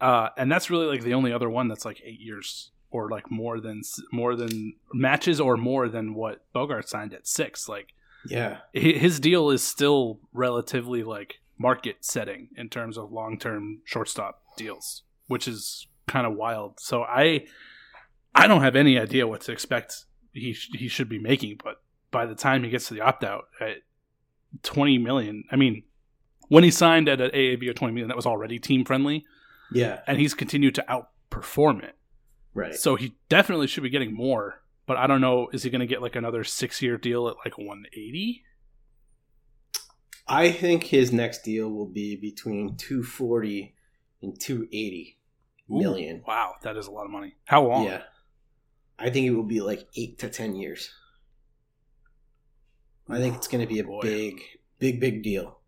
Uh, 0.00 0.28
and 0.36 0.50
that's 0.50 0.70
really 0.70 0.86
like 0.86 1.02
the 1.02 1.14
only 1.14 1.32
other 1.32 1.48
one 1.48 1.68
that's 1.68 1.84
like 1.84 2.00
eight 2.04 2.20
years 2.20 2.70
or 2.90 3.08
like 3.10 3.30
more 3.30 3.60
than 3.60 3.82
more 4.12 4.36
than 4.36 4.74
matches 4.92 5.40
or 5.40 5.56
more 5.56 5.88
than 5.88 6.14
what 6.14 6.44
Bogart 6.52 6.88
signed 6.88 7.12
at 7.14 7.26
six. 7.26 7.68
Like, 7.68 7.88
Yeah. 8.28 8.58
his 8.72 9.18
deal 9.20 9.50
is 9.50 9.62
still 9.62 10.20
relatively 10.32 11.02
like 11.02 11.40
market 11.58 11.96
setting 12.04 12.48
in 12.56 12.68
terms 12.68 12.96
of 12.98 13.10
long 13.12 13.38
term 13.38 13.80
shortstop 13.84 14.42
deals, 14.56 15.02
which 15.26 15.48
is 15.48 15.86
kind 16.06 16.26
of 16.26 16.34
wild. 16.34 16.78
So 16.80 17.02
I 17.02 17.46
I 18.34 18.46
don't 18.46 18.62
have 18.62 18.76
any 18.76 18.98
idea 18.98 19.26
what 19.26 19.40
to 19.42 19.52
expect 19.52 20.04
he 20.32 20.52
sh- 20.52 20.70
he 20.74 20.88
should 20.88 21.08
be 21.08 21.18
making, 21.18 21.58
but 21.64 21.80
by 22.10 22.26
the 22.26 22.34
time 22.34 22.64
he 22.64 22.70
gets 22.70 22.88
to 22.88 22.94
the 22.94 23.00
opt 23.00 23.24
out 23.24 23.44
at 23.60 23.78
20 24.62 24.98
million, 24.98 25.44
I 25.50 25.56
mean, 25.56 25.82
when 26.48 26.64
he 26.64 26.70
signed 26.70 27.08
at 27.08 27.20
an 27.20 27.30
AAV 27.30 27.70
of 27.70 27.76
20 27.76 27.94
million, 27.94 28.08
that 28.08 28.16
was 28.16 28.26
already 28.26 28.58
team 28.58 28.84
friendly. 28.84 29.24
Yeah. 29.72 30.00
And 30.06 30.18
he's 30.18 30.34
continued 30.34 30.74
to 30.76 30.84
outperform 30.88 31.82
it. 31.82 31.96
Right. 32.54 32.74
So 32.74 32.96
he 32.96 33.16
definitely 33.28 33.66
should 33.66 33.82
be 33.82 33.90
getting 33.90 34.14
more, 34.14 34.62
but 34.86 34.96
I 34.96 35.06
don't 35.06 35.20
know. 35.20 35.48
Is 35.52 35.62
he 35.62 35.70
going 35.70 35.80
to 35.80 35.86
get 35.86 36.00
like 36.00 36.16
another 36.16 36.44
six 36.44 36.80
year 36.80 36.96
deal 36.96 37.28
at 37.28 37.36
like 37.44 37.58
180? 37.58 38.44
I 40.28 40.50
think 40.50 40.84
his 40.84 41.12
next 41.12 41.42
deal 41.42 41.68
will 41.68 41.86
be 41.86 42.16
between 42.16 42.76
240 42.76 43.74
and 44.22 44.40
280 44.40 45.18
million. 45.68 46.16
Ooh, 46.16 46.24
wow, 46.26 46.54
that 46.62 46.76
is 46.76 46.86
a 46.86 46.90
lot 46.90 47.04
of 47.04 47.10
money. 47.10 47.36
How 47.44 47.62
long? 47.64 47.84
Yeah. 47.84 48.02
I 48.98 49.10
think 49.10 49.26
it 49.26 49.30
will 49.30 49.44
be 49.44 49.60
like 49.60 49.86
8 49.94 50.18
to 50.20 50.30
10 50.30 50.56
years. 50.56 50.90
I 53.08 53.18
think 53.18 53.36
it's 53.36 53.48
going 53.48 53.66
to 53.66 53.72
be 53.72 53.80
a 53.80 54.00
big 54.02 54.40
big 54.78 55.00
big 55.00 55.22
deal. 55.22 55.58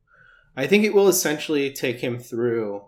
I 0.56 0.66
think 0.66 0.84
it 0.84 0.94
will 0.94 1.08
essentially 1.08 1.72
take 1.72 2.00
him 2.00 2.18
through 2.18 2.82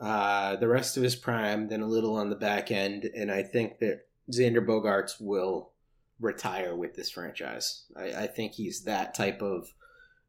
uh, 0.00 0.56
the 0.56 0.68
rest 0.68 0.96
of 0.96 1.02
his 1.02 1.16
prime, 1.16 1.68
then 1.68 1.80
a 1.80 1.86
little 1.86 2.16
on 2.16 2.30
the 2.30 2.36
back 2.36 2.70
end, 2.70 3.04
and 3.04 3.30
I 3.30 3.42
think 3.42 3.78
that 3.78 4.06
Xander 4.30 4.64
Bogaerts 4.64 5.20
will 5.20 5.72
retire 6.20 6.76
with 6.76 6.94
this 6.94 7.10
franchise. 7.10 7.84
I, 7.96 8.12
I 8.12 8.26
think 8.26 8.52
he's 8.52 8.84
that 8.84 9.14
type 9.14 9.42
of 9.42 9.72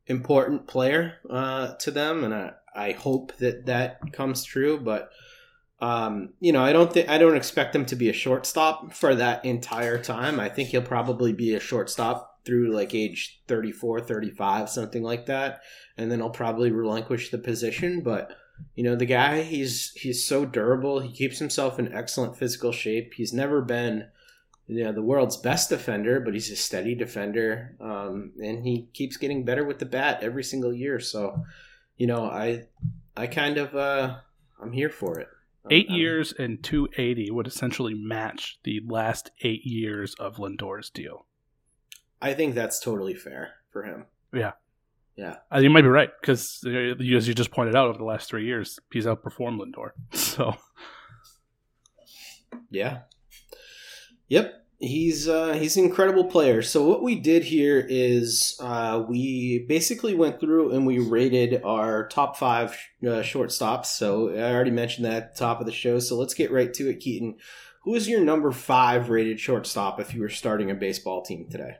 important 0.07 0.67
player 0.67 1.15
uh, 1.29 1.75
to 1.75 1.91
them, 1.91 2.23
and 2.23 2.33
I, 2.33 2.51
I 2.75 2.91
hope 2.91 3.35
that 3.37 3.65
that 3.65 4.13
comes 4.13 4.43
true. 4.43 4.79
But 4.79 5.11
um, 5.79 6.33
you 6.39 6.51
know, 6.51 6.63
I 6.63 6.73
don't 6.73 6.91
think 6.93 7.09
I 7.09 7.17
don't 7.17 7.35
expect 7.35 7.75
him 7.75 7.85
to 7.87 7.95
be 7.95 8.09
a 8.09 8.13
shortstop 8.13 8.93
for 8.93 9.15
that 9.15 9.43
entire 9.45 10.01
time. 10.01 10.39
I 10.39 10.49
think 10.49 10.69
he'll 10.69 10.81
probably 10.81 11.33
be 11.33 11.55
a 11.55 11.59
shortstop 11.59 12.30
through 12.45 12.73
like 12.73 12.93
age 12.93 13.41
34, 13.47 14.01
35, 14.01 14.69
something 14.69 15.03
like 15.03 15.25
that, 15.27 15.61
and 15.97 16.11
then 16.11 16.19
he'll 16.19 16.29
probably 16.29 16.71
relinquish 16.71 17.29
the 17.29 17.37
position. 17.37 18.01
But 18.01 18.35
you 18.75 18.83
know, 18.83 18.95
the 18.95 19.05
guy 19.05 19.41
he's 19.43 19.91
he's 19.91 20.25
so 20.25 20.45
durable. 20.45 20.99
He 20.99 21.11
keeps 21.11 21.39
himself 21.39 21.79
in 21.79 21.93
excellent 21.93 22.37
physical 22.37 22.71
shape. 22.71 23.13
He's 23.15 23.33
never 23.33 23.61
been 23.61 24.07
you 24.67 24.83
know 24.83 24.93
the 24.93 25.01
world's 25.01 25.37
best 25.37 25.69
defender, 25.69 26.19
but 26.19 26.33
he's 26.33 26.49
a 26.49 26.55
steady 26.55 26.95
defender, 26.95 27.75
um, 27.81 28.31
and 28.41 28.65
he 28.65 28.87
keeps 28.93 29.17
getting 29.17 29.43
better 29.43 29.65
with 29.65 29.79
the 29.79 29.85
bat 29.85 30.19
every 30.21 30.43
single 30.43 30.73
year. 30.73 30.99
So, 30.99 31.43
you 31.97 32.07
know, 32.07 32.25
I 32.25 32.63
I 33.15 33.27
kind 33.27 33.57
of 33.57 33.75
uh, 33.75 34.17
I'm 34.61 34.71
here 34.71 34.89
for 34.89 35.19
it. 35.19 35.27
Eight 35.69 35.89
years 35.89 36.33
and 36.39 36.63
280 36.63 37.29
would 37.31 37.45
essentially 37.45 37.93
match 37.93 38.59
the 38.63 38.81
last 38.87 39.29
eight 39.43 39.63
years 39.63 40.15
of 40.15 40.39
Lindor's 40.39 40.89
deal. 40.89 41.27
I 42.21 42.33
think 42.33 42.55
that's 42.55 42.79
totally 42.79 43.13
fair 43.13 43.53
for 43.71 43.83
him. 43.83 44.05
Yeah. 44.33 44.51
Yeah. 45.15 45.37
Uh, 45.53 45.59
you 45.59 45.69
might 45.69 45.81
be 45.81 45.87
right 45.87 46.09
because, 46.21 46.63
as 46.65 47.27
you 47.27 47.33
just 47.33 47.51
pointed 47.51 47.75
out, 47.75 47.87
over 47.87 47.97
the 47.97 48.03
last 48.05 48.29
three 48.29 48.45
years, 48.45 48.79
he's 48.91 49.05
outperformed 49.05 49.59
Lindor. 49.59 49.91
So, 50.13 50.55
Yeah. 52.69 52.99
Yep. 54.29 54.57
He's 54.79 55.27
uh, 55.27 55.53
he's 55.53 55.77
an 55.77 55.83
incredible 55.83 56.23
player. 56.23 56.63
So 56.63 56.83
what 56.87 57.03
we 57.03 57.13
did 57.13 57.43
here 57.43 57.85
is 57.87 58.57
uh, 58.59 59.03
we 59.07 59.63
basically 59.69 60.15
went 60.15 60.39
through 60.39 60.71
and 60.71 60.87
we 60.87 60.97
rated 60.97 61.61
our 61.63 62.07
top 62.07 62.35
five 62.35 62.71
uh, 63.03 63.21
shortstops. 63.21 63.87
So 63.87 64.29
I 64.29 64.51
already 64.51 64.71
mentioned 64.71 65.05
that 65.05 65.13
at 65.13 65.35
the 65.35 65.39
top 65.39 65.59
of 65.59 65.67
the 65.67 65.71
show. 65.71 65.99
So 65.99 66.17
let's 66.17 66.33
get 66.33 66.51
right 66.51 66.73
to 66.73 66.89
it, 66.89 66.99
Keaton. 66.99 67.35
Who 67.83 67.93
is 67.93 68.09
your 68.09 68.21
number 68.21 68.51
five 68.51 69.09
rated 69.09 69.39
shortstop 69.39 69.99
if 69.99 70.15
you 70.15 70.21
were 70.21 70.29
starting 70.29 70.71
a 70.71 70.75
baseball 70.75 71.21
team 71.21 71.47
today? 71.47 71.75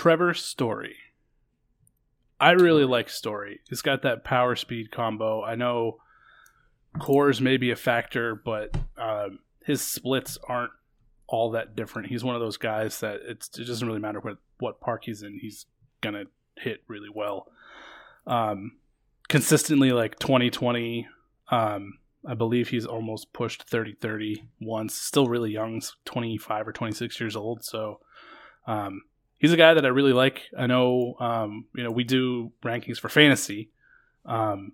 Trevor 0.00 0.32
Story. 0.32 0.96
I 2.40 2.52
really 2.52 2.86
like 2.86 3.10
Story. 3.10 3.60
He's 3.68 3.82
got 3.82 4.00
that 4.00 4.24
power 4.24 4.56
speed 4.56 4.90
combo. 4.90 5.44
I 5.44 5.56
know 5.56 5.98
Coors 6.96 7.42
may 7.42 7.58
be 7.58 7.70
a 7.70 7.76
factor, 7.76 8.34
but 8.34 8.74
um, 8.96 9.40
his 9.62 9.82
splits 9.82 10.38
aren't 10.48 10.70
all 11.26 11.50
that 11.50 11.76
different. 11.76 12.08
He's 12.08 12.24
one 12.24 12.34
of 12.34 12.40
those 12.40 12.56
guys 12.56 13.00
that 13.00 13.16
it 13.28 13.46
doesn't 13.54 13.86
really 13.86 14.00
matter 14.00 14.20
what, 14.20 14.38
what 14.58 14.80
park 14.80 15.04
he's 15.04 15.22
in. 15.22 15.38
He's 15.38 15.66
going 16.00 16.14
to 16.14 16.24
hit 16.56 16.82
really 16.88 17.10
well. 17.14 17.48
Um, 18.26 18.78
consistently, 19.28 19.92
like 19.92 20.18
2020, 20.18 21.08
um, 21.50 21.98
I 22.26 22.32
believe 22.32 22.70
he's 22.70 22.86
almost 22.86 23.34
pushed 23.34 23.64
30 23.64 23.96
30 24.00 24.48
once. 24.62 24.94
Still 24.94 25.26
really 25.26 25.52
young, 25.52 25.82
25 26.06 26.68
or 26.68 26.72
26 26.72 27.20
years 27.20 27.36
old. 27.36 27.62
So, 27.64 28.00
um, 28.66 29.02
he's 29.40 29.52
a 29.52 29.56
guy 29.56 29.74
that 29.74 29.84
I 29.84 29.88
really 29.88 30.12
like. 30.12 30.42
I 30.56 30.68
know, 30.68 31.16
um, 31.18 31.64
you 31.74 31.82
know, 31.82 31.90
we 31.90 32.04
do 32.04 32.52
rankings 32.62 32.98
for 33.00 33.08
fantasy, 33.08 33.70
um, 34.24 34.72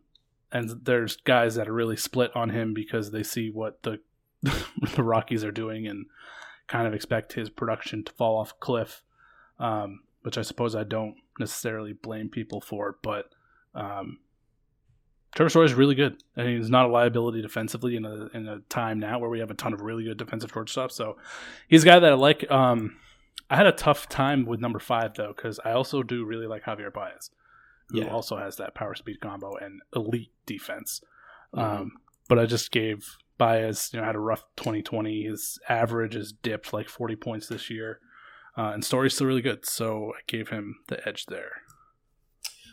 and 0.52 0.84
there's 0.84 1.16
guys 1.16 1.54
that 1.54 1.68
are 1.68 1.72
really 1.72 1.96
split 1.96 2.34
on 2.34 2.50
him 2.50 2.74
because 2.74 3.10
they 3.10 3.22
see 3.22 3.48
what 3.48 3.82
the 3.82 4.00
the 4.42 5.02
Rockies 5.02 5.44
are 5.44 5.52
doing 5.52 5.86
and 5.86 6.06
kind 6.66 6.86
of 6.86 6.92
expect 6.92 7.32
his 7.32 7.48
production 7.48 8.04
to 8.04 8.12
fall 8.12 8.38
off 8.38 8.52
a 8.52 8.60
cliff, 8.60 9.02
um, 9.58 10.00
which 10.22 10.36
I 10.36 10.42
suppose 10.42 10.74
I 10.74 10.84
don't 10.84 11.14
necessarily 11.38 11.92
blame 11.92 12.28
people 12.28 12.60
for. 12.60 12.98
But 13.02 13.30
um, 13.74 14.18
Trevor 15.34 15.50
Story 15.50 15.66
is 15.66 15.74
really 15.74 15.94
good, 15.94 16.22
and 16.34 16.48
he's 16.48 16.70
not 16.70 16.86
a 16.86 16.92
liability 16.92 17.40
defensively 17.40 17.96
in 17.96 18.04
a 18.04 18.28
in 18.34 18.48
a 18.48 18.60
time 18.68 18.98
now 18.98 19.18
where 19.20 19.30
we 19.30 19.38
have 19.38 19.50
a 19.50 19.54
ton 19.54 19.72
of 19.72 19.80
really 19.80 20.04
good 20.04 20.18
defensive 20.18 20.50
shortstops. 20.52 20.92
So 20.92 21.16
he's 21.68 21.84
a 21.84 21.86
guy 21.86 22.00
that 22.00 22.12
I 22.12 22.16
like. 22.16 22.50
Um, 22.50 22.96
I 23.48 23.56
had 23.56 23.66
a 23.66 23.72
tough 23.72 24.08
time 24.08 24.44
with 24.46 24.60
number 24.60 24.78
five 24.78 25.14
though 25.14 25.32
because 25.34 25.60
I 25.64 25.72
also 25.72 26.02
do 26.02 26.24
really 26.24 26.46
like 26.46 26.64
Javier 26.64 26.92
Baez, 26.92 27.30
who 27.88 28.00
Yeah. 28.00 28.08
also 28.12 28.36
has 28.36 28.56
that 28.56 28.74
power 28.74 28.94
speed 28.94 29.20
combo 29.20 29.54
and 29.56 29.80
elite 29.94 30.32
defense. 30.46 31.00
Mhm. 31.54 31.62
Um, 31.62 31.92
but 32.28 32.38
I 32.38 32.46
just 32.46 32.70
gave 32.72 33.16
Baez, 33.38 33.90
you 33.92 34.00
know, 34.00 34.06
had 34.06 34.16
a 34.16 34.20
rough 34.20 34.44
2020. 34.56 35.24
His 35.24 35.58
average 35.68 36.14
has 36.14 36.32
dipped 36.32 36.72
like 36.72 36.88
40 36.88 37.14
points 37.16 37.48
this 37.48 37.70
year, 37.70 38.00
uh, 38.56 38.70
and 38.74 38.84
Story's 38.84 39.14
still 39.14 39.26
really 39.26 39.42
good. 39.42 39.64
So 39.66 40.12
I 40.16 40.20
gave 40.26 40.48
him 40.48 40.76
the 40.88 41.06
edge 41.08 41.26
there. 41.26 41.62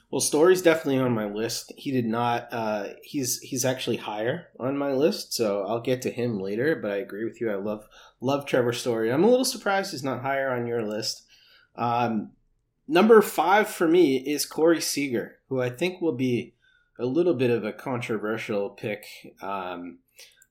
Well, 0.10 0.22
Story's 0.22 0.62
definitely 0.62 1.00
on 1.00 1.12
my 1.14 1.26
list. 1.26 1.74
He 1.76 1.90
did 1.92 2.06
not. 2.06 2.48
Uh, 2.52 2.90
he's 3.02 3.40
he's 3.40 3.66
actually 3.66 3.98
higher 3.98 4.50
on 4.60 4.78
my 4.78 4.94
list, 4.94 5.34
so 5.34 5.64
I'll 5.66 5.82
get 5.82 6.04
to 6.04 6.12
him 6.12 6.40
later. 6.40 6.76
But 6.80 6.92
I 6.92 6.98
agree 6.98 7.26
with 7.26 7.42
you. 7.42 7.50
I 7.52 7.56
love 7.56 7.88
love 8.24 8.46
Trevor 8.46 8.74
Story. 8.74 9.12
I'm 9.12 9.24
a 9.24 9.30
little 9.30 9.46
surprised 9.46 9.92
he's 9.92 10.04
not 10.04 10.22
higher 10.22 10.52
on 10.52 10.66
your 10.66 10.82
list. 10.82 11.26
Um, 11.76 12.32
number 12.88 13.22
five 13.22 13.68
for 13.68 13.88
me 13.88 14.18
is 14.18 14.46
Corey 14.46 14.82
Seager, 14.82 15.40
who 15.50 15.62
I 15.62 15.70
think 15.70 16.02
will 16.02 16.16
be 16.16 16.56
a 16.98 17.06
little 17.06 17.34
bit 17.34 17.50
of 17.50 17.66
a 17.66 17.74
controversial 17.74 18.70
pick. 18.70 19.06
Um, 19.42 20.00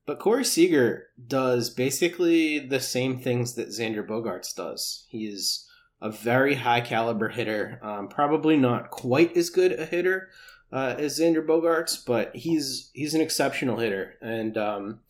but 0.04 0.18
Corey 0.18 0.44
Seager 0.44 1.06
does 1.26 1.70
basically 1.70 2.58
the 2.58 2.80
same 2.80 3.18
things 3.18 3.54
that 3.54 3.68
Xander 3.68 4.06
Bogaerts 4.06 4.54
does. 4.54 5.06
He 5.08 5.26
is 5.26 5.68
a 6.00 6.10
very 6.10 6.56
high 6.56 6.80
caliber 6.80 7.28
hitter, 7.28 7.78
um, 7.82 8.08
probably 8.08 8.56
not 8.56 8.90
quite 8.90 9.36
as 9.36 9.48
good 9.48 9.72
a 9.78 9.86
hitter 9.86 10.28
uh, 10.72 10.96
as 10.98 11.20
Xander 11.20 11.46
Bogaerts, 11.46 12.04
but 12.04 12.34
he's 12.34 12.90
he's 12.92 13.14
an 13.14 13.20
exceptional 13.20 13.78
hitter, 13.78 14.14
and 14.20 14.58
um, 14.58 15.00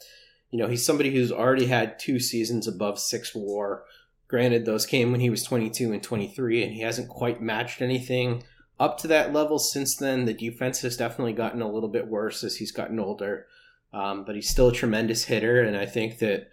you 0.53 0.59
know 0.59 0.69
he's 0.69 0.85
somebody 0.85 1.11
who's 1.11 1.33
already 1.33 1.67
had 1.67 1.99
two 1.99 2.21
seasons 2.21 2.69
above 2.69 3.01
six 3.01 3.33
WAR. 3.35 3.85
Granted, 4.29 4.65
those 4.65 4.87
came 4.87 5.11
when 5.11 5.21
he 5.21 5.31
was 5.31 5.43
22 5.43 5.93
and 5.93 6.03
23, 6.03 6.63
and 6.63 6.73
he 6.73 6.81
hasn't 6.81 7.09
quite 7.09 7.43
matched 7.43 7.83
anything 7.83 8.45
up 8.79 8.99
to 8.99 9.09
that 9.09 9.33
level 9.33 9.59
since 9.59 9.97
then. 9.97 10.27
The 10.27 10.35
defense 10.35 10.83
has 10.83 10.97
definitely 10.97 11.33
gotten 11.33 11.63
a 11.63 11.71
little 11.71 11.89
bit 11.89 12.07
worse 12.07 12.45
as 12.45 12.57
he's 12.57 12.71
gotten 12.71 13.01
older, 13.01 13.47
um, 13.93 14.25
but 14.25 14.35
he's 14.35 14.49
still 14.49 14.69
a 14.69 14.73
tremendous 14.73 15.25
hitter, 15.25 15.63
and 15.63 15.77
I 15.77 15.87
think 15.87 16.19
that 16.19 16.51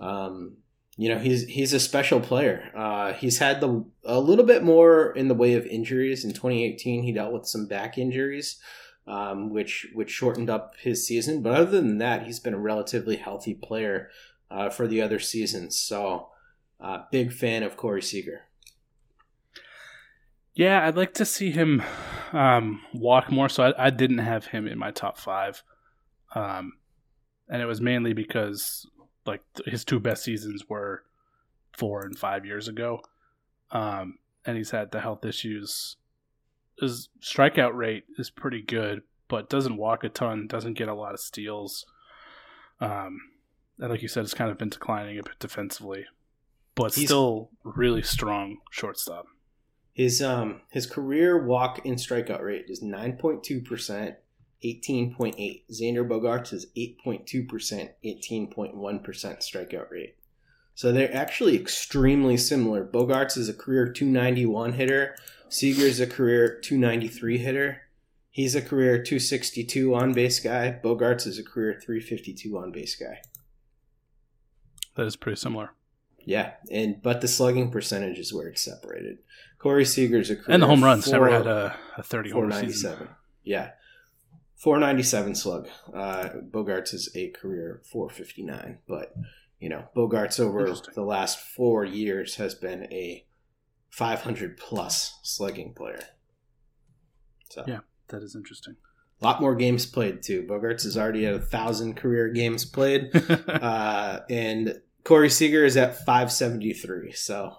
um, 0.00 0.58
you 0.96 1.08
know 1.08 1.18
he's 1.18 1.44
he's 1.46 1.72
a 1.72 1.80
special 1.80 2.20
player. 2.20 2.70
Uh, 2.76 3.14
he's 3.14 3.38
had 3.38 3.62
the 3.62 3.86
a 4.04 4.20
little 4.20 4.44
bit 4.44 4.62
more 4.62 5.12
in 5.12 5.28
the 5.28 5.34
way 5.34 5.54
of 5.54 5.64
injuries 5.64 6.26
in 6.26 6.32
2018. 6.32 7.04
He 7.04 7.12
dealt 7.12 7.32
with 7.32 7.46
some 7.46 7.66
back 7.66 7.96
injuries, 7.96 8.60
um, 9.06 9.50
which 9.50 9.88
which 9.94 10.10
shortened 10.10 10.50
up 10.50 10.74
his 10.80 11.06
season. 11.06 11.42
But 11.42 11.54
other 11.54 11.70
than 11.70 11.98
that, 11.98 12.26
he's 12.26 12.40
been 12.40 12.54
a 12.54 12.58
relatively 12.58 13.16
healthy 13.16 13.54
player 13.54 14.10
uh, 14.50 14.70
for 14.70 14.86
the 14.86 15.00
other 15.00 15.18
seasons. 15.18 15.78
So, 15.78 16.28
uh, 16.80 17.04
big 17.10 17.32
fan 17.32 17.62
of 17.62 17.76
Corey 17.76 18.02
Seager. 18.02 18.42
Yeah, 20.54 20.86
I'd 20.86 20.96
like 20.96 21.14
to 21.14 21.24
see 21.24 21.50
him 21.50 21.82
um, 22.32 22.82
walk 22.92 23.30
more. 23.30 23.48
So 23.48 23.64
I, 23.64 23.86
I, 23.86 23.90
didn't 23.90 24.18
have 24.18 24.46
him 24.46 24.66
in 24.66 24.78
my 24.78 24.90
top 24.90 25.16
five, 25.16 25.62
um, 26.34 26.72
and 27.48 27.62
it 27.62 27.66
was 27.66 27.80
mainly 27.80 28.12
because 28.12 28.86
like 29.26 29.42
his 29.66 29.84
two 29.84 30.00
best 30.00 30.24
seasons 30.24 30.68
were 30.68 31.02
four 31.72 32.02
and 32.02 32.18
five 32.18 32.44
years 32.44 32.68
ago, 32.68 33.00
um, 33.70 34.18
and 34.44 34.56
he's 34.56 34.70
had 34.70 34.90
the 34.90 35.00
health 35.00 35.24
issues. 35.24 35.96
His 36.80 37.08
strikeout 37.20 37.74
rate 37.74 38.04
is 38.18 38.30
pretty 38.30 38.62
good, 38.62 39.02
but 39.28 39.50
doesn't 39.50 39.76
walk 39.76 40.04
a 40.04 40.08
ton, 40.08 40.46
doesn't 40.46 40.74
get 40.74 40.88
a 40.88 40.94
lot 40.94 41.14
of 41.14 41.20
steals. 41.20 41.86
Um, 42.80 43.20
and 43.78 43.90
like 43.90 44.02
you 44.02 44.08
said, 44.08 44.24
it's 44.24 44.34
kind 44.34 44.50
of 44.50 44.58
been 44.58 44.70
declining 44.70 45.18
a 45.18 45.22
bit 45.22 45.38
defensively, 45.38 46.06
but 46.74 46.94
he's, 46.94 47.06
still 47.06 47.50
really 47.62 48.02
strong 48.02 48.58
shortstop. 48.70 49.26
His 49.92 50.22
um 50.22 50.62
his 50.70 50.86
career 50.86 51.44
walk 51.44 51.84
and 51.84 51.96
strikeout 51.96 52.42
rate 52.42 52.66
is 52.68 52.82
nine 52.82 53.16
point 53.18 53.44
two 53.44 53.60
percent 53.60 54.16
18.8. 54.64 55.62
Xander 55.70 56.06
Bogaerts 56.06 56.52
is 56.52 56.66
8.2%, 56.76 57.90
18.1% 58.04 58.74
strikeout 58.74 59.90
rate. 59.90 60.16
So 60.74 60.92
they're 60.92 61.14
actually 61.14 61.56
extremely 61.56 62.36
similar. 62.36 62.84
Bogaerts 62.84 63.36
is 63.36 63.48
a 63.48 63.54
career 63.54 63.90
291 63.90 64.74
hitter. 64.74 65.16
Seager 65.50 65.82
is 65.82 66.00
a 66.00 66.06
career 66.06 66.58
293 66.60 67.38
hitter. 67.38 67.82
He's 68.30 68.54
a 68.54 68.62
career 68.62 69.02
262 69.02 69.94
on 69.94 70.12
base 70.12 70.38
guy. 70.38 70.78
Bogaerts 70.82 71.26
is 71.26 71.38
a 71.38 71.42
career 71.42 71.78
352 71.84 72.56
on 72.56 72.70
base 72.70 72.94
guy. 72.94 73.20
That 74.94 75.06
is 75.06 75.16
pretty 75.16 75.36
similar. 75.36 75.72
Yeah, 76.24 76.52
and 76.70 77.02
but 77.02 77.20
the 77.20 77.28
slugging 77.28 77.70
percentage 77.70 78.18
is 78.18 78.32
where 78.32 78.46
it's 78.48 78.62
separated. 78.62 79.18
Corey 79.58 79.84
Seager's 79.84 80.30
a 80.30 80.36
career 80.36 80.54
and 80.54 80.62
the 80.62 80.66
home 80.66 80.84
runs 80.84 81.06
four, 81.06 81.14
never 81.14 81.30
had 81.30 81.46
a, 81.46 81.76
a 81.96 82.02
30 82.02 82.30
home 82.30 82.52
season. 82.52 83.08
Yeah, 83.42 83.70
497 84.56 85.34
slug. 85.34 85.68
Uh, 85.92 86.28
Bogaerts 86.50 86.94
is 86.94 87.10
a 87.14 87.30
career 87.30 87.80
459, 87.90 88.78
but 88.86 89.14
you 89.58 89.68
know 89.68 89.88
Bogaerts 89.96 90.38
over 90.38 90.72
the 90.94 91.02
last 91.02 91.40
four 91.40 91.84
years 91.84 92.36
has 92.36 92.54
been 92.54 92.84
a 92.92 93.24
500 93.90 94.56
plus 94.56 95.18
slugging 95.22 95.74
player. 95.74 96.02
So 97.50 97.64
yeah, 97.66 97.80
that 98.08 98.22
is 98.22 98.34
interesting. 98.34 98.76
A 99.20 99.24
lot 99.24 99.40
more 99.40 99.54
games 99.54 99.84
played 99.84 100.22
too. 100.22 100.46
Bogaerts 100.48 100.86
is 100.86 100.96
already 100.96 101.26
at 101.26 101.34
a 101.34 101.40
thousand 101.40 101.96
career 101.96 102.28
games 102.30 102.64
played, 102.64 103.10
uh, 103.48 104.20
and 104.30 104.80
Corey 105.04 105.28
Seager 105.28 105.64
is 105.64 105.76
at 105.76 105.96
573. 106.06 107.12
So 107.12 107.54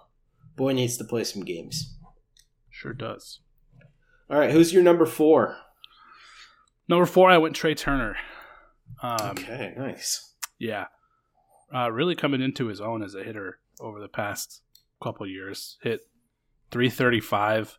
boy 0.56 0.74
needs 0.74 0.98
to 0.98 1.04
play 1.04 1.24
some 1.24 1.44
games. 1.44 1.98
Sure 2.70 2.94
does. 2.94 3.42
All 4.30 4.40
right, 4.40 4.52
who's 4.52 4.74
your 4.74 4.82
number 4.82 5.06
four? 5.06 5.58
Number 6.88 7.06
four, 7.06 7.30
I 7.30 7.38
went 7.38 7.56
Trea 7.56 7.76
Turner. 7.76 8.16
Um, 9.04 9.32
okay, 9.32 9.74
nice. 9.78 10.34
Yeah, 10.58 10.86
uh, 11.74 11.92
really 11.92 12.16
coming 12.16 12.42
into 12.42 12.68
his 12.68 12.82
own 12.82 13.04
as 13.04 13.14
a 13.14 13.24
hitter 13.24 13.60
over 13.80 14.00
the 14.00 14.08
past 14.08 14.62
couple 15.02 15.28
years. 15.28 15.78
Hit 15.82 16.02
335 16.72 17.78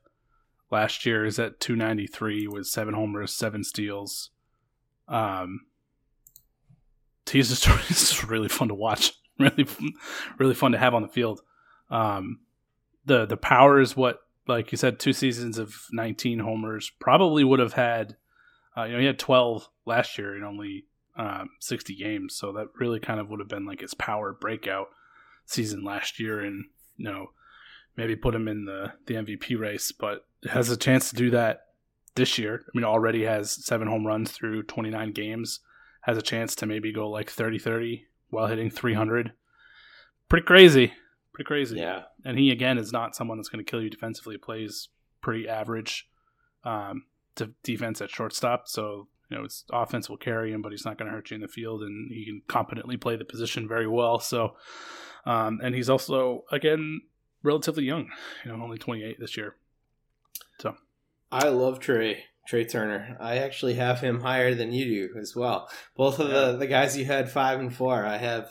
last 0.70 1.04
year. 1.06 1.24
Is 1.24 1.38
at 1.38 1.60
293 1.60 2.48
with 2.48 2.66
seven 2.66 2.94
homers, 2.94 3.32
seven 3.32 3.64
steals. 3.64 4.30
Um, 5.08 5.66
he's 7.30 7.48
just, 7.48 7.64
just 7.88 8.24
really 8.24 8.48
fun 8.48 8.68
to 8.68 8.74
watch. 8.74 9.12
Really, 9.38 9.66
really 10.38 10.54
fun 10.54 10.70
to 10.70 10.78
have 10.78 10.94
on 10.94 11.02
the 11.02 11.08
field. 11.08 11.40
Um, 11.90 12.40
the 13.06 13.24
the 13.24 13.38
power 13.38 13.80
is 13.80 13.96
what, 13.96 14.20
like 14.46 14.70
you 14.70 14.78
said, 14.78 15.00
two 15.00 15.14
seasons 15.14 15.56
of 15.58 15.86
19 15.90 16.38
homers 16.40 16.92
probably 17.00 17.42
would 17.42 17.58
have 17.58 17.72
had 17.72 18.16
uh, 18.76 18.84
you 18.84 18.92
know, 18.92 19.00
he 19.00 19.06
had 19.06 19.18
12 19.18 19.68
last 19.84 20.16
year 20.16 20.36
in 20.36 20.44
only 20.44 20.86
um, 21.16 21.50
60 21.60 21.94
games, 21.94 22.34
so 22.34 22.52
that 22.52 22.68
really 22.78 23.00
kind 23.00 23.20
of 23.20 23.28
would 23.28 23.40
have 23.40 23.48
been 23.48 23.66
like 23.66 23.80
his 23.80 23.94
power 23.94 24.36
breakout 24.38 24.88
season 25.44 25.84
last 25.84 26.18
year, 26.18 26.40
and 26.40 26.64
you 26.96 27.04
know, 27.04 27.26
maybe 27.96 28.16
put 28.16 28.34
him 28.34 28.48
in 28.48 28.64
the 28.64 28.92
the 29.06 29.14
MVP 29.14 29.58
race. 29.58 29.92
But 29.92 30.26
has 30.50 30.70
a 30.70 30.76
chance 30.76 31.10
to 31.10 31.16
do 31.16 31.30
that 31.30 31.66
this 32.14 32.38
year. 32.38 32.62
I 32.66 32.70
mean, 32.74 32.84
already 32.84 33.24
has 33.24 33.64
seven 33.64 33.88
home 33.88 34.06
runs 34.06 34.30
through 34.32 34.64
29 34.64 35.12
games. 35.12 35.60
Has 36.02 36.18
a 36.18 36.22
chance 36.22 36.54
to 36.56 36.66
maybe 36.66 36.92
go 36.92 37.08
like 37.08 37.30
30-30 37.30 38.02
while 38.30 38.48
hitting 38.48 38.70
300. 38.70 39.32
Pretty 40.28 40.44
crazy, 40.44 40.92
pretty 41.32 41.46
crazy. 41.46 41.76
Yeah. 41.76 42.02
And 42.24 42.38
he 42.38 42.50
again 42.50 42.78
is 42.78 42.92
not 42.92 43.14
someone 43.14 43.38
that's 43.38 43.48
going 43.48 43.64
to 43.64 43.70
kill 43.70 43.82
you 43.82 43.90
defensively. 43.90 44.36
Plays 44.36 44.88
pretty 45.20 45.48
average. 45.48 46.08
Um, 46.64 47.04
to 47.36 47.52
defense 47.62 48.00
at 48.00 48.10
shortstop. 48.10 48.68
So 48.68 49.08
you 49.30 49.36
know, 49.36 49.44
his 49.44 49.64
offense 49.72 50.10
will 50.10 50.18
carry 50.18 50.52
him, 50.52 50.60
but 50.60 50.72
he's 50.72 50.84
not 50.84 50.98
going 50.98 51.10
to 51.10 51.14
hurt 51.14 51.30
you 51.30 51.36
in 51.36 51.40
the 51.40 51.48
field, 51.48 51.82
and 51.82 52.10
he 52.12 52.26
can 52.26 52.42
competently 52.48 52.96
play 52.96 53.16
the 53.16 53.24
position 53.24 53.66
very 53.66 53.86
well. 53.86 54.18
So, 54.18 54.56
um, 55.24 55.60
and 55.62 55.74
he's 55.74 55.88
also 55.88 56.44
again 56.50 57.00
relatively 57.42 57.84
young, 57.84 58.10
you 58.44 58.52
know, 58.52 58.62
only 58.62 58.78
28 58.78 59.18
this 59.18 59.36
year. 59.36 59.56
So, 60.60 60.76
I 61.30 61.48
love 61.48 61.80
Trea. 61.80 62.18
Trea 62.46 62.64
Turner. 62.64 63.16
I 63.20 63.38
actually 63.38 63.74
have 63.74 64.00
him 64.00 64.20
higher 64.20 64.54
than 64.54 64.72
you 64.72 64.84
do 64.84 65.18
as 65.18 65.36
well. 65.36 65.68
Both 65.96 66.18
of 66.18 66.28
yeah. 66.28 66.52
the 66.52 66.56
the 66.58 66.66
guys 66.66 66.96
you 66.96 67.04
had 67.04 67.30
five 67.30 67.60
and 67.60 67.74
four, 67.74 68.04
I 68.04 68.16
have 68.16 68.50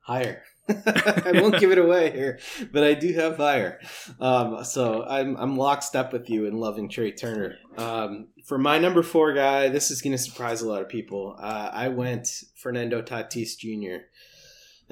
higher. 0.00 0.42
I 0.68 1.32
won't 1.40 1.58
give 1.58 1.72
it 1.72 1.78
away 1.78 2.10
here, 2.10 2.38
but 2.72 2.84
I 2.84 2.94
do 2.94 3.12
have 3.14 3.36
higher. 3.36 3.80
Um, 4.20 4.64
so 4.64 5.04
I'm 5.04 5.36
I'm 5.36 5.56
lockstep 5.56 6.12
with 6.12 6.30
you 6.30 6.46
in 6.46 6.58
loving 6.58 6.88
Trea 6.88 7.12
Turner. 7.12 7.56
Um, 7.76 8.28
for 8.44 8.58
my 8.58 8.78
number 8.78 9.02
four 9.02 9.32
guy, 9.32 9.68
this 9.68 9.90
is 9.90 10.02
going 10.02 10.12
to 10.12 10.18
surprise 10.18 10.62
a 10.62 10.68
lot 10.68 10.82
of 10.82 10.88
people. 10.88 11.36
Uh, 11.38 11.70
I 11.72 11.88
went 11.88 12.44
Fernando 12.54 13.02
Tatis 13.02 13.56
Jr. 13.56 14.04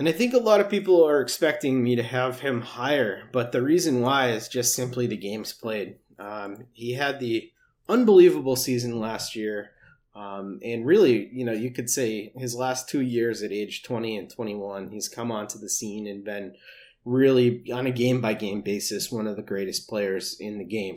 And 0.00 0.08
I 0.08 0.12
think 0.12 0.32
a 0.32 0.38
lot 0.38 0.60
of 0.60 0.70
people 0.70 1.06
are 1.06 1.20
expecting 1.20 1.82
me 1.82 1.94
to 1.94 2.02
have 2.02 2.40
him 2.40 2.62
higher, 2.62 3.24
but 3.32 3.52
the 3.52 3.60
reason 3.60 4.00
why 4.00 4.30
is 4.30 4.48
just 4.48 4.74
simply 4.74 5.06
the 5.06 5.14
games 5.14 5.52
played. 5.52 5.96
Um, 6.18 6.64
he 6.72 6.94
had 6.94 7.20
the 7.20 7.52
unbelievable 7.86 8.56
season 8.56 8.98
last 8.98 9.36
year. 9.36 9.72
Um, 10.14 10.58
and 10.64 10.86
really, 10.86 11.28
you 11.34 11.44
know, 11.44 11.52
you 11.52 11.70
could 11.70 11.90
say 11.90 12.32
his 12.34 12.54
last 12.54 12.88
two 12.88 13.02
years 13.02 13.42
at 13.42 13.52
age 13.52 13.82
20 13.82 14.16
and 14.16 14.30
21, 14.30 14.88
he's 14.88 15.06
come 15.06 15.30
onto 15.30 15.58
the 15.58 15.68
scene 15.68 16.06
and 16.06 16.24
been 16.24 16.54
really, 17.04 17.70
on 17.70 17.86
a 17.86 17.90
game 17.90 18.22
by 18.22 18.32
game 18.32 18.62
basis, 18.62 19.12
one 19.12 19.26
of 19.26 19.36
the 19.36 19.42
greatest 19.42 19.86
players 19.86 20.40
in 20.40 20.56
the 20.56 20.64
game. 20.64 20.96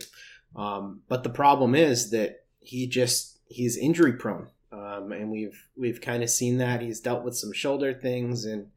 Um, 0.55 1.01
but 1.09 1.23
the 1.23 1.29
problem 1.29 1.75
is 1.75 2.11
that 2.11 2.45
he 2.61 2.87
just, 2.87 3.39
he's 3.49 3.75
injury 3.75 4.13
prone. 4.13 4.47
Um, 4.71 5.11
and 5.11 5.29
we've, 5.29 5.67
we've 5.75 5.99
kind 5.99 6.23
of 6.23 6.29
seen 6.29 6.57
that. 6.59 6.81
He's 6.81 7.01
dealt 7.01 7.25
with 7.25 7.35
some 7.35 7.51
shoulder 7.51 7.93
things 7.93 8.45
and, 8.45 8.67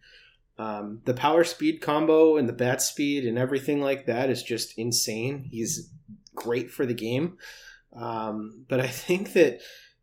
um, 0.59 1.03
the 1.05 1.15
power 1.15 1.45
speed 1.45 1.81
combo 1.81 2.37
and 2.37 2.49
the 2.49 2.53
bat 2.53 2.81
speed 2.81 3.27
and 3.27 3.39
everything 3.39 3.81
like 3.81 4.07
that 4.07 4.31
is 4.31 4.43
just 4.43 4.77
insane. 4.79 5.49
He's 5.51 5.91
great 6.35 6.71
for 6.71 6.87
the 6.87 6.95
game. 6.95 7.39
Um, 7.95 8.65
but 8.69 8.81
I 8.81 8.89
think 8.89 9.33
that, 9.33 9.61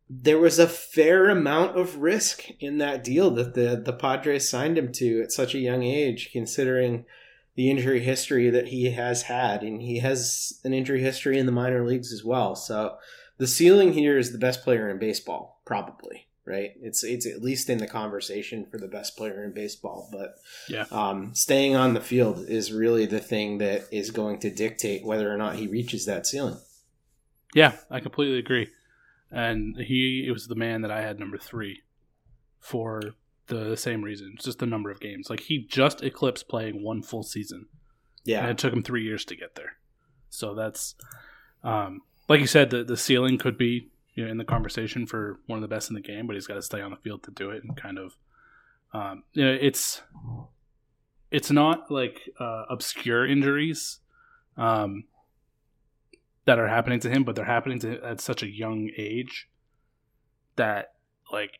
there 0.08 0.38
was 0.38 0.58
a 0.58 0.68
fair 0.68 1.30
amount 1.30 1.78
of 1.78 1.96
risk 1.96 2.44
in 2.60 2.78
that 2.78 3.02
deal 3.02 3.30
that 3.30 3.54
the 3.54 3.80
the 3.82 3.92
Padres 3.92 4.48
signed 4.48 4.76
him 4.76 4.92
to 4.92 5.22
at 5.22 5.32
such 5.32 5.54
a 5.54 5.58
young 5.60 5.82
age, 5.82 6.30
considering 6.32 7.06
the 7.54 7.70
injury 7.70 8.00
history 8.00 8.50
that 8.50 8.68
he 8.68 8.90
has 8.90 9.22
had, 9.22 9.62
and 9.62 9.80
he 9.80 10.00
has 10.00 10.60
an 10.64 10.74
injury 10.74 11.00
history 11.00 11.38
in 11.38 11.46
the 11.46 11.52
minor 11.52 11.86
leagues 11.86 12.12
as 12.12 12.24
well. 12.24 12.54
So 12.54 12.96
the 13.38 13.46
ceiling 13.46 13.92
here 13.92 14.18
is 14.18 14.32
the 14.32 14.38
best 14.38 14.62
player 14.62 14.90
in 14.90 14.98
baseball, 14.98 15.60
probably. 15.64 16.28
Right? 16.46 16.72
It's 16.82 17.02
it's 17.02 17.26
at 17.26 17.40
least 17.42 17.70
in 17.70 17.78
the 17.78 17.86
conversation 17.86 18.66
for 18.70 18.76
the 18.76 18.86
best 18.88 19.16
player 19.16 19.42
in 19.44 19.52
baseball. 19.52 20.10
But 20.12 20.34
Yeah. 20.68 20.84
um, 20.90 21.34
staying 21.34 21.74
on 21.74 21.94
the 21.94 22.00
field 22.02 22.44
is 22.48 22.70
really 22.70 23.06
the 23.06 23.18
thing 23.20 23.58
that 23.58 23.84
is 23.90 24.10
going 24.10 24.40
to 24.40 24.50
dictate 24.50 25.04
whether 25.06 25.32
or 25.32 25.38
not 25.38 25.56
he 25.56 25.66
reaches 25.66 26.04
that 26.04 26.26
ceiling. 26.26 26.58
Yeah, 27.54 27.76
I 27.90 28.00
completely 28.00 28.38
agree. 28.38 28.68
And 29.30 29.76
he 29.78 30.28
was 30.30 30.46
the 30.46 30.54
man 30.54 30.82
that 30.82 30.90
I 30.90 31.00
had 31.00 31.18
number 31.18 31.38
three 31.38 31.82
for 32.60 33.00
the 33.46 33.76
same 33.76 34.02
reason, 34.02 34.34
just 34.38 34.58
the 34.58 34.66
number 34.66 34.90
of 34.90 35.00
games. 35.00 35.30
Like 35.30 35.40
he 35.40 35.58
just 35.66 36.02
eclipsed 36.02 36.48
playing 36.48 36.82
one 36.82 37.02
full 37.02 37.22
season. 37.22 37.66
Yeah. 38.24 38.40
And 38.40 38.50
it 38.50 38.58
took 38.58 38.72
him 38.72 38.82
three 38.82 39.02
years 39.04 39.24
to 39.26 39.36
get 39.36 39.54
there. 39.54 39.76
So 40.30 40.54
that's, 40.54 40.94
um, 41.62 42.02
like 42.28 42.40
you 42.40 42.46
said, 42.46 42.70
the, 42.70 42.84
the 42.84 42.96
ceiling 42.96 43.38
could 43.38 43.56
be 43.58 43.90
you 44.14 44.24
know, 44.24 44.30
in 44.30 44.38
the 44.38 44.44
conversation 44.44 45.06
for 45.06 45.40
one 45.46 45.56
of 45.56 45.62
the 45.62 45.74
best 45.74 45.90
in 45.90 45.94
the 45.94 46.00
game, 46.00 46.26
but 46.26 46.34
he's 46.34 46.46
got 46.46 46.54
to 46.54 46.62
stay 46.62 46.80
on 46.80 46.90
the 46.90 46.96
field 46.96 47.22
to 47.24 47.30
do 47.30 47.50
it 47.50 47.62
and 47.64 47.76
kind 47.76 47.98
of, 47.98 48.16
um, 48.92 49.24
you 49.32 49.44
know, 49.44 49.58
it's, 49.60 50.02
it's 51.30 51.50
not 51.50 51.90
like 51.90 52.30
uh, 52.38 52.64
obscure 52.70 53.26
injuries. 53.26 54.00
Um, 54.56 55.04
that 56.44 56.58
are 56.58 56.68
happening 56.68 57.00
to 57.00 57.10
him, 57.10 57.24
but 57.24 57.34
they're 57.34 57.44
happening 57.44 57.78
to 57.80 58.02
at 58.04 58.20
such 58.20 58.42
a 58.42 58.48
young 58.48 58.90
age 58.96 59.48
that 60.56 60.92
like 61.32 61.58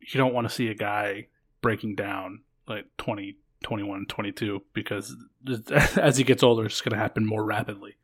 you 0.00 0.18
don't 0.18 0.34
want 0.34 0.48
to 0.48 0.54
see 0.54 0.68
a 0.68 0.74
guy 0.74 1.26
breaking 1.60 1.94
down 1.94 2.40
like 2.68 2.86
20, 2.98 3.36
21, 3.62 4.06
22 4.06 4.62
because 4.72 5.16
as 5.96 6.16
he 6.16 6.24
gets 6.24 6.42
older, 6.42 6.66
it's 6.66 6.80
going 6.80 6.92
to 6.92 6.98
happen 6.98 7.26
more 7.26 7.44
rapidly. 7.44 7.96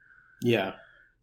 Yeah. 0.42 0.72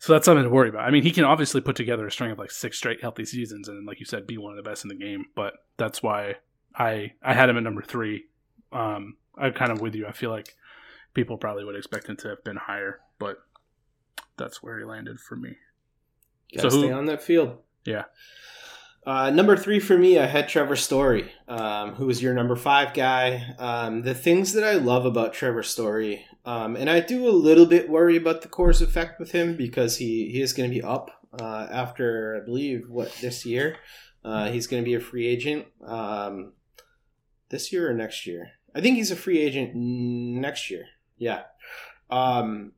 So 0.04 0.12
that's 0.12 0.26
something 0.26 0.44
to 0.44 0.50
worry 0.50 0.68
about. 0.68 0.86
I 0.86 0.92
mean, 0.92 1.04
he 1.04 1.12
can 1.12 1.24
obviously 1.24 1.62
put 1.62 1.78
together 1.78 2.06
a 2.06 2.12
string 2.12 2.30
of 2.30 2.38
like 2.38 2.52
six 2.52 2.78
straight 2.78 3.00
healthy 3.00 3.24
seasons, 3.24 3.70
and 3.70 3.88
like 3.88 4.02
you 4.02 4.06
said, 4.06 4.28
be 4.28 4.38
one 4.38 4.52
of 4.52 4.58
the 4.62 4.70
best 4.70 4.84
in 4.84 4.90
the 4.90 4.96
game. 4.96 5.28
But 5.34 5.54
that's 5.78 6.04
why 6.04 6.36
I 6.76 7.14
I 7.24 7.34
had 7.34 7.48
him 7.48 7.56
at 7.56 7.64
number 7.64 7.82
three. 7.82 8.26
Um, 8.74 9.16
I'm 9.38 9.54
kind 9.54 9.72
of 9.72 9.80
with 9.80 9.96
you. 9.96 10.06
I 10.06 10.12
feel 10.12 10.30
like 10.30 10.58
people 11.14 11.38
probably 11.38 11.64
would 11.64 11.78
expect 11.78 12.10
him 12.10 12.18
to 12.18 12.28
have 12.28 12.44
been 12.44 12.58
higher, 12.58 13.00
but 13.18 13.38
that's 14.36 14.62
where 14.62 14.78
he 14.78 14.84
landed 14.84 15.22
for 15.22 15.38
me. 15.38 15.56
Gotta 16.54 16.70
stay 16.70 16.92
on 16.92 17.06
that 17.06 17.24
field. 17.24 17.60
Yeah. 17.86 18.04
Uh, 19.06 19.30
number 19.30 19.58
three 19.58 19.82
for 19.82 19.98
me, 19.98 20.18
I 20.18 20.28
had 20.28 20.48
Trevor 20.48 20.78
Story, 20.78 21.30
um, 21.50 21.96
who 21.96 22.06
was 22.06 22.24
your 22.24 22.34
number 22.34 22.56
five 22.56 22.94
guy. 22.94 23.54
Um, 23.60 24.04
the 24.04 24.14
things 24.14 24.54
that 24.54 24.64
I 24.64 24.76
love 24.76 25.06
about 25.06 25.34
Trevor 25.34 25.64
Story, 25.64 26.26
um, 26.46 26.78
and 26.78 26.90
I 26.90 27.02
do 27.02 27.28
a 27.28 27.32
little 27.32 27.66
bit 27.66 27.90
worry 27.90 28.16
about 28.16 28.44
the 28.44 28.48
Coors 28.48 28.82
effect 28.82 29.20
with 29.20 29.32
him 29.34 29.58
because 29.58 29.98
he, 29.98 30.30
he 30.32 30.42
is 30.42 30.54
going 30.54 30.70
to 30.70 30.74
be 30.74 30.82
up 30.82 31.12
uh, 31.38 31.68
after, 31.70 32.40
I 32.42 32.46
believe, 32.46 32.90
what, 32.90 33.14
this 33.22 33.46
year? 33.46 33.76
Uh, 34.24 34.50
he's 34.50 34.68
going 34.68 34.82
to 34.82 34.86
be 34.88 34.94
a 34.96 35.02
free 35.02 35.28
agent 35.28 35.66
um, 35.86 36.54
this 37.50 37.74
year 37.74 37.90
or 37.90 37.94
next 37.94 38.26
year. 38.26 38.52
I 38.74 38.80
think 38.80 38.96
he's 38.96 39.12
a 39.12 39.18
free 39.18 39.40
agent 39.40 39.76
next 39.76 40.72
year. 40.72 40.86
Yeah. 41.18 41.42
Um, 42.10 42.72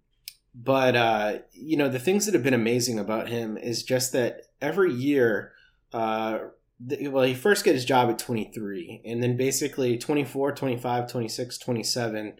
but, 0.55 0.95
uh, 0.95 1.37
you 1.51 1.77
know, 1.77 1.89
the 1.89 1.99
things 1.99 2.25
that 2.25 2.33
have 2.33 2.43
been 2.43 2.55
amazing 2.55 2.97
about 2.97 3.29
him 3.29 3.57
is 3.57 3.83
just 3.83 4.11
that 4.13 4.41
every 4.59 4.91
year, 4.91 5.51
uh, 5.95 6.49
th- 6.87 7.09
well, 7.09 7.23
he 7.23 7.33
first 7.33 7.63
got 7.63 7.73
his 7.73 7.85
job 7.85 8.09
at 8.09 8.19
23, 8.19 9.01
and 9.05 9.23
then 9.23 9.37
basically 9.37 9.97
24, 9.97 10.51
25, 10.51 11.09
26, 11.09 11.57
27, 11.57 12.33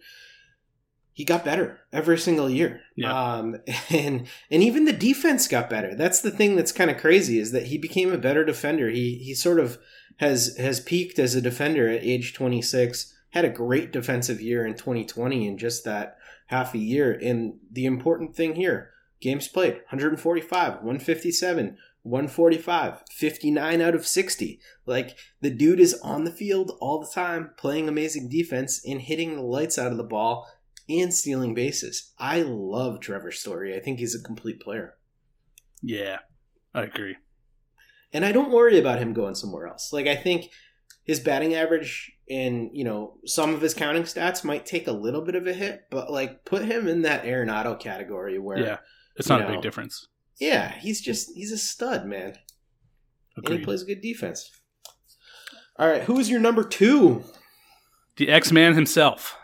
he 1.14 1.24
got 1.24 1.46
better 1.46 1.80
every 1.94 2.18
single 2.18 2.50
year. 2.50 2.82
Yeah. 2.98 3.14
Um, 3.14 3.56
and 3.90 4.28
and 4.52 4.62
even 4.62 4.84
the 4.84 4.92
defense 4.92 5.48
got 5.48 5.70
better. 5.70 5.96
That's 5.96 6.20
the 6.20 6.32
thing 6.32 6.58
that's 6.58 6.74
kind 6.74 6.92
of 6.92 6.98
crazy 6.98 7.40
is 7.40 7.54
that 7.54 7.68
he 7.68 7.78
became 7.78 8.12
a 8.12 8.18
better 8.18 8.44
defender. 8.44 8.90
He 8.90 9.16
he 9.16 9.34
sort 9.34 9.60
of 9.60 9.80
has 10.18 10.58
has 10.58 10.82
peaked 10.82 11.18
as 11.18 11.34
a 11.34 11.42
defender 11.42 11.88
at 11.88 12.04
age 12.04 12.34
26. 12.34 13.14
Had 13.30 13.46
a 13.46 13.50
great 13.50 13.92
defensive 13.94 14.42
year 14.42 14.66
in 14.66 14.76
2020 14.76 15.48
in 15.48 15.58
just 15.58 15.86
that 15.86 16.18
half 16.48 16.74
a 16.74 16.78
year. 16.78 17.18
And 17.22 17.56
the 17.72 17.86
important 17.86 18.36
thing 18.36 18.56
here, 18.56 18.92
games 19.22 19.48
played 19.48 19.76
145, 19.90 20.74
157, 20.74 21.78
145, 22.06 23.02
59 23.10 23.82
out 23.82 23.96
of 23.96 24.06
60. 24.06 24.60
Like 24.86 25.18
the 25.42 25.50
dude 25.50 25.80
is 25.80 25.96
on 26.04 26.24
the 26.24 26.32
field 26.32 26.72
all 26.80 27.00
the 27.00 27.10
time, 27.12 27.50
playing 27.58 27.90
amazing 27.90 28.30
defense 28.30 28.80
and 28.86 29.02
hitting 29.02 29.36
the 29.36 29.42
lights 29.42 29.80
out 29.80 29.92
of 29.92 29.98
the 29.98 30.04
ball 30.04 30.48
and 30.88 31.12
stealing 31.12 31.56
bases. 31.56 32.14
I 32.20 32.44
love 32.44 33.00
Trevor 33.00 33.32
Story. 33.32 33.76
I 33.76 33.80
think 33.80 33.98
he's 33.98 34.14
a 34.14 34.22
complete 34.22 34.60
player. 34.60 34.94
Yeah, 35.82 36.20
I 36.76 36.84
agree. 36.84 37.18
And 38.14 38.24
I 38.24 38.32
don't 38.32 38.52
worry 38.52 38.78
about 38.78 39.00
him 39.00 39.14
going 39.14 39.34
somewhere 39.34 39.66
else. 39.66 39.92
Like 39.92 40.06
I 40.06 40.16
think 40.16 40.52
his 41.06 41.20
batting 41.20 41.56
average 41.56 42.12
and 42.30 42.70
you 42.72 42.84
know 42.84 43.18
some 43.26 43.56
of 43.56 43.62
his 43.62 43.74
counting 43.74 44.04
stats 44.04 44.44
might 44.44 44.68
take 44.68 44.88
a 44.88 44.92
little 44.92 45.22
bit 45.22 45.34
of 45.34 45.48
a 45.48 45.54
hit, 45.54 45.86
but 45.90 46.12
like 46.12 46.46
put 46.46 46.66
him 46.66 46.88
in 46.88 47.02
that 47.02 47.24
Arenado 47.24 47.80
category 47.80 48.38
where 48.38 48.60
Yeah, 48.60 48.78
it's 49.16 49.28
not 49.28 49.42
a 49.42 49.48
big 49.48 49.64
difference. 49.64 50.08
Yeah, 50.40 50.74
he's 50.80 51.02
just 51.02 51.34
he's 51.34 51.52
a 51.52 51.58
stud, 51.58 52.06
man. 52.06 52.38
And 53.38 53.48
he 53.48 53.60
plays 53.60 53.84
good 53.84 54.02
defense. 54.02 54.50
All 55.78 55.88
right, 55.88 56.04
who 56.04 56.20
is 56.20 56.30
your 56.30 56.40
number 56.40 56.64
two? 56.64 57.24
The 58.18 58.30
X 58.30 58.52
Man 58.52 58.76
himself, 58.76 59.38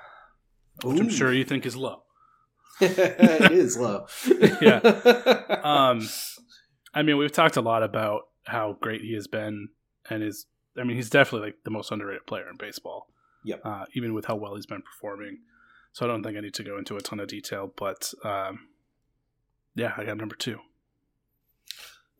which 0.83 0.99
I'm 0.99 1.09
sure 1.09 1.33
you 1.33 1.43
think 1.43 1.65
is 1.65 1.75
low. 1.75 2.03
it 2.81 3.51
is 3.51 3.77
low. 3.77 4.07
yeah. 4.61 4.79
Um, 5.61 6.09
I 6.91 7.03
mean, 7.03 7.17
we've 7.17 7.31
talked 7.31 7.55
a 7.55 7.61
lot 7.61 7.83
about 7.83 8.23
how 8.45 8.77
great 8.81 9.01
he 9.01 9.13
has 9.13 9.27
been, 9.27 9.69
and 10.09 10.23
is. 10.23 10.47
I 10.75 10.83
mean, 10.83 10.95
he's 10.95 11.09
definitely 11.09 11.49
like 11.49 11.57
the 11.65 11.69
most 11.69 11.91
underrated 11.91 12.25
player 12.25 12.49
in 12.49 12.57
baseball. 12.57 13.07
Yep. 13.45 13.61
Uh, 13.63 13.85
even 13.93 14.15
with 14.15 14.25
how 14.25 14.35
well 14.35 14.55
he's 14.55 14.65
been 14.65 14.81
performing, 14.81 15.39
so 15.93 16.05
I 16.05 16.07
don't 16.07 16.23
think 16.23 16.35
I 16.35 16.41
need 16.41 16.55
to 16.55 16.63
go 16.63 16.77
into 16.77 16.95
a 16.95 17.01
ton 17.01 17.19
of 17.19 17.27
detail. 17.27 17.71
But 17.75 18.11
um, 18.23 18.69
yeah, 19.75 19.93
I 19.95 20.03
got 20.03 20.17
number 20.17 20.35
two. 20.35 20.59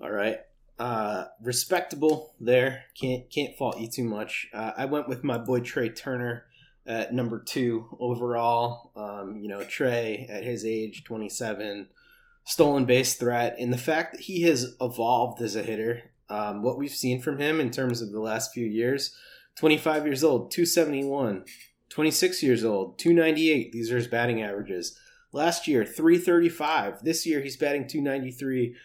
All 0.02 0.12
right. 0.12 0.40
Uh, 0.80 1.26
respectable 1.42 2.34
there. 2.40 2.86
Can't 3.00 3.30
can't 3.30 3.56
fault 3.56 3.80
you 3.80 3.88
too 3.88 4.04
much. 4.04 4.48
Uh, 4.54 4.72
I 4.76 4.86
went 4.86 5.08
with 5.08 5.24
my 5.24 5.38
boy 5.38 5.60
Trea 5.60 5.90
Turner 5.90 6.46
at 6.88 7.14
number 7.14 7.40
two 7.40 7.86
overall. 8.00 8.92
Um, 8.96 9.38
you 9.38 9.48
know, 9.48 9.64
Trea 9.64 10.26
at 10.28 10.44
his 10.44 10.66
age, 10.66 11.04
twenty 11.04 11.30
seven, 11.30 11.90
stolen 12.46 12.86
base 12.86 13.16
threat, 13.16 13.58
and 13.60 13.72
the 13.72 13.78
fact 13.78 14.14
that 14.14 14.22
he 14.22 14.42
has 14.44 14.76
evolved 14.82 15.42
as 15.42 15.56
a 15.56 15.64
hitter. 15.64 16.04
Um, 16.30 16.64
what 16.64 16.78
we've 16.78 16.90
seen 16.90 17.22
from 17.22 17.40
him 17.40 17.60
in 17.60 17.72
terms 17.72 18.02
of 18.02 18.14
the 18.14 18.22
last 18.22 18.54
few 18.54 18.66
years 18.66 19.14
25 19.58 20.06
years 20.06 20.24
old, 20.24 20.52
271, 20.52 21.44
26 21.90 22.44
years 22.44 22.64
old, 22.64 22.98
298. 22.98 23.72
These 23.72 23.92
are 23.92 23.98
his 23.98 24.08
batting 24.08 24.42
averages. 24.42 24.98
Last 25.34 25.68
year, 25.68 25.86
335. 25.86 27.04
This 27.04 27.26
year, 27.26 27.42
he's 27.42 27.58
batting 27.58 27.88
293 27.88 28.76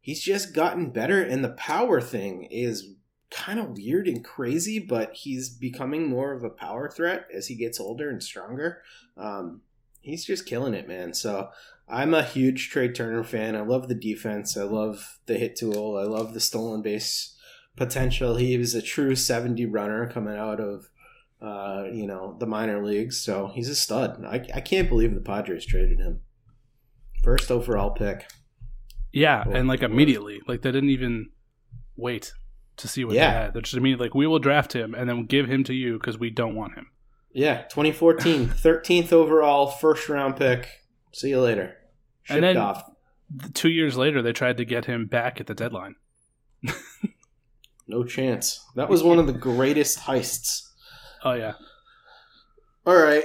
he's 0.00 0.22
just 0.22 0.54
gotten 0.54 0.90
better 0.90 1.22
and 1.22 1.44
the 1.44 1.50
power 1.50 2.00
thing 2.00 2.44
is 2.50 2.94
kind 3.30 3.60
of 3.60 3.76
weird 3.76 4.08
and 4.08 4.24
crazy 4.24 4.78
but 4.78 5.14
he's 5.14 5.48
becoming 5.48 6.08
more 6.08 6.32
of 6.32 6.42
a 6.42 6.50
power 6.50 6.90
threat 6.90 7.26
as 7.32 7.46
he 7.46 7.54
gets 7.54 7.78
older 7.78 8.10
and 8.10 8.22
stronger. 8.22 8.82
Um, 9.16 9.60
he's 10.00 10.24
just 10.24 10.46
killing 10.46 10.74
it 10.74 10.88
man. 10.88 11.14
So 11.14 11.50
i'm 11.88 12.14
a 12.14 12.22
huge 12.22 12.70
trea 12.70 12.92
turner 12.92 13.22
fan. 13.22 13.54
I 13.54 13.60
love 13.60 13.88
the 13.88 13.94
defense. 13.94 14.56
I 14.56 14.62
love 14.62 15.18
the 15.26 15.38
hit 15.38 15.56
tool. 15.56 15.96
I 15.96 16.04
love 16.04 16.34
the 16.34 16.40
stolen 16.40 16.82
base 16.82 17.36
potential. 17.76 18.36
He 18.36 18.56
was 18.56 18.74
a 18.74 18.82
true 18.82 19.14
70 19.14 19.66
runner 19.66 20.08
coming 20.08 20.36
out 20.36 20.60
of 20.60 20.88
uh, 21.40 21.84
you 21.90 22.06
know 22.06 22.36
the 22.38 22.46
minor 22.46 22.84
leagues. 22.84 23.20
So 23.20 23.50
he's 23.54 23.68
a 23.68 23.74
stud. 23.74 24.24
I, 24.24 24.44
I 24.54 24.60
can't 24.60 24.88
believe 24.88 25.14
the 25.14 25.20
padres 25.20 25.64
traded 25.64 25.98
him. 25.98 26.20
First 27.22 27.50
overall 27.50 27.90
pick 27.90 28.26
Yeah, 29.12 29.44
Or- 29.46 29.56
and 29.56 29.68
like 29.68 29.82
immediately, 29.82 30.40
like 30.46 30.62
they 30.62 30.70
didn't 30.72 30.90
even 30.90 31.30
wait 31.96 32.32
to 32.78 32.88
see 32.88 33.04
what 33.04 33.14
Yeah. 33.14 33.30
they 33.30 33.36
had. 33.38 33.54
They're 33.54 33.62
just 33.62 33.74
immediately 33.74 34.06
like, 34.06 34.14
we 34.14 34.26
will 34.26 34.38
draft 34.38 34.72
him 34.74 34.94
and 34.94 35.08
then 35.08 35.26
give 35.26 35.46
him 35.48 35.64
to 35.64 35.74
you 35.74 35.94
because 35.98 36.18
we 36.18 36.30
don't 36.30 36.54
want 36.54 36.74
him. 36.76 36.86
Yeah, 37.32 37.62
2014, 37.68 38.46
13th 38.48 39.12
overall, 39.12 39.66
first 39.68 40.08
round 40.08 40.36
pick. 40.36 40.68
See 41.12 41.28
you 41.30 41.40
later. 41.40 41.76
Shipped 42.22 42.36
and 42.36 42.44
then 42.44 42.56
off. 42.56 42.84
two 43.54 43.68
years 43.70 43.96
later, 43.96 44.22
they 44.22 44.32
tried 44.32 44.56
to 44.56 44.64
get 44.64 44.86
him 44.86 45.06
back 45.06 45.40
at 45.40 45.46
the 45.46 45.54
deadline. 45.54 45.96
No 47.86 48.04
chance. 48.04 48.64
That 48.76 48.88
was 48.88 49.02
one 49.02 49.18
of 49.18 49.26
the 49.26 49.32
greatest 49.32 50.00
heists. 50.00 50.68
Oh 51.24 51.32
yeah, 51.32 51.54
All 52.86 52.96
right, 52.96 53.24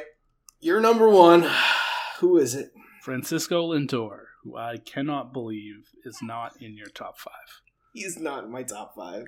you're 0.59 0.81
number 0.81 1.07
one. 1.07 1.47
Who 2.19 2.37
is 2.37 2.55
it? 2.55 2.71
Francisco 3.03 3.71
Lindor, 3.71 4.21
who 4.45 4.55
I 4.55 4.77
cannot 4.77 5.33
believe 5.33 5.89
is 6.05 6.19
not 6.21 6.53
in 6.61 6.77
your 6.77 6.87
top 6.87 7.19
five. 7.19 7.61
He's 7.93 8.17
not 8.17 8.45
in 8.45 8.51
my 8.51 8.63
top 8.63 8.95
five. 8.95 9.25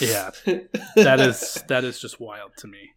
Yeah, 0.00 0.30
that 0.96 1.20
is 1.20 1.62
that 1.68 1.84
is 1.84 2.00
just 2.00 2.20
wild 2.20 2.50
to 2.58 2.66
me. 2.66 2.90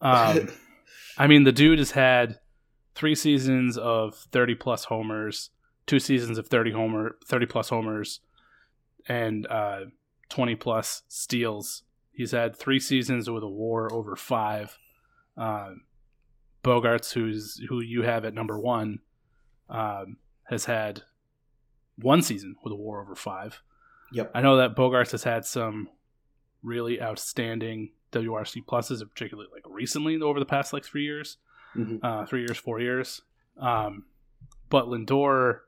Um, 0.00 0.48
I 1.18 1.26
mean, 1.26 1.44
the 1.44 1.52
dude 1.52 1.78
has 1.78 1.90
had 1.90 2.38
three 2.94 3.14
seasons 3.14 3.76
of 3.76 4.14
30 4.14 4.54
plus 4.54 4.84
homers, 4.84 5.50
two 5.86 5.98
seasons 5.98 6.38
of 6.38 6.46
30 6.46 6.72
homer, 6.72 7.16
30 7.26 7.46
plus 7.46 7.68
homers, 7.68 8.20
and 9.08 9.46
uh, 9.48 9.80
20 10.28 10.54
plus 10.54 11.02
steals. 11.08 11.82
He's 12.12 12.30
had 12.30 12.56
three 12.56 12.78
seasons 12.78 13.28
with 13.28 13.42
a 13.42 13.48
WAR 13.48 13.92
over 13.92 14.14
five. 14.14 14.78
Uh, 15.36 15.70
Bogaerts, 16.62 17.12
who's 17.12 17.60
who 17.68 17.82
you 17.82 18.02
have 18.02 18.24
at 18.24 18.34
number 18.34 18.58
one, 18.58 19.00
um, 19.68 20.16
has 20.44 20.64
had 20.66 21.02
one 21.96 22.22
season 22.22 22.56
with 22.62 22.72
a 22.72 22.76
WAR 22.76 23.00
over 23.02 23.14
five. 23.14 23.62
Yep. 24.12 24.30
I 24.34 24.40
know 24.42 24.56
that 24.58 24.76
Bogaerts 24.76 25.12
has 25.12 25.24
had 25.24 25.44
some 25.44 25.88
really 26.62 27.00
outstanding 27.00 27.92
WRC 28.12 28.64
pluses, 28.64 29.00
particularly 29.08 29.48
like 29.52 29.64
recently 29.68 30.20
over 30.20 30.38
the 30.38 30.46
past 30.46 30.72
like 30.72 30.84
three 30.84 31.04
years, 31.04 31.38
Mhm. 31.74 32.00
uh, 32.02 32.24
three 32.26 32.40
years, 32.40 32.56
four 32.58 32.80
years. 32.80 33.22
Um, 33.56 34.06
but 34.70 34.86
Lindor, 34.86 35.60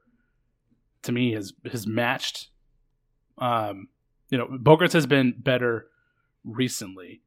to 1.03 1.13
me, 1.13 1.33
has 1.33 1.53
has 1.71 1.87
matched. 1.87 2.51
Um, 3.39 3.89
you 4.31 4.39
know, 4.39 4.47
Bogaerts 4.47 4.93
has 4.93 5.07
been 5.07 5.33
better 5.39 5.89
recently, 6.45 7.23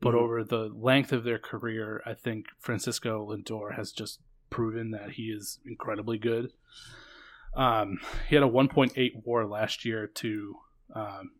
but 0.00 0.14
Mhm. 0.14 0.18
over 0.18 0.44
the 0.44 0.68
length 0.68 1.12
of 1.12 1.24
their 1.24 1.38
career, 1.38 2.02
I 2.06 2.14
think 2.14 2.46
Francisco 2.58 3.26
Lindor 3.30 3.74
has 3.74 3.92
just 3.92 4.20
proven 4.50 4.90
that 4.92 5.12
he 5.12 5.24
is 5.24 5.58
incredibly 5.66 6.18
good. 6.18 6.52
Um, 7.54 7.98
he 8.28 8.34
had 8.34 8.44
a 8.44 8.48
1.8 8.48 9.22
WAR 9.24 9.46
last 9.46 9.84
year 9.84 10.06
to 10.06 10.56
um, 10.94 11.30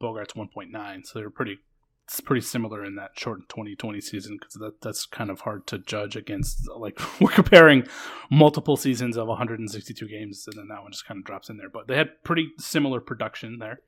Bogart's 0.00 0.34
1.9, 0.34 1.06
so 1.06 1.18
they're 1.18 1.30
pretty. 1.30 1.58
It's 2.06 2.20
pretty 2.20 2.42
similar 2.42 2.84
in 2.84 2.96
that 2.96 3.12
short 3.16 3.48
2020 3.48 3.98
season 4.02 4.36
because 4.38 4.54
that 4.56 4.82
that's 4.82 5.06
kind 5.06 5.30
of 5.30 5.40
hard 5.40 5.66
to 5.68 5.78
judge 5.78 6.16
against. 6.16 6.68
Like 6.68 7.00
we're 7.20 7.30
comparing 7.30 7.86
multiple 8.30 8.76
seasons 8.76 9.16
of 9.16 9.26
162 9.26 10.06
games, 10.06 10.46
and 10.46 10.58
then 10.58 10.68
that 10.68 10.82
one 10.82 10.92
just 10.92 11.06
kind 11.06 11.18
of 11.18 11.24
drops 11.24 11.48
in 11.48 11.56
there. 11.56 11.70
But 11.70 11.88
they 11.88 11.96
had 11.96 12.22
pretty 12.22 12.50
similar 12.58 13.00
production 13.00 13.58
there. 13.58 13.80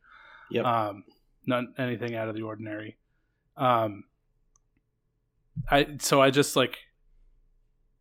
Yep. 0.50 0.64
Um, 0.64 1.04
not 1.46 1.64
anything 1.78 2.14
out 2.14 2.28
of 2.28 2.34
the 2.34 2.42
ordinary. 2.42 2.96
Um, 3.56 4.04
I 5.70 5.96
so 6.00 6.20
I 6.20 6.30
just 6.30 6.56
like, 6.56 6.78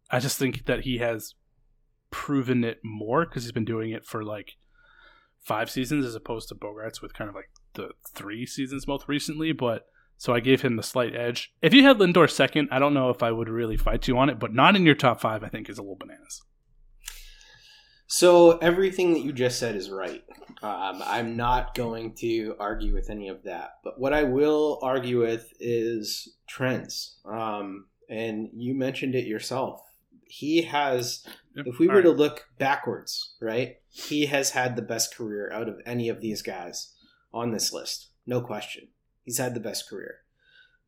I 0.10 0.20
just 0.20 0.38
think 0.38 0.66
that 0.66 0.82
he 0.82 0.98
has 1.00 1.34
proven 2.12 2.64
it 2.64 2.80
more 2.84 3.26
because 3.26 3.44
he's 3.44 3.52
been 3.52 3.66
doing 3.66 3.92
it 3.92 4.06
for 4.06 4.24
like 4.24 4.54
five 5.42 5.70
seasons 5.70 6.06
as 6.06 6.16
opposed 6.16 6.50
to 6.50 6.56
Bogaerts 6.56 7.02
with 7.02 7.14
kind 7.14 7.30
of 7.30 7.36
like 7.36 7.50
the 7.74 7.90
three 8.14 8.46
seasons 8.46 8.88
most 8.88 9.08
recently. 9.08 9.52
But 9.52 9.86
so 10.18 10.34
I 10.34 10.40
gave 10.40 10.62
him 10.62 10.76
the 10.76 10.84
slight 10.84 11.16
edge. 11.16 11.54
If 11.62 11.74
you 11.74 11.84
had 11.84 11.98
Lindor 11.98 12.30
second, 12.30 12.70
I 12.72 12.80
don't 12.80 12.94
know 12.94 13.10
if 13.10 13.22
I 13.22 13.32
would 13.32 13.50
really 13.50 13.78
fight 13.78 14.08
you 14.08 14.18
on 14.18 14.30
it, 14.30 14.40
but 14.40 14.54
not 14.54 14.76
in 14.76 14.86
your 14.86 14.96
top 14.96 15.20
five, 15.20 15.44
I 15.44 15.50
think 15.50 15.70
is 15.70 15.78
a 15.78 15.82
little 15.82 15.98
bananas. 15.98 16.42
So 18.08 18.58
everything 18.60 19.14
that 19.14 19.22
you 19.22 19.34
just 19.34 19.60
said 19.60 19.76
is 19.76 19.90
right. 19.90 20.24
Um, 20.62 21.02
I'm 21.04 21.36
not 21.36 21.74
going 21.74 22.14
to 22.20 22.56
argue 22.60 22.94
with 22.94 23.10
any 23.10 23.30
of 23.30 23.44
that, 23.44 23.72
but 23.84 24.00
what 24.00 24.14
I 24.14 24.24
will 24.24 24.80
argue 24.84 25.20
with 25.20 25.52
is 25.60 26.38
trends. 26.48 27.18
Um, 27.26 27.88
and 28.10 28.50
you 28.54 28.76
mentioned 28.76 29.16
it 29.16 29.26
yourself. 29.26 29.82
He 30.28 30.64
has, 30.64 31.26
if 31.56 31.80
we 31.80 31.88
were 31.88 32.02
to 32.02 32.12
look 32.12 32.48
backwards, 32.58 33.36
right? 33.42 33.78
He 33.90 34.26
has 34.26 34.52
had 34.52 34.76
the 34.76 34.82
best 34.82 35.16
career 35.16 35.52
out 35.52 35.70
of 35.70 35.82
any 35.86 36.10
of 36.10 36.22
these 36.22 36.42
guys 36.42 36.94
on 37.34 37.52
this 37.52 37.72
list, 37.72 38.10
no 38.26 38.42
question. 38.42 38.88
He's 39.24 39.38
had 39.38 39.54
the 39.54 39.60
best 39.60 39.90
career. 39.90 40.20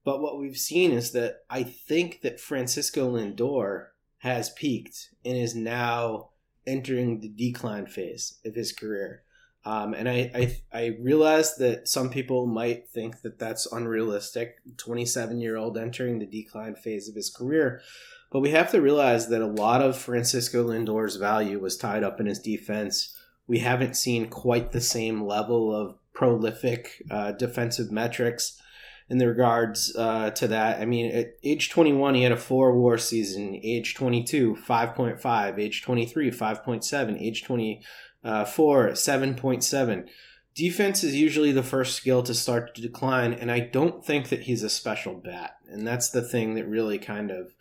But 0.03 0.21
what 0.21 0.39
we've 0.39 0.57
seen 0.57 0.91
is 0.91 1.11
that 1.11 1.39
I 1.49 1.63
think 1.63 2.21
that 2.21 2.39
Francisco 2.39 3.11
Lindor 3.15 3.87
has 4.19 4.49
peaked 4.49 5.09
and 5.25 5.37
is 5.37 5.53
now 5.55 6.29
entering 6.65 7.19
the 7.19 7.29
decline 7.29 7.87
phase 7.87 8.39
of 8.45 8.55
his 8.55 8.71
career. 8.71 9.23
Um, 9.65 9.93
and 9.93 10.07
I, 10.07 10.31
I 10.33 10.57
I 10.71 10.97
realize 11.01 11.57
that 11.57 11.89
some 11.89 12.09
people 12.09 12.45
might 12.45 12.87
think 12.87 13.21
that 13.21 13.37
that's 13.37 13.69
unrealistic. 13.69 14.55
Twenty 14.77 15.05
seven 15.05 15.41
year 15.41 15.57
old 15.57 15.77
entering 15.77 16.19
the 16.19 16.25
decline 16.25 16.75
phase 16.75 17.09
of 17.09 17.15
his 17.15 17.29
career, 17.29 17.81
but 18.31 18.41
we 18.41 18.51
have 18.51 18.71
to 18.71 18.81
realize 18.81 19.29
that 19.29 19.41
a 19.41 19.47
lot 19.47 19.81
of 19.81 19.97
Francisco 19.97 20.63
Lindor's 20.63 21.15
value 21.15 21.59
was 21.59 21.77
tied 21.77 22.03
up 22.03 22.19
in 22.19 22.25
his 22.25 22.39
defense. 22.39 23.15
We 23.47 23.59
haven't 23.59 23.95
seen 23.95 24.29
quite 24.29 24.71
the 24.71 24.81
same 24.81 25.25
level 25.25 25.73
of 25.73 25.95
prolific 26.13 27.03
uh, 27.09 27.31
defensive 27.33 27.91
metrics 27.91 28.61
in 29.09 29.17
the 29.19 29.27
regards 29.27 29.95
uh, 29.95 30.31
to 30.31 30.47
that. 30.49 30.81
I 30.81 30.85
mean, 30.85 31.11
at 31.11 31.37
age 31.43 31.69
21, 31.69 32.15
he 32.15 32.23
had 32.23 32.31
a 32.31 32.37
four 32.37 32.77
war 32.77 32.97
season. 32.97 33.59
Age 33.63 33.95
22, 33.95 34.57
5.5. 34.67 35.59
Age 35.59 35.81
23, 35.81 36.31
5.7. 36.31 37.21
Age 37.21 37.43
24, 37.43 38.89
7.7. 38.89 40.07
Defense 40.55 41.03
is 41.03 41.15
usually 41.15 41.51
the 41.51 41.63
first 41.63 41.95
skill 41.95 42.23
to 42.23 42.33
start 42.33 42.73
to 42.73 42.81
decline, 42.81 43.31
and 43.31 43.51
I 43.51 43.59
don't 43.59 44.03
think 44.03 44.29
that 44.29 44.41
he's 44.41 44.63
a 44.63 44.71
special 44.71 45.13
bat. 45.13 45.51
And 45.67 45.85
that's 45.85 46.09
the 46.09 46.23
thing 46.23 46.55
that 46.55 46.67
really 46.67 46.97
kind 46.97 47.29
of 47.29 47.53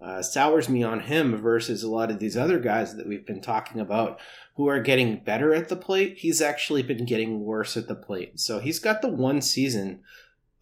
uh, 0.00 0.22
sours 0.22 0.68
me 0.68 0.82
on 0.82 1.00
him 1.00 1.36
versus 1.36 1.82
a 1.82 1.90
lot 1.90 2.10
of 2.10 2.18
these 2.18 2.36
other 2.36 2.58
guys 2.58 2.96
that 2.96 3.08
we've 3.08 3.26
been 3.26 3.40
talking 3.40 3.80
about 3.80 4.20
who 4.54 4.68
are 4.68 4.80
getting 4.80 5.22
better 5.22 5.52
at 5.54 5.68
the 5.68 5.76
plate. 5.76 6.18
He's 6.18 6.40
actually 6.40 6.82
been 6.82 7.04
getting 7.04 7.44
worse 7.44 7.76
at 7.76 7.88
the 7.88 7.94
plate. 7.94 8.38
So 8.38 8.60
he's 8.60 8.78
got 8.78 9.02
the 9.02 9.08
one 9.08 9.40
season 9.40 10.00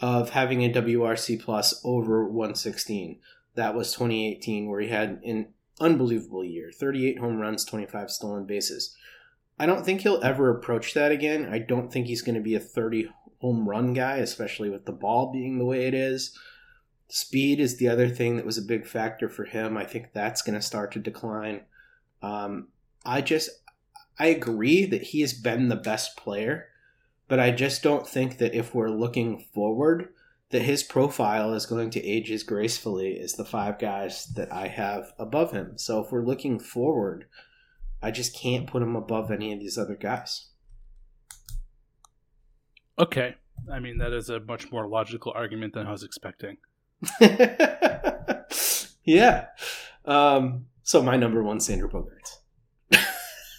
of 0.01 0.31
having 0.31 0.63
a 0.63 0.73
WRC 0.73 1.41
plus 1.41 1.81
over 1.85 2.25
116. 2.25 3.19
That 3.55 3.75
was 3.75 3.93
2018, 3.93 4.69
where 4.69 4.81
he 4.81 4.89
had 4.89 5.21
an 5.25 5.49
unbelievable 5.81 6.45
year 6.45 6.71
38 6.71 7.19
home 7.19 7.39
runs, 7.39 7.65
25 7.65 8.11
stolen 8.11 8.45
bases. 8.45 8.95
I 9.59 9.65
don't 9.65 9.85
think 9.85 10.03
he'll 10.03 10.23
ever 10.23 10.51
approach 10.51 10.93
that 10.95 11.13
again. 11.13 11.49
I 11.51 11.59
don't 11.59 11.91
think 11.91 12.07
he's 12.07 12.23
going 12.23 12.35
to 12.35 12.43
be 12.43 12.55
a 12.55 12.61
30 12.61 13.09
home 13.41 13.69
run 13.69 13.95
guy, 13.95 14.19
especially 14.19 14.69
with 14.69 14.85
the 14.85 14.93
ball 14.93 15.33
being 15.33 15.59
the 15.59 15.65
way 15.65 15.87
it 15.87 15.95
is. 15.95 16.39
Speed 17.09 17.61
is 17.61 17.77
the 17.77 17.89
other 17.89 18.09
thing 18.09 18.37
that 18.37 18.47
was 18.47 18.59
a 18.59 18.63
big 18.63 18.87
factor 18.87 19.29
for 19.29 19.45
him. 19.45 19.77
I 19.77 19.85
think 19.85 20.13
that's 20.13 20.43
going 20.43 20.59
to 20.59 20.63
start 20.63 20.93
to 20.93 20.99
decline. 20.99 21.63
Um, 22.23 22.69
I 23.05 23.21
just, 23.21 23.51
I 24.19 24.27
agree 24.27 24.87
that 24.87 25.03
he 25.03 25.21
has 25.21 25.33
been 25.33 25.69
the 25.69 25.77
best 25.77 26.17
player 26.17 26.69
but 27.29 27.41
I 27.41 27.51
just 27.51 27.83
don't 27.83 28.07
think 28.07 28.39
that 28.39 28.55
if 28.55 28.75
we're 28.75 28.91
looking 28.91 29.39
forward, 29.53 30.09
that 30.51 30.63
his 30.63 30.83
profile 30.83 31.53
is 31.55 31.67
going 31.67 31.91
to 31.91 32.05
age 32.05 32.31
as 32.31 32.45
gracefully 32.45 33.19
as 33.19 33.33
the 33.33 33.45
five 33.45 33.79
guys 33.79 34.27
that 34.35 34.53
I 34.53 34.69
have 34.69 35.13
above 35.19 35.51
him. 35.51 35.77
So 35.77 36.01
if 36.01 36.13
we're 36.13 36.25
looking 36.25 36.61
forward, 36.61 37.27
I 38.01 38.13
just 38.13 38.37
can't 38.37 38.69
put 38.69 38.83
him 38.83 38.95
above 38.95 39.31
any 39.31 39.53
of 39.53 39.59
these 39.59 39.77
other 39.77 39.97
guys. 39.97 40.51
Okay. 42.99 43.35
I 43.73 43.81
mean, 43.81 43.99
that 43.99 44.13
is 44.13 44.31
a 44.31 44.39
much 44.39 44.71
more 44.71 44.87
logical 44.87 45.33
argument 45.35 45.75
than 45.75 45.87
I 45.87 45.93
was 45.93 46.05
expecting. 46.05 46.59
yeah. 49.05 49.47
Um, 50.05 50.67
so 50.83 51.03
my 51.03 51.17
number 51.17 51.43
one, 51.43 51.59
Xander 51.59 51.91
Bogaerts. 51.91 52.39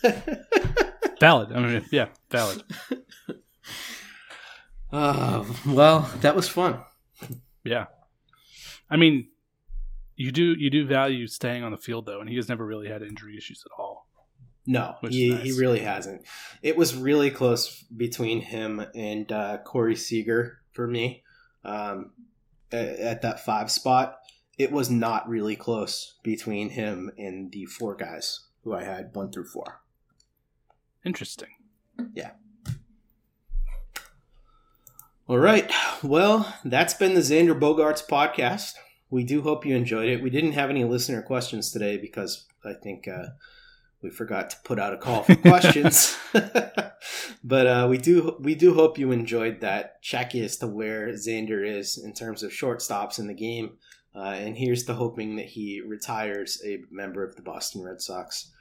valid. 1.20 1.52
I 1.52 1.60
mean, 1.60 1.86
yeah, 1.92 2.08
valid. 2.30 2.64
Uh, 4.92 5.44
well, 5.66 6.10
that 6.22 6.36
was 6.36 6.48
fun. 6.48 6.80
Yeah. 7.64 7.86
I 8.90 8.96
mean, 8.96 9.28
you 10.16 10.32
do 10.32 10.56
you 10.58 10.70
do 10.70 10.88
value 10.88 11.28
staying 11.28 11.64
on 11.64 11.72
the 11.72 11.78
field 11.78 12.06
though, 12.06 12.22
and 12.22 12.30
he 12.30 12.38
has 12.38 12.48
never 12.48 12.66
really 12.66 12.88
had 12.88 13.02
injury 13.02 13.38
issues 13.38 13.64
at 13.66 13.72
all. 13.78 14.08
No, 14.66 14.96
he, 15.10 15.30
nice. 15.30 15.44
he 15.44 15.52
really 15.54 15.80
hasn't. 15.80 16.24
It 16.62 16.76
was 16.76 16.94
really 16.94 17.32
close 17.32 17.84
between 17.84 18.42
him 18.42 18.86
and 18.94 19.32
uh, 19.32 19.60
Corey 19.60 19.96
Seager 19.96 20.60
for 20.74 20.88
me 20.88 21.24
um, 21.64 22.12
at, 22.72 22.88
at 23.00 23.22
that 23.22 23.44
five 23.44 23.72
spot. 23.72 24.20
It 24.58 24.72
was 24.72 24.90
not 24.90 25.30
really 25.30 25.56
close 25.56 26.16
between 26.24 26.70
him 26.70 27.12
and 27.18 27.52
the 27.52 27.66
four 27.66 27.96
guys 27.96 28.48
who 28.64 28.74
I 28.74 28.84
had 28.84 29.12
one 29.14 29.32
through 29.32 29.46
four. 29.46 29.82
Interesting. 31.06 31.50
Yeah. 32.14 32.32
All 35.28 35.38
right. 35.38 35.72
Well, 36.02 36.56
that's 36.64 36.94
been 36.94 37.14
the 37.14 37.22
Xander 37.22 37.58
Bogaerts 37.60 38.06
podcast. 38.08 38.74
We 39.10 39.24
do 39.24 39.42
hope 39.42 39.66
you 39.66 39.76
enjoyed 39.76 40.10
it. 40.10 40.24
We 40.24 40.30
didn't 40.30 40.54
have 40.54 40.70
any 40.70 40.84
listener 40.84 41.22
questions 41.22 41.72
today 41.72 41.98
because 41.98 42.46
I 42.66 42.74
think 42.74 43.08
uh, 43.08 43.28
we 44.02 44.10
forgot 44.10 44.50
to 44.52 44.58
put 44.64 44.80
out 44.80 44.94
a 44.94 44.98
call 44.98 45.24
for 45.24 45.36
questions. 45.36 46.18
but 47.44 47.68
uh, 47.68 47.88
we 47.90 47.98
do 47.98 48.38
we 48.40 48.56
do 48.56 48.74
hope 48.74 48.98
you 48.98 49.12
enjoyed 49.12 49.62
that 49.62 50.02
check 50.02 50.36
as 50.36 50.58
to 50.58 50.68
where 50.68 51.10
Xander 51.10 51.66
is 51.68 51.98
in 51.98 52.14
terms 52.14 52.44
of 52.44 52.52
shortstops 52.52 53.20
in 53.20 53.28
the 53.28 53.34
game. 53.34 53.78
Uh, 54.16 54.34
and 54.34 54.58
here's 54.58 54.86
the 54.86 54.96
hoping 54.96 55.36
that 55.36 55.46
he 55.46 55.82
retires 55.82 56.62
a 56.66 56.80
member 56.90 57.24
of 57.24 57.36
the 57.36 57.42
Boston 57.42 57.84
Red 57.84 58.02
Sox. 58.02 58.52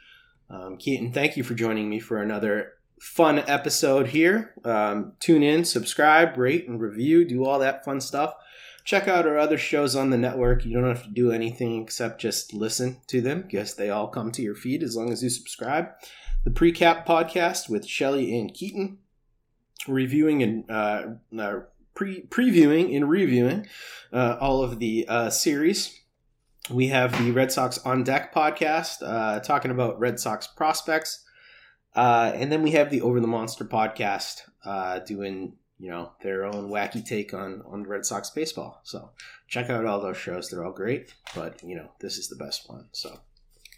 Um, 0.50 0.76
Keaton, 0.76 1.12
thank 1.12 1.36
you 1.36 1.42
for 1.42 1.54
joining 1.54 1.88
me 1.88 1.98
for 1.98 2.20
another 2.20 2.74
fun 3.00 3.38
episode 3.46 4.08
here. 4.08 4.54
Um, 4.64 5.12
tune 5.18 5.42
in, 5.42 5.64
subscribe, 5.64 6.36
rate, 6.36 6.68
and 6.68 6.80
review, 6.80 7.24
do 7.24 7.44
all 7.44 7.58
that 7.58 7.84
fun 7.84 8.00
stuff. 8.00 8.34
Check 8.86 9.08
out 9.08 9.26
our 9.26 9.36
other 9.36 9.58
shows 9.58 9.96
on 9.96 10.10
the 10.10 10.16
network. 10.16 10.64
You 10.64 10.72
don't 10.72 10.88
have 10.88 11.02
to 11.02 11.10
do 11.10 11.32
anything 11.32 11.82
except 11.82 12.20
just 12.20 12.54
listen 12.54 13.00
to 13.08 13.20
them 13.20 13.42
because 13.42 13.74
they 13.74 13.90
all 13.90 14.06
come 14.06 14.30
to 14.32 14.42
your 14.42 14.54
feed 14.54 14.82
as 14.82 14.96
long 14.96 15.12
as 15.12 15.22
you 15.22 15.28
subscribe. 15.28 15.88
The 16.44 16.52
Precap 16.52 17.04
podcast 17.04 17.68
with 17.68 17.84
Shelly 17.84 18.38
and 18.38 18.54
Keaton, 18.54 18.98
reviewing 19.88 20.42
and 20.42 20.70
uh, 20.70 21.02
uh, 21.36 21.60
pre 21.94 22.22
previewing 22.28 22.94
and 22.94 23.10
reviewing 23.10 23.66
uh, 24.12 24.36
all 24.40 24.62
of 24.62 24.78
the 24.78 25.04
uh, 25.08 25.30
series. 25.30 26.00
We 26.70 26.88
have 26.88 27.12
the 27.22 27.32
Red 27.32 27.50
Sox 27.50 27.78
on 27.78 28.04
Deck 28.04 28.32
podcast, 28.32 29.02
uh, 29.02 29.40
talking 29.40 29.72
about 29.72 29.98
Red 29.98 30.20
Sox 30.20 30.46
prospects, 30.46 31.24
uh, 31.96 32.30
and 32.34 32.52
then 32.52 32.62
we 32.62 32.72
have 32.72 32.90
the 32.90 33.02
Over 33.02 33.20
the 33.20 33.26
Monster 33.26 33.64
podcast, 33.64 34.42
uh, 34.64 35.00
doing 35.00 35.54
you 35.78 35.90
know 35.90 36.12
their 36.22 36.44
own 36.44 36.70
wacky 36.70 37.04
take 37.04 37.34
on 37.34 37.62
on 37.66 37.84
Red 37.84 38.06
Sox 38.06 38.30
baseball. 38.30 38.80
So 38.84 39.10
check 39.48 39.70
out 39.70 39.84
all 39.84 40.00
those 40.00 40.16
shows; 40.16 40.48
they're 40.48 40.64
all 40.64 40.72
great. 40.72 41.14
But 41.34 41.62
you 41.62 41.76
know 41.76 41.90
this 42.00 42.18
is 42.18 42.28
the 42.28 42.36
best 42.36 42.68
one. 42.68 42.86
So 42.92 43.20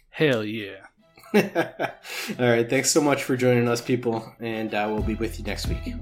hell 0.09 0.43
yeah! 0.43 0.87
all 1.33 2.49
right, 2.49 2.69
thanks 2.69 2.91
so 2.91 3.01
much 3.01 3.23
for 3.23 3.37
joining 3.37 3.67
us, 3.67 3.81
people, 3.81 4.33
and 4.39 4.73
uh, 4.73 4.87
we'll 4.89 5.03
be 5.03 5.15
with 5.15 5.37
you 5.37 5.45
next 5.45 5.67
week. 5.67 5.93